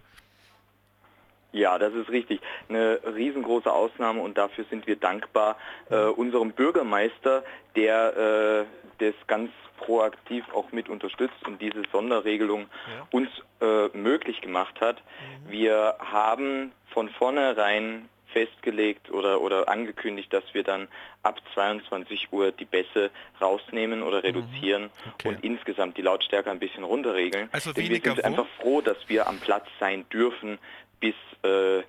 Ja, 1.53 1.78
das 1.78 1.95
ist 1.95 2.11
richtig. 2.11 2.42
Eine 2.68 3.01
riesengroße 3.03 3.72
Ausnahme 3.72 4.20
und 4.20 4.36
dafür 4.36 4.66
sind 4.68 4.86
wir 4.86 4.97
dankbar 4.97 5.57
äh, 5.88 6.05
unserem 6.05 6.53
Bürgermeister, 6.53 7.45
der 7.76 8.66
äh, 8.66 8.84
das 8.99 9.14
ganz 9.26 9.51
proaktiv 9.78 10.45
auch 10.55 10.70
mit 10.72 10.88
unterstützt 10.88 11.47
und 11.47 11.61
diese 11.61 11.82
Sonderregelung 11.92 12.62
Ja. 12.62 13.07
uns 13.12 13.28
äh, 13.61 13.88
möglich 13.97 14.40
gemacht 14.40 14.80
hat. 14.80 15.03
Wir 15.49 15.97
haben 15.99 16.72
von 16.92 17.09
vornherein 17.11 18.09
festgelegt 18.32 19.11
oder, 19.11 19.40
oder 19.40 19.68
angekündigt, 19.68 20.32
dass 20.32 20.42
wir 20.55 20.64
dann 20.64 20.88
ab 21.22 21.40
22 21.55 22.32
Uhr 22.32 22.51
die 22.51 22.64
Bässe 22.64 23.11
rausnehmen 23.40 24.03
oder 24.03 24.24
reduzieren 24.24 24.84
Mhm. 24.84 24.88
Okay. 25.14 25.28
und 25.28 25.45
insgesamt 25.45 25.97
die 25.97 26.03
Lautstärke 26.03 26.51
ein 26.51 26.59
bisschen 26.59 26.82
runterregeln. 26.82 27.49
Also 27.53 27.72
Denn 27.72 27.88
wir 27.88 28.01
sind 28.01 28.18
wo? 28.18 28.22
einfach 28.22 28.47
froh, 28.61 28.80
dass 28.80 28.97
wir 29.09 29.28
am 29.28 29.38
Platz 29.38 29.66
sein 29.78 30.05
dürfen. 30.11 30.59
Bis 30.99 31.14
äh, 31.45 31.82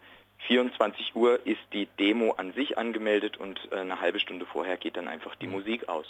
24 0.48 1.16
Uhr 1.16 1.40
ist 1.48 1.62
die 1.74 1.88
Demo 2.00 2.34
an 2.34 2.54
sich 2.54 2.78
angemeldet 2.78 3.38
und 3.38 3.60
äh, 3.72 3.78
eine 3.78 4.00
halbe 4.00 4.20
Stunde 4.20 4.46
vorher 4.46 4.78
geht 4.78 4.98
dann 4.98 5.08
einfach 5.08 5.34
die 5.36 5.48
Musik 5.48 5.90
aus. 5.90 6.06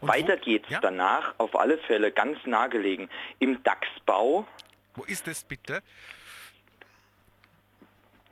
Und 0.00 0.08
Weiter 0.08 0.36
wo, 0.38 0.44
geht's 0.44 0.68
ja? 0.70 0.80
danach 0.80 1.34
auf 1.38 1.54
alle 1.58 1.78
Fälle 1.78 2.12
ganz 2.12 2.38
nahegelegen 2.46 3.08
im 3.38 3.62
DAX-Bau. 3.62 4.46
Wo 4.94 5.04
ist 5.04 5.26
das 5.26 5.44
bitte? 5.44 5.82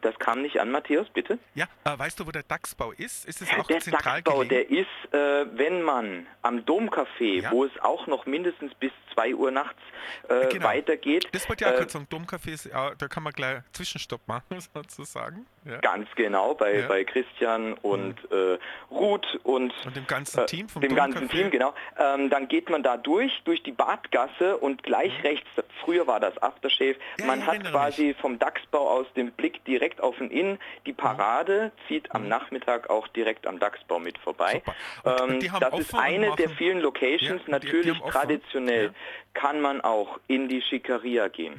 Das 0.02 0.16
kam 0.18 0.42
nicht 0.42 0.60
an, 0.60 0.70
Matthäus, 0.70 1.08
bitte. 1.10 1.38
Ja, 1.54 1.66
äh, 1.84 1.98
weißt 1.98 2.20
du, 2.20 2.26
wo 2.26 2.30
der 2.30 2.42
DAX-Bau 2.44 2.92
ist? 2.92 3.24
Ist 3.24 3.40
es 3.42 3.48
auch 3.58 3.66
Der 3.66 3.80
zentral 3.80 4.22
DAX-Bau, 4.22 4.44
der 4.44 4.68
ist, 4.70 4.86
äh, 5.12 5.46
wenn 5.58 5.82
man 5.82 6.26
am 6.42 6.58
Domcafé, 6.64 7.42
Ja. 7.42 7.50
wo 7.50 7.64
es 7.64 7.72
auch 7.80 8.06
noch 8.06 8.24
mindestens 8.26 8.72
bis 8.74 8.92
2 9.14 9.34
Uhr 9.34 9.50
nachts 9.50 9.80
äh, 10.28 10.46
Genau. 10.48 10.66
weitergeht, 10.66 11.28
Das 11.32 11.48
wollte 11.48 11.64
ich 11.64 11.70
auch 11.70 11.74
äh, 11.74 11.78
kurz 11.78 11.92
sagen. 11.92 12.06
Domcafé 12.10 12.50
ist, 12.52 12.66
ja, 12.66 12.94
da 12.94 13.08
kann 13.08 13.22
man 13.22 13.32
gleich 13.32 13.62
Zwischenstopp 13.72 14.20
machen, 14.28 14.60
sozusagen. 14.74 15.46
Ja. 15.66 15.78
Ganz 15.78 16.08
genau, 16.14 16.54
bei, 16.54 16.80
Ja. 16.80 16.86
bei 16.88 17.02
Christian 17.04 17.74
und 17.74 18.14
äh, 18.30 18.56
Ruth 18.90 19.26
und, 19.42 19.72
Und 19.84 19.96
dem 19.96 20.06
ganzen 20.06 20.40
äh, 20.40 20.46
Team 20.46 20.68
vom 20.68 20.80
dem 20.80 20.94
ganzen. 20.94 21.28
Team, 21.28 21.50
genau. 21.50 21.74
Ähm, 21.98 22.30
dann 22.30 22.46
geht 22.46 22.70
man 22.70 22.82
da 22.84 22.96
durch, 22.96 23.32
durch 23.44 23.62
die 23.64 23.72
Badgasse 23.72 24.56
und 24.58 24.82
gleich 24.84 25.12
rechts, 25.24 25.48
früher 25.84 26.06
war 26.06 26.20
das 26.20 26.36
Aftershave, 26.40 26.94
Mhm. 27.16 27.20
Ja, 27.20 27.26
man 27.26 27.46
hat 27.46 27.64
quasi 27.64 28.14
vom 28.20 28.38
Dachsbau 28.38 28.88
aus 28.88 29.06
den 29.16 29.32
Blick 29.32 29.64
direkt 29.64 30.00
auf 30.00 30.16
den 30.18 30.30
Inn. 30.30 30.58
Die 30.86 30.92
Mhm. 30.92 30.96
Parade 30.96 31.72
zieht 31.88 32.12
am 32.14 32.28
Nachmittag 32.28 32.88
auch 32.90 33.08
direkt 33.08 33.46
am 33.46 33.58
Dachsbau 33.58 33.98
mit 33.98 34.18
vorbei. 34.18 34.62
Und- 35.02 35.20
und 35.20 35.30
Ähm, 35.32 35.40
die 35.40 35.50
haben 35.50 35.60
das 35.60 35.80
ist 35.80 35.92
und 35.94 36.00
eine 36.00 36.34
der 36.36 36.50
vielen 36.50 36.80
Locations. 36.80 37.40
die- 37.40 37.44
die 37.46 37.50
Natürlich 37.50 37.88
haben 37.94 38.02
offen. 38.02 38.12
traditionell 38.12 38.94
kann 39.34 39.60
man 39.60 39.80
auch 39.82 40.18
in 40.28 40.48
die 40.48 40.62
Schickeria 40.62 41.28
gehen. 41.28 41.54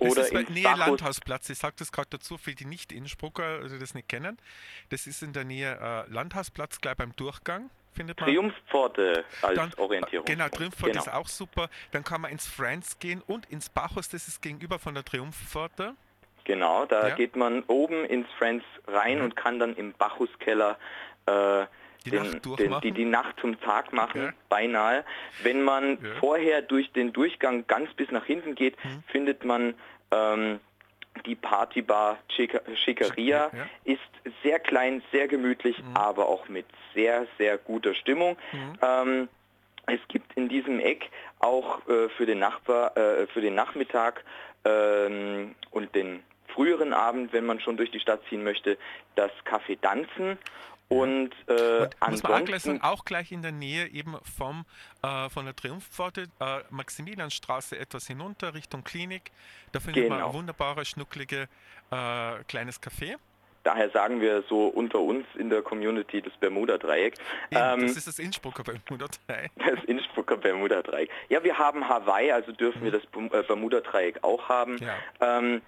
Oder 0.00 0.22
ist 0.22 0.32
ins 0.32 0.48
Nähe. 0.50 0.62
Landhausplatz. 0.76 1.48
Ich 1.50 1.58
sage 1.58 1.74
das 1.78 1.92
gerade 1.92 2.08
dazu 2.10 2.36
für 2.36 2.52
die 2.54 2.64
Nicht-Innsbrucker, 2.64 3.41
also 3.44 3.78
das 3.78 3.94
nicht 3.94 4.08
kennen. 4.08 4.38
Das 4.90 5.06
ist 5.06 5.22
in 5.22 5.32
der 5.32 5.44
Nähe 5.44 5.78
äh, 6.08 6.12
Landhausplatz, 6.12 6.80
gleich 6.80 6.96
beim 6.96 7.14
Durchgang. 7.16 7.70
Findet 7.94 8.18
man. 8.20 8.30
Triumphpforte 8.30 9.22
als 9.42 9.56
Dann, 9.56 9.74
Orientierung. 9.76 10.24
Genau, 10.26 10.48
Triumphpforte 10.48 10.92
Genau. 10.92 11.02
ist 11.04 11.12
auch 11.12 11.28
super. 11.28 11.68
Dann 11.90 12.04
kann 12.04 12.22
man 12.22 12.30
ins 12.30 12.46
Friends 12.46 12.98
gehen 12.98 13.20
und 13.26 13.44
ins 13.50 13.68
Bacchus, 13.68 14.08
das 14.08 14.28
ist 14.28 14.40
gegenüber 14.40 14.78
von 14.78 14.94
der 14.94 15.04
Triumphpforte. 15.04 15.94
Genau, 16.44 16.86
da 16.86 17.08
Ja. 17.08 17.14
geht 17.14 17.36
man 17.36 17.62
oben 17.64 18.04
ins 18.06 18.26
Friends 18.38 18.64
rein 18.86 19.18
Ja. 19.18 19.24
und 19.24 19.36
kann 19.36 19.58
dann 19.58 19.76
im 19.76 19.92
Bacchuskeller 19.92 20.78
äh, 21.26 21.66
Die 22.04 22.10
den, 22.10 22.22
Nacht 22.24 22.58
den, 22.58 22.80
die, 22.80 22.90
die 22.92 23.04
Nacht 23.04 23.38
zum 23.40 23.60
Tag 23.60 23.92
machen, 23.92 24.22
Ja. 24.22 24.32
beinahe. 24.48 25.04
Wenn 25.42 25.62
man 25.62 26.02
Ja. 26.02 26.14
vorher 26.18 26.60
durch 26.62 26.90
den 26.92 27.12
Durchgang 27.12 27.64
ganz 27.68 27.92
bis 27.94 28.10
nach 28.10 28.24
hinten 28.24 28.54
geht, 28.56 28.82
Hm. 28.82 29.04
findet 29.08 29.44
man 29.44 29.74
ähm, 30.10 30.58
die 31.26 31.34
Partybar 31.34 32.18
Chicaria. 32.28 33.50
Ja. 33.52 33.66
Ist 33.84 34.00
sehr 34.42 34.58
klein, 34.58 35.02
sehr 35.12 35.28
gemütlich, 35.28 35.78
Hm. 35.78 35.84
aber 35.94 36.28
auch 36.28 36.48
mit 36.48 36.66
sehr, 36.94 37.26
sehr 37.38 37.58
guter 37.58 37.94
Stimmung. 37.94 38.36
Ähm, 38.82 39.28
es 39.86 40.00
gibt 40.08 40.32
in 40.36 40.48
diesem 40.48 40.78
Eck 40.80 41.10
auch 41.40 41.86
äh, 41.88 42.08
für 42.10 42.26
den 42.26 42.38
Nachbar, 42.38 42.96
äh, 42.96 43.26
für 43.26 43.40
den 43.40 43.54
Nachmittag 43.54 44.24
ähm, 44.64 45.54
und 45.70 45.94
den 45.94 46.22
früheren 46.48 46.92
Abend, 46.92 47.32
wenn 47.32 47.46
man 47.46 47.60
schon 47.60 47.76
durch 47.76 47.90
die 47.90 48.00
Stadt 48.00 48.20
ziehen 48.28 48.44
möchte, 48.44 48.78
das 49.16 49.30
Café 49.44 49.78
Danzen. 49.80 50.38
Und, 50.92 51.30
äh, 51.48 51.82
Und 52.00 52.10
muss 52.10 52.22
man 52.22 52.32
auch 52.32 52.44
gleich 52.44 52.62
sagen, 52.62 52.80
auch 52.82 53.04
gleich 53.04 53.32
in 53.32 53.42
der 53.42 53.52
Nähe 53.52 53.86
eben 53.88 54.16
vom, 54.36 54.64
äh, 55.02 55.28
von 55.30 55.44
der 55.44 55.56
Triumphpforte, 55.56 56.28
äh, 56.40 56.60
Maximilianstraße 56.70 57.78
etwas 57.78 58.06
hinunter 58.06 58.54
Richtung 58.54 58.84
Klinik. 58.84 59.30
Da 59.72 59.80
findet 59.80 60.08
man 60.08 60.18
Genau. 60.18 60.28
ein 60.30 60.34
wunderbares, 60.34 60.88
schnucklige 60.88 61.48
äh, 61.90 62.44
kleines 62.48 62.80
Café. 62.82 63.16
daher 63.64 63.90
sagen 63.90 64.20
wir 64.20 64.42
so 64.48 64.66
unter 64.66 64.98
uns 64.98 65.24
in 65.36 65.48
der 65.48 65.62
Community 65.62 66.20
das 66.20 66.32
Bermuda-Dreieck. 66.40 67.14
Ähm, 67.52 67.82
das 67.82 67.96
ist 67.96 68.08
das 68.08 68.18
Innsbrucker 68.18 68.64
Bermuda 68.64 69.06
3. 69.28 69.50
das 69.56 69.84
Innsbrucker 69.84 70.36
Bermuda-Dreieck. 70.36 71.08
Ja, 71.28 71.44
wir 71.44 71.56
haben 71.56 71.88
Hawaii, 71.88 72.32
also 72.32 72.50
dürfen 72.50 72.82
wir 72.82 72.90
das 72.90 73.02
äh, 73.04 73.42
Bermuda-Dreieck 73.46 74.18
auch 74.24 74.48
haben. 74.48 74.78
Ja. 74.78 74.96
Ähm, 75.20 75.62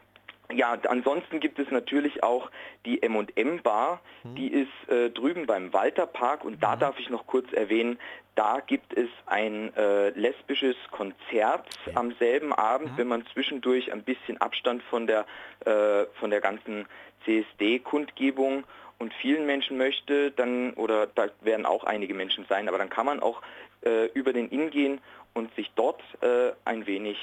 ja, 0.52 0.76
ansonsten 0.88 1.40
gibt 1.40 1.58
es 1.58 1.70
natürlich 1.70 2.22
auch 2.22 2.50
die 2.84 3.02
M&M 3.02 3.62
Bar, 3.62 4.00
die 4.36 4.48
ist 4.48 4.88
äh, 4.88 5.10
drüben 5.10 5.46
beim 5.46 5.72
Walterpark 5.72 6.44
und 6.44 6.62
da 6.62 6.76
darf 6.76 6.98
ich 6.98 7.08
noch 7.08 7.26
kurz 7.26 7.52
erwähnen, 7.52 7.98
da 8.34 8.60
gibt 8.60 8.96
es 8.96 9.08
ein 9.26 9.74
äh, 9.76 10.10
lesbisches 10.10 10.76
Konzert 10.90 11.68
am 11.94 12.12
selben 12.18 12.52
Abend, 12.52 12.96
wenn 12.96 13.06
man 13.08 13.24
zwischendurch 13.32 13.92
ein 13.92 14.02
bisschen 14.02 14.38
Abstand 14.40 14.82
von 14.82 15.06
der, 15.06 15.24
äh, 15.64 16.04
von 16.18 16.30
der 16.30 16.40
ganzen 16.40 16.86
CSD-Kundgebung 17.24 18.64
und 18.98 19.14
vielen 19.14 19.46
Menschen 19.46 19.78
möchte, 19.78 20.30
dann, 20.30 20.74
oder 20.74 21.06
da 21.06 21.28
werden 21.40 21.64
auch 21.64 21.84
einige 21.84 22.14
Menschen 22.14 22.44
sein, 22.48 22.68
aber 22.68 22.78
dann 22.78 22.90
kann 22.90 23.06
man 23.06 23.20
auch 23.20 23.40
äh, 23.82 24.06
über 24.14 24.32
den 24.32 24.48
Inn 24.48 24.70
gehen 24.70 25.00
und 25.32 25.54
sich 25.54 25.70
dort 25.74 26.02
äh, 26.20 26.52
ein 26.64 26.86
wenig, 26.86 27.18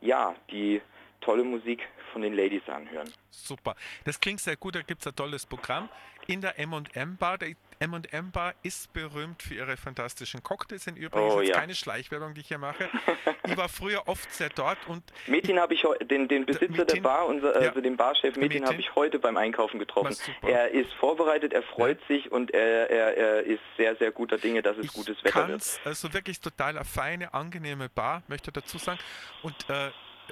ja, 0.00 0.34
die 0.50 0.80
tolle 1.24 1.44
Musik 1.44 1.80
von 2.12 2.22
den 2.22 2.34
Ladies 2.34 2.68
anhören. 2.68 3.10
Super. 3.30 3.74
Das 4.04 4.20
klingt 4.20 4.40
sehr 4.40 4.56
gut, 4.56 4.74
da 4.76 4.82
gibt 4.82 5.00
es 5.00 5.06
ein 5.06 5.16
tolles 5.16 5.46
Programm. 5.46 5.88
In 6.26 6.40
der 6.40 6.58
M&M 6.58 7.16
Bar, 7.18 7.36
der 7.36 7.50
M&M 7.80 8.30
Bar 8.30 8.54
ist 8.62 8.90
berühmt 8.94 9.42
für 9.42 9.54
ihre 9.56 9.76
fantastischen 9.76 10.42
Cocktails. 10.42 10.86
In 10.86 10.96
übrigens 10.96 11.34
Oh, 11.34 11.40
ja. 11.42 11.58
keine 11.58 11.74
Schleichwerbung, 11.74 12.32
die 12.32 12.40
ich 12.40 12.48
hier 12.48 12.56
mache. 12.56 12.88
ich 13.46 13.56
war 13.58 13.68
früher 13.68 14.08
oft 14.08 14.32
sehr 14.32 14.48
dort 14.48 14.78
und 14.86 15.02
Metin 15.26 15.58
habe 15.58 15.74
ich 15.74 15.84
den, 16.08 16.28
den 16.28 16.46
Besitzer 16.46 16.68
der 16.68 16.78
Metin? 16.86 17.02
Bar, 17.02 17.26
unser, 17.26 17.60
Ja. 17.60 17.68
also 17.68 17.82
den 17.82 17.96
Barchef 17.98 18.36
Metin, 18.36 18.64
habe 18.64 18.76
ich 18.80 18.94
heute 18.94 19.18
beim 19.18 19.36
Einkaufen 19.36 19.78
getroffen. 19.78 20.16
Er 20.42 20.70
ist 20.70 20.92
vorbereitet, 20.94 21.52
er 21.52 21.62
freut 21.62 21.98
sich 22.08 22.32
und 22.32 22.52
er, 22.52 22.88
er, 22.90 23.16
er 23.18 23.42
ist 23.42 23.60
sehr, 23.76 23.94
sehr 23.96 24.12
guter 24.12 24.38
Dinge, 24.38 24.62
dass 24.62 24.78
es 24.78 24.86
ich 24.86 24.92
gutes 24.94 25.22
Wetter 25.24 25.48
wird. 25.48 25.80
also 25.84 26.14
wirklich 26.14 26.40
total 26.40 26.76
eine 26.76 26.84
feine, 26.86 27.34
angenehme 27.34 27.90
Bar, 27.90 28.22
möchte 28.28 28.50
dazu 28.50 28.78
sagen. 28.78 29.00
Und 29.42 29.68
äh, 29.68 29.90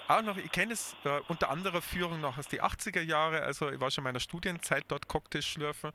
auch 0.08 0.22
noch, 0.22 0.36
ich 0.36 0.50
kenne 0.50 0.72
es 0.72 0.96
äh, 1.04 1.20
unter 1.28 1.50
anderer 1.50 1.82
Führung 1.82 2.20
noch 2.20 2.38
aus 2.38 2.48
die 2.48 2.62
80er 2.62 3.02
Jahre, 3.02 3.42
also 3.42 3.70
ich 3.70 3.80
war 3.80 3.90
schon 3.90 4.02
in 4.02 4.06
meiner 4.06 4.20
Studienzeit 4.20 4.84
dort 4.88 5.08
Cocktails 5.08 5.44
schlürfen 5.44 5.92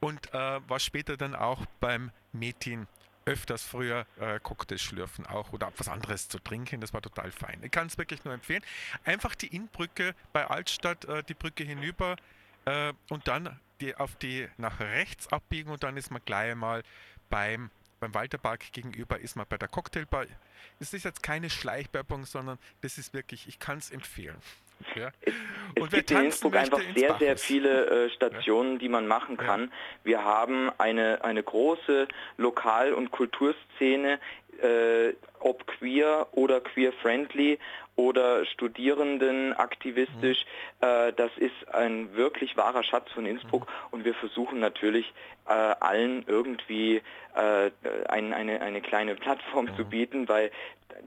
und 0.00 0.32
äh, 0.32 0.60
war 0.68 0.78
später 0.78 1.16
dann 1.16 1.34
auch 1.34 1.64
beim 1.80 2.10
Metin 2.32 2.86
öfters 3.26 3.62
früher 3.62 4.06
äh, 4.18 4.40
Cocktails 4.40 4.80
schlürfen 4.80 5.26
auch 5.26 5.52
oder 5.52 5.72
was 5.76 5.88
anderes 5.88 6.28
zu 6.28 6.38
trinken, 6.38 6.80
das 6.80 6.92
war 6.92 7.02
total 7.02 7.30
fein. 7.30 7.60
Ich 7.62 7.70
kann 7.70 7.86
es 7.86 7.98
wirklich 7.98 8.24
nur 8.24 8.34
empfehlen. 8.34 8.62
Einfach 9.04 9.34
die 9.34 9.48
Innbrücke 9.48 10.14
bei 10.32 10.46
Altstadt, 10.46 11.04
äh, 11.04 11.22
die 11.22 11.34
Brücke 11.34 11.64
hinüber 11.64 12.16
äh, 12.64 12.92
und 13.08 13.28
dann 13.28 13.60
die, 13.80 13.94
auf 13.94 14.16
die 14.16 14.48
nach 14.56 14.80
rechts 14.80 15.28
abbiegen 15.32 15.70
und 15.70 15.82
dann 15.82 15.96
ist 15.96 16.10
man 16.10 16.22
gleich 16.24 16.54
mal 16.54 16.82
beim, 17.28 17.70
beim 18.00 18.14
Walterpark 18.14 18.72
gegenüber, 18.72 19.18
ist 19.18 19.36
man 19.36 19.46
bei 19.48 19.58
der 19.58 19.68
Cocktailbar. 19.68 20.24
Es 20.80 20.92
ist 20.94 21.04
jetzt 21.04 21.22
keine 21.22 21.50
Schleichwerbung, 21.50 22.24
sondern 22.24 22.58
das 22.80 22.98
ist 22.98 23.14
wirklich, 23.14 23.46
ich 23.46 23.58
kann 23.58 23.78
es 23.78 23.90
empfehlen. 23.90 24.36
Ja. 24.94 25.10
Es 25.20 25.34
Und 25.78 25.92
wer 25.92 25.98
gibt 25.98 26.10
in 26.10 26.24
Innsbruck 26.24 26.56
einfach 26.56 26.80
sehr, 26.96 27.18
sehr 27.18 27.36
viele 27.36 28.06
äh, 28.06 28.10
Stationen, 28.10 28.78
die 28.78 28.88
man 28.88 29.06
machen 29.06 29.36
Ja. 29.38 29.44
kann. 29.44 29.72
Wir 30.04 30.24
haben 30.24 30.70
eine, 30.78 31.22
eine 31.22 31.42
große 31.42 32.08
Lokal- 32.38 32.94
und 32.94 33.10
Kulturszene, 33.10 34.18
äh, 34.62 35.14
ob 35.40 35.66
queer 35.66 36.28
oder 36.32 36.60
queer-friendly 36.60 37.58
oder 37.96 38.46
Studierenden 38.46 39.52
aktivistisch. 39.52 40.44
Mhm. 40.80 40.86
Äh, 40.86 41.12
das 41.12 41.30
ist 41.36 41.74
ein 41.74 42.14
wirklich 42.14 42.56
wahrer 42.56 42.82
Schatz 42.82 43.10
von 43.12 43.26
Innsbruck 43.26 43.66
Mhm. 43.66 43.72
und 43.90 44.04
wir 44.04 44.14
versuchen 44.14 44.60
natürlich 44.60 45.12
äh, 45.46 45.52
allen 45.52 46.24
irgendwie 46.26 47.02
äh, 47.34 47.70
ein, 48.08 48.32
eine, 48.32 48.60
eine 48.60 48.80
kleine 48.80 49.14
Plattform 49.14 49.66
Mhm. 49.66 49.76
zu 49.76 49.84
bieten, 49.84 50.28
weil 50.28 50.50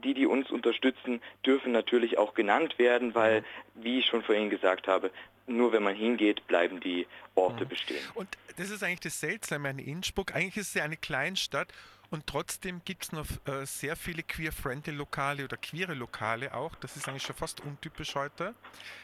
die, 0.02 0.14
die 0.14 0.26
uns 0.26 0.50
unterstützen, 0.50 1.20
dürfen 1.46 1.72
natürlich 1.72 2.18
auch 2.18 2.34
genannt 2.34 2.78
werden, 2.78 3.14
weil, 3.14 3.40
Mhm. 3.40 3.44
wie 3.84 3.98
ich 4.00 4.06
schon 4.06 4.22
vorhin 4.22 4.50
gesagt 4.50 4.88
habe, 4.88 5.10
nur 5.46 5.72
wenn 5.72 5.82
man 5.82 5.94
hingeht, 5.94 6.46
bleiben 6.46 6.80
die 6.80 7.06
Orte 7.34 7.66
bestehen. 7.66 8.02
Und 8.14 8.28
das 8.56 8.70
ist 8.70 8.82
eigentlich 8.82 9.00
das 9.00 9.20
Seltsame 9.20 9.68
an 9.68 9.78
Innsbruck. 9.78 10.34
Eigentlich 10.34 10.56
ist 10.56 10.68
es 10.68 10.74
ja 10.74 10.84
eine 10.84 10.96
Kleinstadt 10.96 11.68
und 12.14 12.28
trotzdem 12.28 12.80
gibt 12.84 13.02
es 13.02 13.12
noch 13.12 13.26
äh, 13.44 13.66
sehr 13.66 13.96
viele 13.96 14.22
queer-friendly 14.22 14.92
Lokale 14.92 15.42
oder 15.42 15.56
queere 15.56 15.94
Lokale 15.94 16.54
auch. 16.54 16.76
Das 16.76 16.96
ist 16.96 17.08
eigentlich 17.08 17.24
schon 17.24 17.34
fast 17.34 17.60
untypisch 17.60 18.14
heute, 18.14 18.54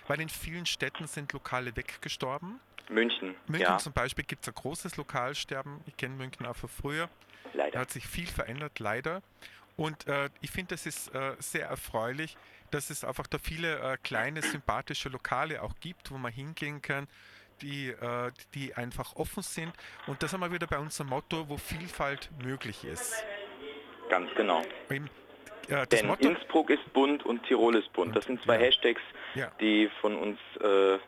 weil 0.06 0.20
in 0.20 0.28
vielen 0.28 0.64
Städten 0.64 1.08
sind 1.08 1.32
Lokale 1.32 1.74
weggestorben. 1.74 2.60
München, 2.88 3.34
München 3.48 3.68
ja, 3.68 3.78
zum 3.78 3.92
Beispiel 3.92 4.24
gibt 4.24 4.42
es 4.42 4.48
ein 4.48 4.54
großes 4.54 4.96
Lokalsterben. 4.96 5.80
Ich 5.86 5.96
kenne 5.96 6.14
München 6.14 6.46
auch 6.46 6.54
von 6.54 6.68
früher. 6.68 7.08
Da 7.52 7.58
leider. 7.58 7.80
hat 7.80 7.90
sich 7.90 8.06
viel 8.06 8.28
verändert, 8.28 8.78
leider. 8.78 9.22
Und 9.76 10.06
äh, 10.06 10.30
ich 10.40 10.52
finde, 10.52 10.76
das 10.76 10.86
ist 10.86 11.12
äh, 11.12 11.34
sehr 11.40 11.66
erfreulich, 11.66 12.36
dass 12.70 12.90
es 12.90 13.02
einfach 13.02 13.26
da 13.26 13.38
viele 13.38 13.80
äh, 13.80 13.96
kleine, 14.04 14.40
sympathische 14.40 15.08
Lokale 15.08 15.62
auch 15.62 15.74
gibt, 15.80 16.12
wo 16.12 16.18
man 16.18 16.32
hingehen 16.32 16.80
kann, 16.80 17.08
die, 17.62 17.88
äh, 17.88 18.30
die 18.54 18.74
einfach 18.74 19.16
offen 19.16 19.42
sind. 19.42 19.72
Und 20.06 20.22
das 20.22 20.32
haben 20.32 20.40
wir 20.40 20.52
wieder 20.52 20.66
bei 20.66 20.78
unserem 20.78 21.08
Motto, 21.10 21.48
wo 21.48 21.56
Vielfalt 21.56 22.30
möglich 22.42 22.84
ist. 22.84 23.14
Ganz 24.08 24.30
genau. 24.34 24.62
Eben, 24.90 25.08
äh, 25.68 25.86
Denn 25.86 26.06
Motto, 26.08 26.28
Innsbruck 26.28 26.70
ist 26.70 26.92
bunt 26.92 27.24
und 27.24 27.42
Tirol 27.44 27.76
ist 27.76 27.92
bunt. 27.92 28.16
Das 28.16 28.24
sind 28.24 28.42
zwei 28.42 28.54
Ja. 28.56 28.60
Hashtags, 28.66 29.00
Ja. 29.34 29.50
die 29.60 29.88
von 30.00 30.16
uns 30.16 30.38
äh, 30.60 30.98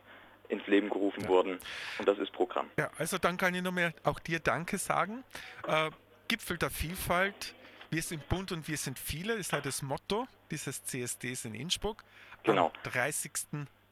ins 0.49 0.67
Leben 0.67 0.89
gerufen 0.91 1.27
wurden. 1.29 1.59
Und 1.99 2.07
das 2.09 2.19
ist 2.19 2.33
Programm. 2.33 2.71
ja, 2.79 2.91
also 2.99 3.19
dann 3.19 3.37
kann 3.37 3.55
ich 3.55 3.63
nur 3.63 3.73
mehr 3.73 3.93
auch 4.05 4.21
dir 4.21 4.39
Danke 4.39 4.79
sagen. 4.79 5.25
Äh, 5.67 5.91
Gipfel 6.29 6.59
der 6.59 6.71
Vielfalt. 6.71 7.55
Wir 7.91 8.03
sind 8.03 8.27
bunt 8.29 8.53
und 8.53 8.69
wir 8.69 8.77
sind 8.79 8.99
viele, 8.99 9.35
ist 9.35 9.53
halt 9.53 9.67
das 9.67 9.83
Motto 9.83 10.27
dieses 10.51 10.83
CSDs 10.85 11.45
in 11.45 11.55
Innsbruck. 11.55 12.05
Genau. 12.43 12.67
Am 12.85 12.91
30. 12.93 13.33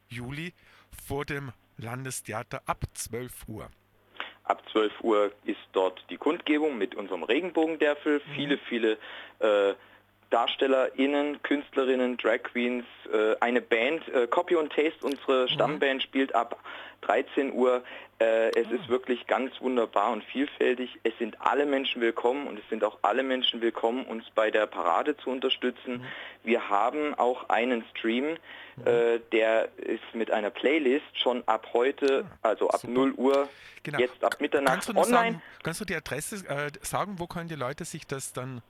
Juli 0.09 0.53
vor 1.07 1.23
dem 1.25 1.51
Landestheater 1.81 2.61
ab 2.65 2.83
12 2.93 3.47
Uhr. 3.47 3.69
Ab 4.43 4.63
12 4.71 5.01
Uhr 5.01 5.31
ist 5.45 5.59
dort 5.71 6.03
die 6.09 6.17
Kundgebung 6.17 6.77
mit 6.77 6.95
unserem 6.95 7.23
Regenbogendärfel. 7.23 8.21
Viele, 8.35 8.57
viele 8.57 8.97
äh, 9.39 9.73
DarstellerInnen, 10.31 11.41
KünstlerInnen, 11.43 12.17
Drag 12.17 12.43
Queens, 12.43 12.85
äh, 13.13 13.35
eine 13.39 13.61
Band, 13.61 14.07
äh, 14.09 14.27
Copy 14.27 14.55
und 14.55 14.71
Taste, 14.73 15.05
unsere 15.05 15.47
Stammband 15.47 16.01
spielt 16.01 16.33
ab 16.33 16.59
13 17.01 17.53
Uhr. 17.53 17.83
Äh, 18.19 18.49
es 18.59 18.69
ist 18.71 18.87
wirklich 18.89 19.27
ganz 19.27 19.59
wunderbar 19.61 20.11
und 20.11 20.23
vielfältig. 20.23 20.99
Es 21.03 21.17
sind 21.17 21.35
alle 21.41 21.65
Menschen 21.65 22.01
willkommen 22.01 22.47
und 22.47 22.57
es 22.59 22.67
sind 22.69 22.83
auch 22.83 22.99
alle 23.01 23.23
Menschen 23.23 23.61
willkommen, 23.61 24.05
uns 24.05 24.23
bei 24.33 24.51
der 24.51 24.67
Parade 24.67 25.17
zu 25.17 25.29
unterstützen. 25.29 26.03
Wir 26.43 26.69
haben 26.69 27.13
auch 27.15 27.49
einen 27.49 27.83
Stream, 27.91 28.37
äh, 28.85 29.19
der 29.31 29.69
ist 29.77 30.03
mit 30.13 30.31
einer 30.31 30.49
Playlist 30.49 31.05
schon 31.19 31.43
ab 31.47 31.67
heute, 31.73 32.25
also 32.41 32.69
ab 32.69 32.81
0 32.83 33.11
Uhr, 33.13 33.49
Genau. 33.83 33.97
jetzt 33.97 34.23
ab 34.23 34.35
Mitternacht 34.39 34.73
Kannst 34.85 34.89
online. 34.89 35.09
sagen, 35.11 35.41
kannst 35.63 35.81
du 35.81 35.85
die 35.85 35.95
Adresse 35.95 36.35
äh, 36.47 36.71
sagen, 36.81 37.15
wo 37.17 37.25
können 37.27 37.49
die 37.49 37.55
Leute 37.55 37.83
sich 37.83 38.05
das 38.05 38.31
dann 38.31 38.61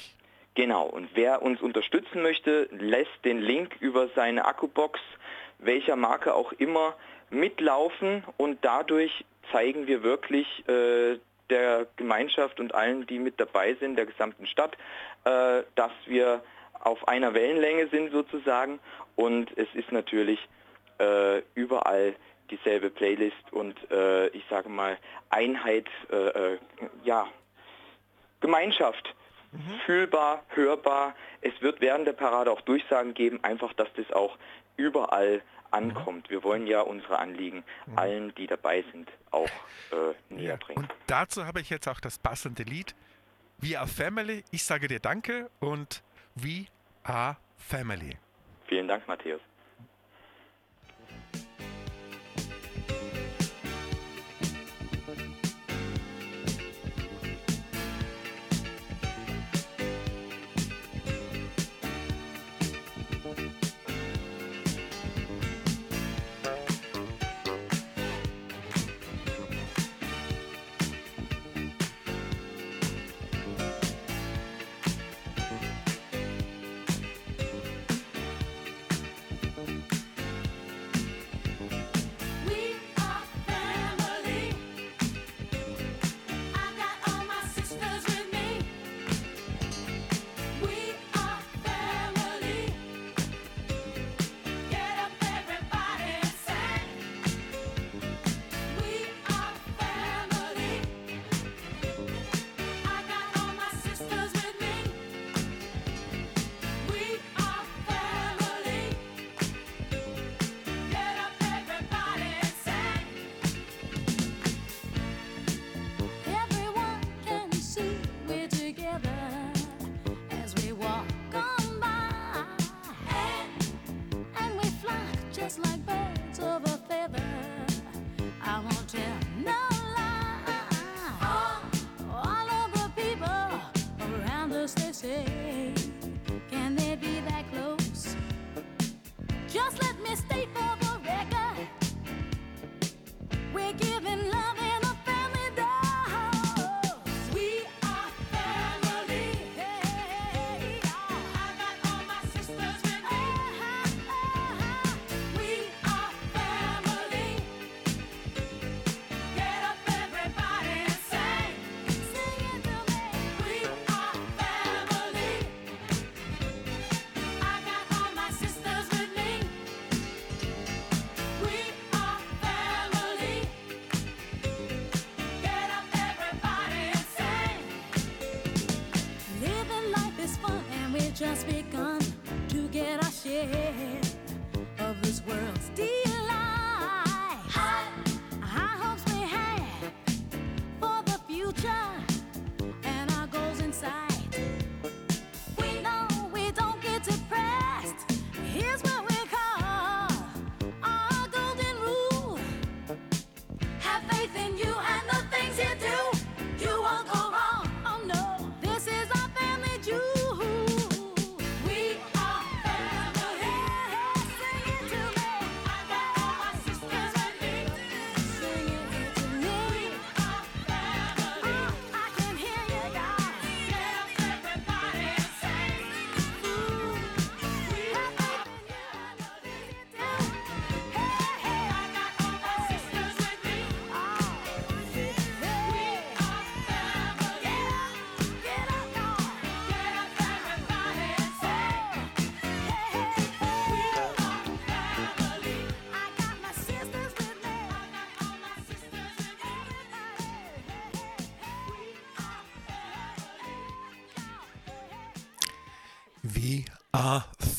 Genau, 0.55 0.87
und 0.87 1.09
wer 1.15 1.43
uns 1.43 1.61
unterstützen 1.61 2.23
möchte, 2.23 2.69
lässt 2.73 3.25
den 3.25 3.41
Link 3.41 3.77
über 3.79 4.09
seine 4.17 4.45
Akkubox, 4.45 4.99
welcher 5.59 5.95
Marke 5.95 6.35
auch 6.35 6.53
immer, 6.53 6.97
mitlaufen. 7.31 8.25
Und 8.37 8.59
dadurch 8.63 9.25
zeigen 9.53 9.87
wir 9.87 10.03
wirklich 10.03 10.47
äh, 10.69 11.19
der 11.49 11.87
Gemeinschaft 11.97 12.61
und 12.61 12.75
allen, 12.75 13.07
die 13.07 13.19
mit 13.19 13.39
dabei 13.39 13.75
sind, 13.75 13.97
der 13.97 14.07
gesamten 14.07 14.47
Stadt, 14.47 14.77
äh, 15.25 15.63
dass 15.77 15.93
wir 16.07 16.43
auf 16.81 17.07
einer 17.07 17.35
Wellenlänge 17.35 17.89
sind 17.89 18.11
sozusagen. 18.11 18.81
Und 19.17 19.57
es 19.57 19.69
ist 19.75 19.93
natürlich 19.93 20.41
äh, 20.99 21.43
überall 21.55 22.15
dieselbe 22.51 22.91
Playlist 22.91 23.53
und 23.53 23.77
äh, 23.91 24.29
ich 24.29 24.45
sage 24.49 24.69
mal 24.69 24.99
Einheit, 25.31 25.87
äh, 26.11 26.17
äh, 26.17 26.59
ja, 27.05 27.27
Gemeinschaft. 28.41 29.15
Fühlbar, 29.87 30.45
hörbar. 30.51 31.15
Es 31.41 31.55
wird 31.63 31.81
während 31.81 32.07
der 32.07 32.13
Parade 32.13 32.51
auch 32.51 32.61
Durchsagen 32.61 33.15
geben, 33.15 33.43
einfach, 33.43 33.73
dass 33.73 33.89
das 33.97 34.13
auch 34.13 34.37
überall 34.77 35.41
ankommt. 35.71 36.29
Wir 36.31 36.45
wollen 36.45 36.67
ja 36.67 36.83
unsere 36.83 37.19
Anliegen 37.19 37.65
allen, 37.97 38.35
die 38.35 38.47
dabei 38.47 38.85
sind, 38.93 39.11
auch 39.31 39.49
äh, 39.91 40.35
näher 40.35 40.59
bringen. 40.59 40.79
Und 40.79 40.95
dazu 41.07 41.47
habe 41.47 41.61
ich 41.61 41.71
jetzt 41.71 41.89
auch 41.89 42.01
das 42.01 42.19
passende 42.19 42.63
Lied. 42.63 42.95
We 43.59 43.79
are 43.79 43.89
Family. 43.89 44.45
Ich 44.51 44.65
sage 44.65 44.87
dir 44.87 45.01
Danke 45.01 45.51
und 45.61 46.03
We 46.35 46.67
are 47.03 47.37
Family. 47.57 48.17
Vielen 48.67 48.87
Dank, 48.87 49.09
Matthäus. 49.09 49.41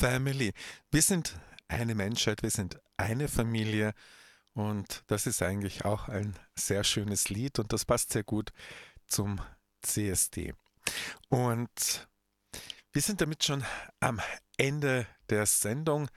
Family. 0.00 0.52
Wir 0.90 1.02
sind 1.02 1.38
eine 1.68 1.94
Menschheit, 1.94 2.42
wir 2.42 2.50
sind 2.50 2.80
eine 2.96 3.28
Familie 3.28 3.92
und 4.54 5.04
das 5.08 5.26
ist 5.26 5.42
eigentlich 5.42 5.84
auch 5.84 6.08
ein 6.08 6.34
sehr 6.54 6.84
schönes 6.84 7.28
Lied 7.28 7.58
und 7.58 7.74
das 7.74 7.84
passt 7.84 8.12
sehr 8.12 8.24
gut 8.24 8.50
zum 9.06 9.42
CSD. 9.82 10.54
Und 11.28 12.08
wir 12.92 13.02
sind 13.02 13.20
damit 13.20 13.44
schon 13.44 13.62
am 14.00 14.22
Ende 14.56 15.06
der 15.28 15.44
Sendung 15.44 16.08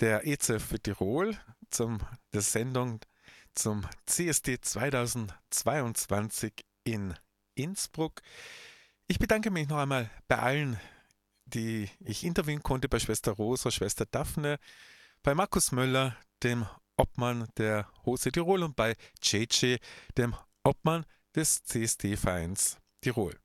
der 0.00 0.26
EZF 0.26 0.64
für 0.64 0.80
Tirol, 0.80 1.38
zum, 1.70 2.00
der 2.32 2.42
Sendung 2.42 2.98
zum 3.54 3.86
CSD 4.06 4.60
2022 4.60 6.54
in 6.82 7.14
Innsbruck. 7.54 8.20
Ich 9.06 9.20
bedanke 9.20 9.52
mich 9.52 9.68
noch 9.68 9.78
einmal 9.78 10.10
bei 10.26 10.40
allen, 10.40 10.80
die 11.54 11.88
ich 12.00 12.24
interviewen 12.24 12.62
konnte, 12.62 12.88
bei 12.88 12.98
Schwester 12.98 13.32
Rosa, 13.32 13.70
Schwester 13.70 14.06
Daphne, 14.06 14.58
bei 15.22 15.34
Markus 15.34 15.72
Möller, 15.72 16.16
dem 16.42 16.66
Obmann 16.96 17.48
der 17.56 17.88
Hose 18.04 18.32
Tirol 18.32 18.62
und 18.62 18.76
bei 18.76 18.96
JJ, 19.22 19.76
dem 20.16 20.34
Obmann 20.64 21.06
des 21.34 21.64
CSD-Vereins 21.64 22.78
Tirol. 23.00 23.38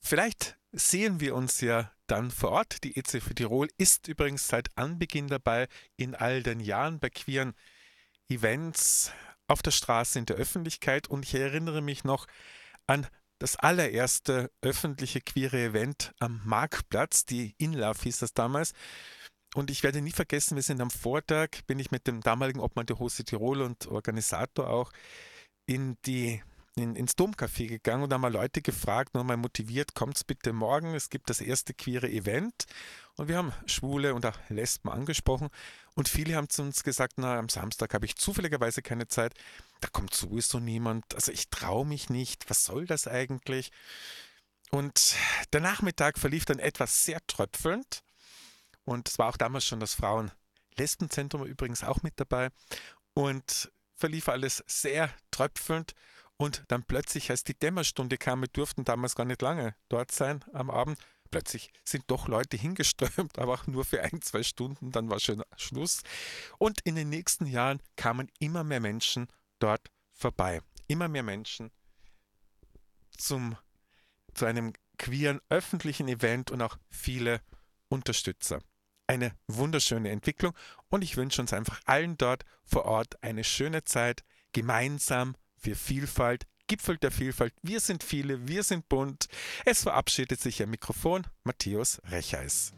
Vielleicht 0.00 0.58
sehen 0.72 1.20
wir 1.20 1.34
uns 1.34 1.60
ja 1.60 1.92
dann 2.06 2.30
vor 2.30 2.50
Ort. 2.50 2.84
Die 2.84 2.96
ECF 2.96 3.34
Tirol 3.34 3.68
ist 3.76 4.08
übrigens 4.08 4.48
seit 4.48 4.76
Anbeginn 4.76 5.28
dabei 5.28 5.68
in 5.96 6.14
all 6.14 6.42
den 6.42 6.60
Jahren 6.60 6.98
bei 6.98 7.10
queeren 7.10 7.54
Events 8.28 9.12
auf 9.46 9.62
der 9.62 9.70
Straße 9.70 10.18
in 10.18 10.26
der 10.26 10.36
Öffentlichkeit 10.36 11.08
und 11.08 11.24
ich 11.24 11.34
erinnere 11.34 11.80
mich 11.80 12.04
noch 12.04 12.26
an 12.86 13.06
das 13.38 13.56
allererste 13.56 14.50
öffentliche 14.62 15.20
queere 15.20 15.58
Event 15.58 16.12
am 16.18 16.40
Marktplatz, 16.44 17.24
die 17.24 17.54
Inlove 17.58 18.02
hieß 18.02 18.18
das 18.18 18.34
damals. 18.34 18.72
Und 19.54 19.70
ich 19.70 19.82
werde 19.82 20.02
nie 20.02 20.12
vergessen, 20.12 20.56
wir 20.56 20.62
sind 20.62 20.80
am 20.80 20.90
Vortag, 20.90 21.48
bin 21.66 21.78
ich 21.78 21.90
mit 21.90 22.06
dem 22.06 22.20
damaligen 22.20 22.60
Obmann 22.60 22.86
der 22.86 22.98
Hose 22.98 23.24
Tirol 23.24 23.62
und 23.62 23.86
Organisator 23.86 24.68
auch 24.68 24.92
in 25.66 25.96
die 26.04 26.42
in, 26.78 26.96
ins 26.96 27.16
Domcafé 27.16 27.66
gegangen 27.66 28.04
und 28.04 28.12
haben 28.12 28.20
mal 28.20 28.32
Leute 28.32 28.62
gefragt, 28.62 29.14
nochmal 29.14 29.36
motiviert, 29.36 29.94
kommt's 29.94 30.24
bitte 30.24 30.52
morgen, 30.52 30.94
es 30.94 31.10
gibt 31.10 31.28
das 31.28 31.40
erste 31.40 31.74
queere 31.74 32.08
Event. 32.08 32.66
Und 33.16 33.28
wir 33.28 33.36
haben 33.36 33.52
Schwule 33.66 34.14
und 34.14 34.24
auch 34.24 34.38
Lesben 34.48 34.88
angesprochen 34.88 35.48
und 35.98 36.08
viele 36.08 36.36
haben 36.36 36.48
zu 36.48 36.62
uns 36.62 36.84
gesagt, 36.84 37.14
na, 37.16 37.40
am 37.40 37.48
Samstag 37.48 37.92
habe 37.92 38.06
ich 38.06 38.14
zufälligerweise 38.14 38.82
keine 38.82 39.08
Zeit, 39.08 39.34
da 39.80 39.88
kommt 39.88 40.14
sowieso 40.14 40.60
niemand, 40.60 41.12
also 41.16 41.32
ich 41.32 41.50
traue 41.50 41.84
mich 41.84 42.08
nicht, 42.08 42.48
was 42.48 42.62
soll 42.62 42.86
das 42.86 43.08
eigentlich? 43.08 43.72
Und 44.70 45.16
der 45.52 45.60
Nachmittag 45.60 46.16
verlief 46.16 46.44
dann 46.44 46.60
etwas 46.60 47.04
sehr 47.04 47.18
tröpfelnd. 47.26 48.04
Und 48.84 49.08
es 49.08 49.18
war 49.18 49.28
auch 49.28 49.36
damals 49.36 49.64
schon 49.64 49.80
das 49.80 49.94
Frauen-Lesbenzentrum 49.94 51.44
übrigens 51.44 51.82
auch 51.82 52.00
mit 52.04 52.20
dabei. 52.20 52.50
Und 53.14 53.72
verlief 53.96 54.28
alles 54.28 54.62
sehr 54.68 55.12
tröpfelnd. 55.32 55.94
Und 56.36 56.62
dann 56.68 56.84
plötzlich, 56.84 57.28
als 57.32 57.42
die 57.42 57.58
Dämmerstunde 57.58 58.18
kam, 58.18 58.42
wir 58.42 58.48
durften 58.48 58.84
damals 58.84 59.16
gar 59.16 59.24
nicht 59.24 59.42
lange 59.42 59.74
dort 59.88 60.12
sein 60.12 60.44
am 60.52 60.70
Abend, 60.70 60.96
plötzlich 61.30 61.70
sind 61.84 62.04
doch 62.08 62.28
Leute 62.28 62.56
hingeströmt, 62.56 63.38
aber 63.38 63.54
auch 63.54 63.66
nur 63.68 63.84
für 63.84 64.02
ein, 64.02 64.22
zwei 64.22 64.42
Stunden, 64.42 64.92
dann 64.92 65.10
war 65.10 65.20
schon 65.20 65.42
Schluss. 65.56 66.02
Und 66.58 66.80
in 66.82 66.94
den 66.94 67.08
nächsten 67.08 67.46
Jahren 67.46 67.80
kamen 67.96 68.30
immer 68.38 68.64
mehr 68.64 68.80
Menschen 68.80 69.28
dort 69.58 69.90
vorbei. 70.12 70.60
Immer 70.86 71.08
mehr 71.08 71.22
Menschen 71.22 71.70
zum, 73.16 73.56
zu 74.34 74.46
einem 74.46 74.72
queeren 74.98 75.40
öffentlichen 75.48 76.08
Event 76.08 76.50
und 76.50 76.62
auch 76.62 76.78
viele 76.90 77.40
Unterstützer. 77.88 78.60
Eine 79.06 79.34
wunderschöne 79.46 80.10
Entwicklung 80.10 80.54
und 80.88 81.02
ich 81.02 81.16
wünsche 81.16 81.40
uns 81.40 81.52
einfach 81.52 81.80
allen 81.86 82.16
dort 82.18 82.44
vor 82.64 82.84
Ort 82.84 83.22
eine 83.22 83.44
schöne 83.44 83.84
Zeit, 83.84 84.22
gemeinsam 84.52 85.36
für 85.56 85.74
Vielfalt, 85.74 86.46
Gipfel 86.68 86.98
der 86.98 87.10
Vielfalt. 87.10 87.52
Wir 87.62 87.80
sind 87.80 88.04
viele, 88.04 88.46
wir 88.46 88.62
sind 88.62 88.88
bunt. 88.88 89.28
Es 89.64 89.82
verabschiedet 89.82 90.40
sich 90.40 90.62
am 90.62 90.70
Mikrofon 90.70 91.26
Matthäus 91.42 92.00
Recheis. 92.04 92.72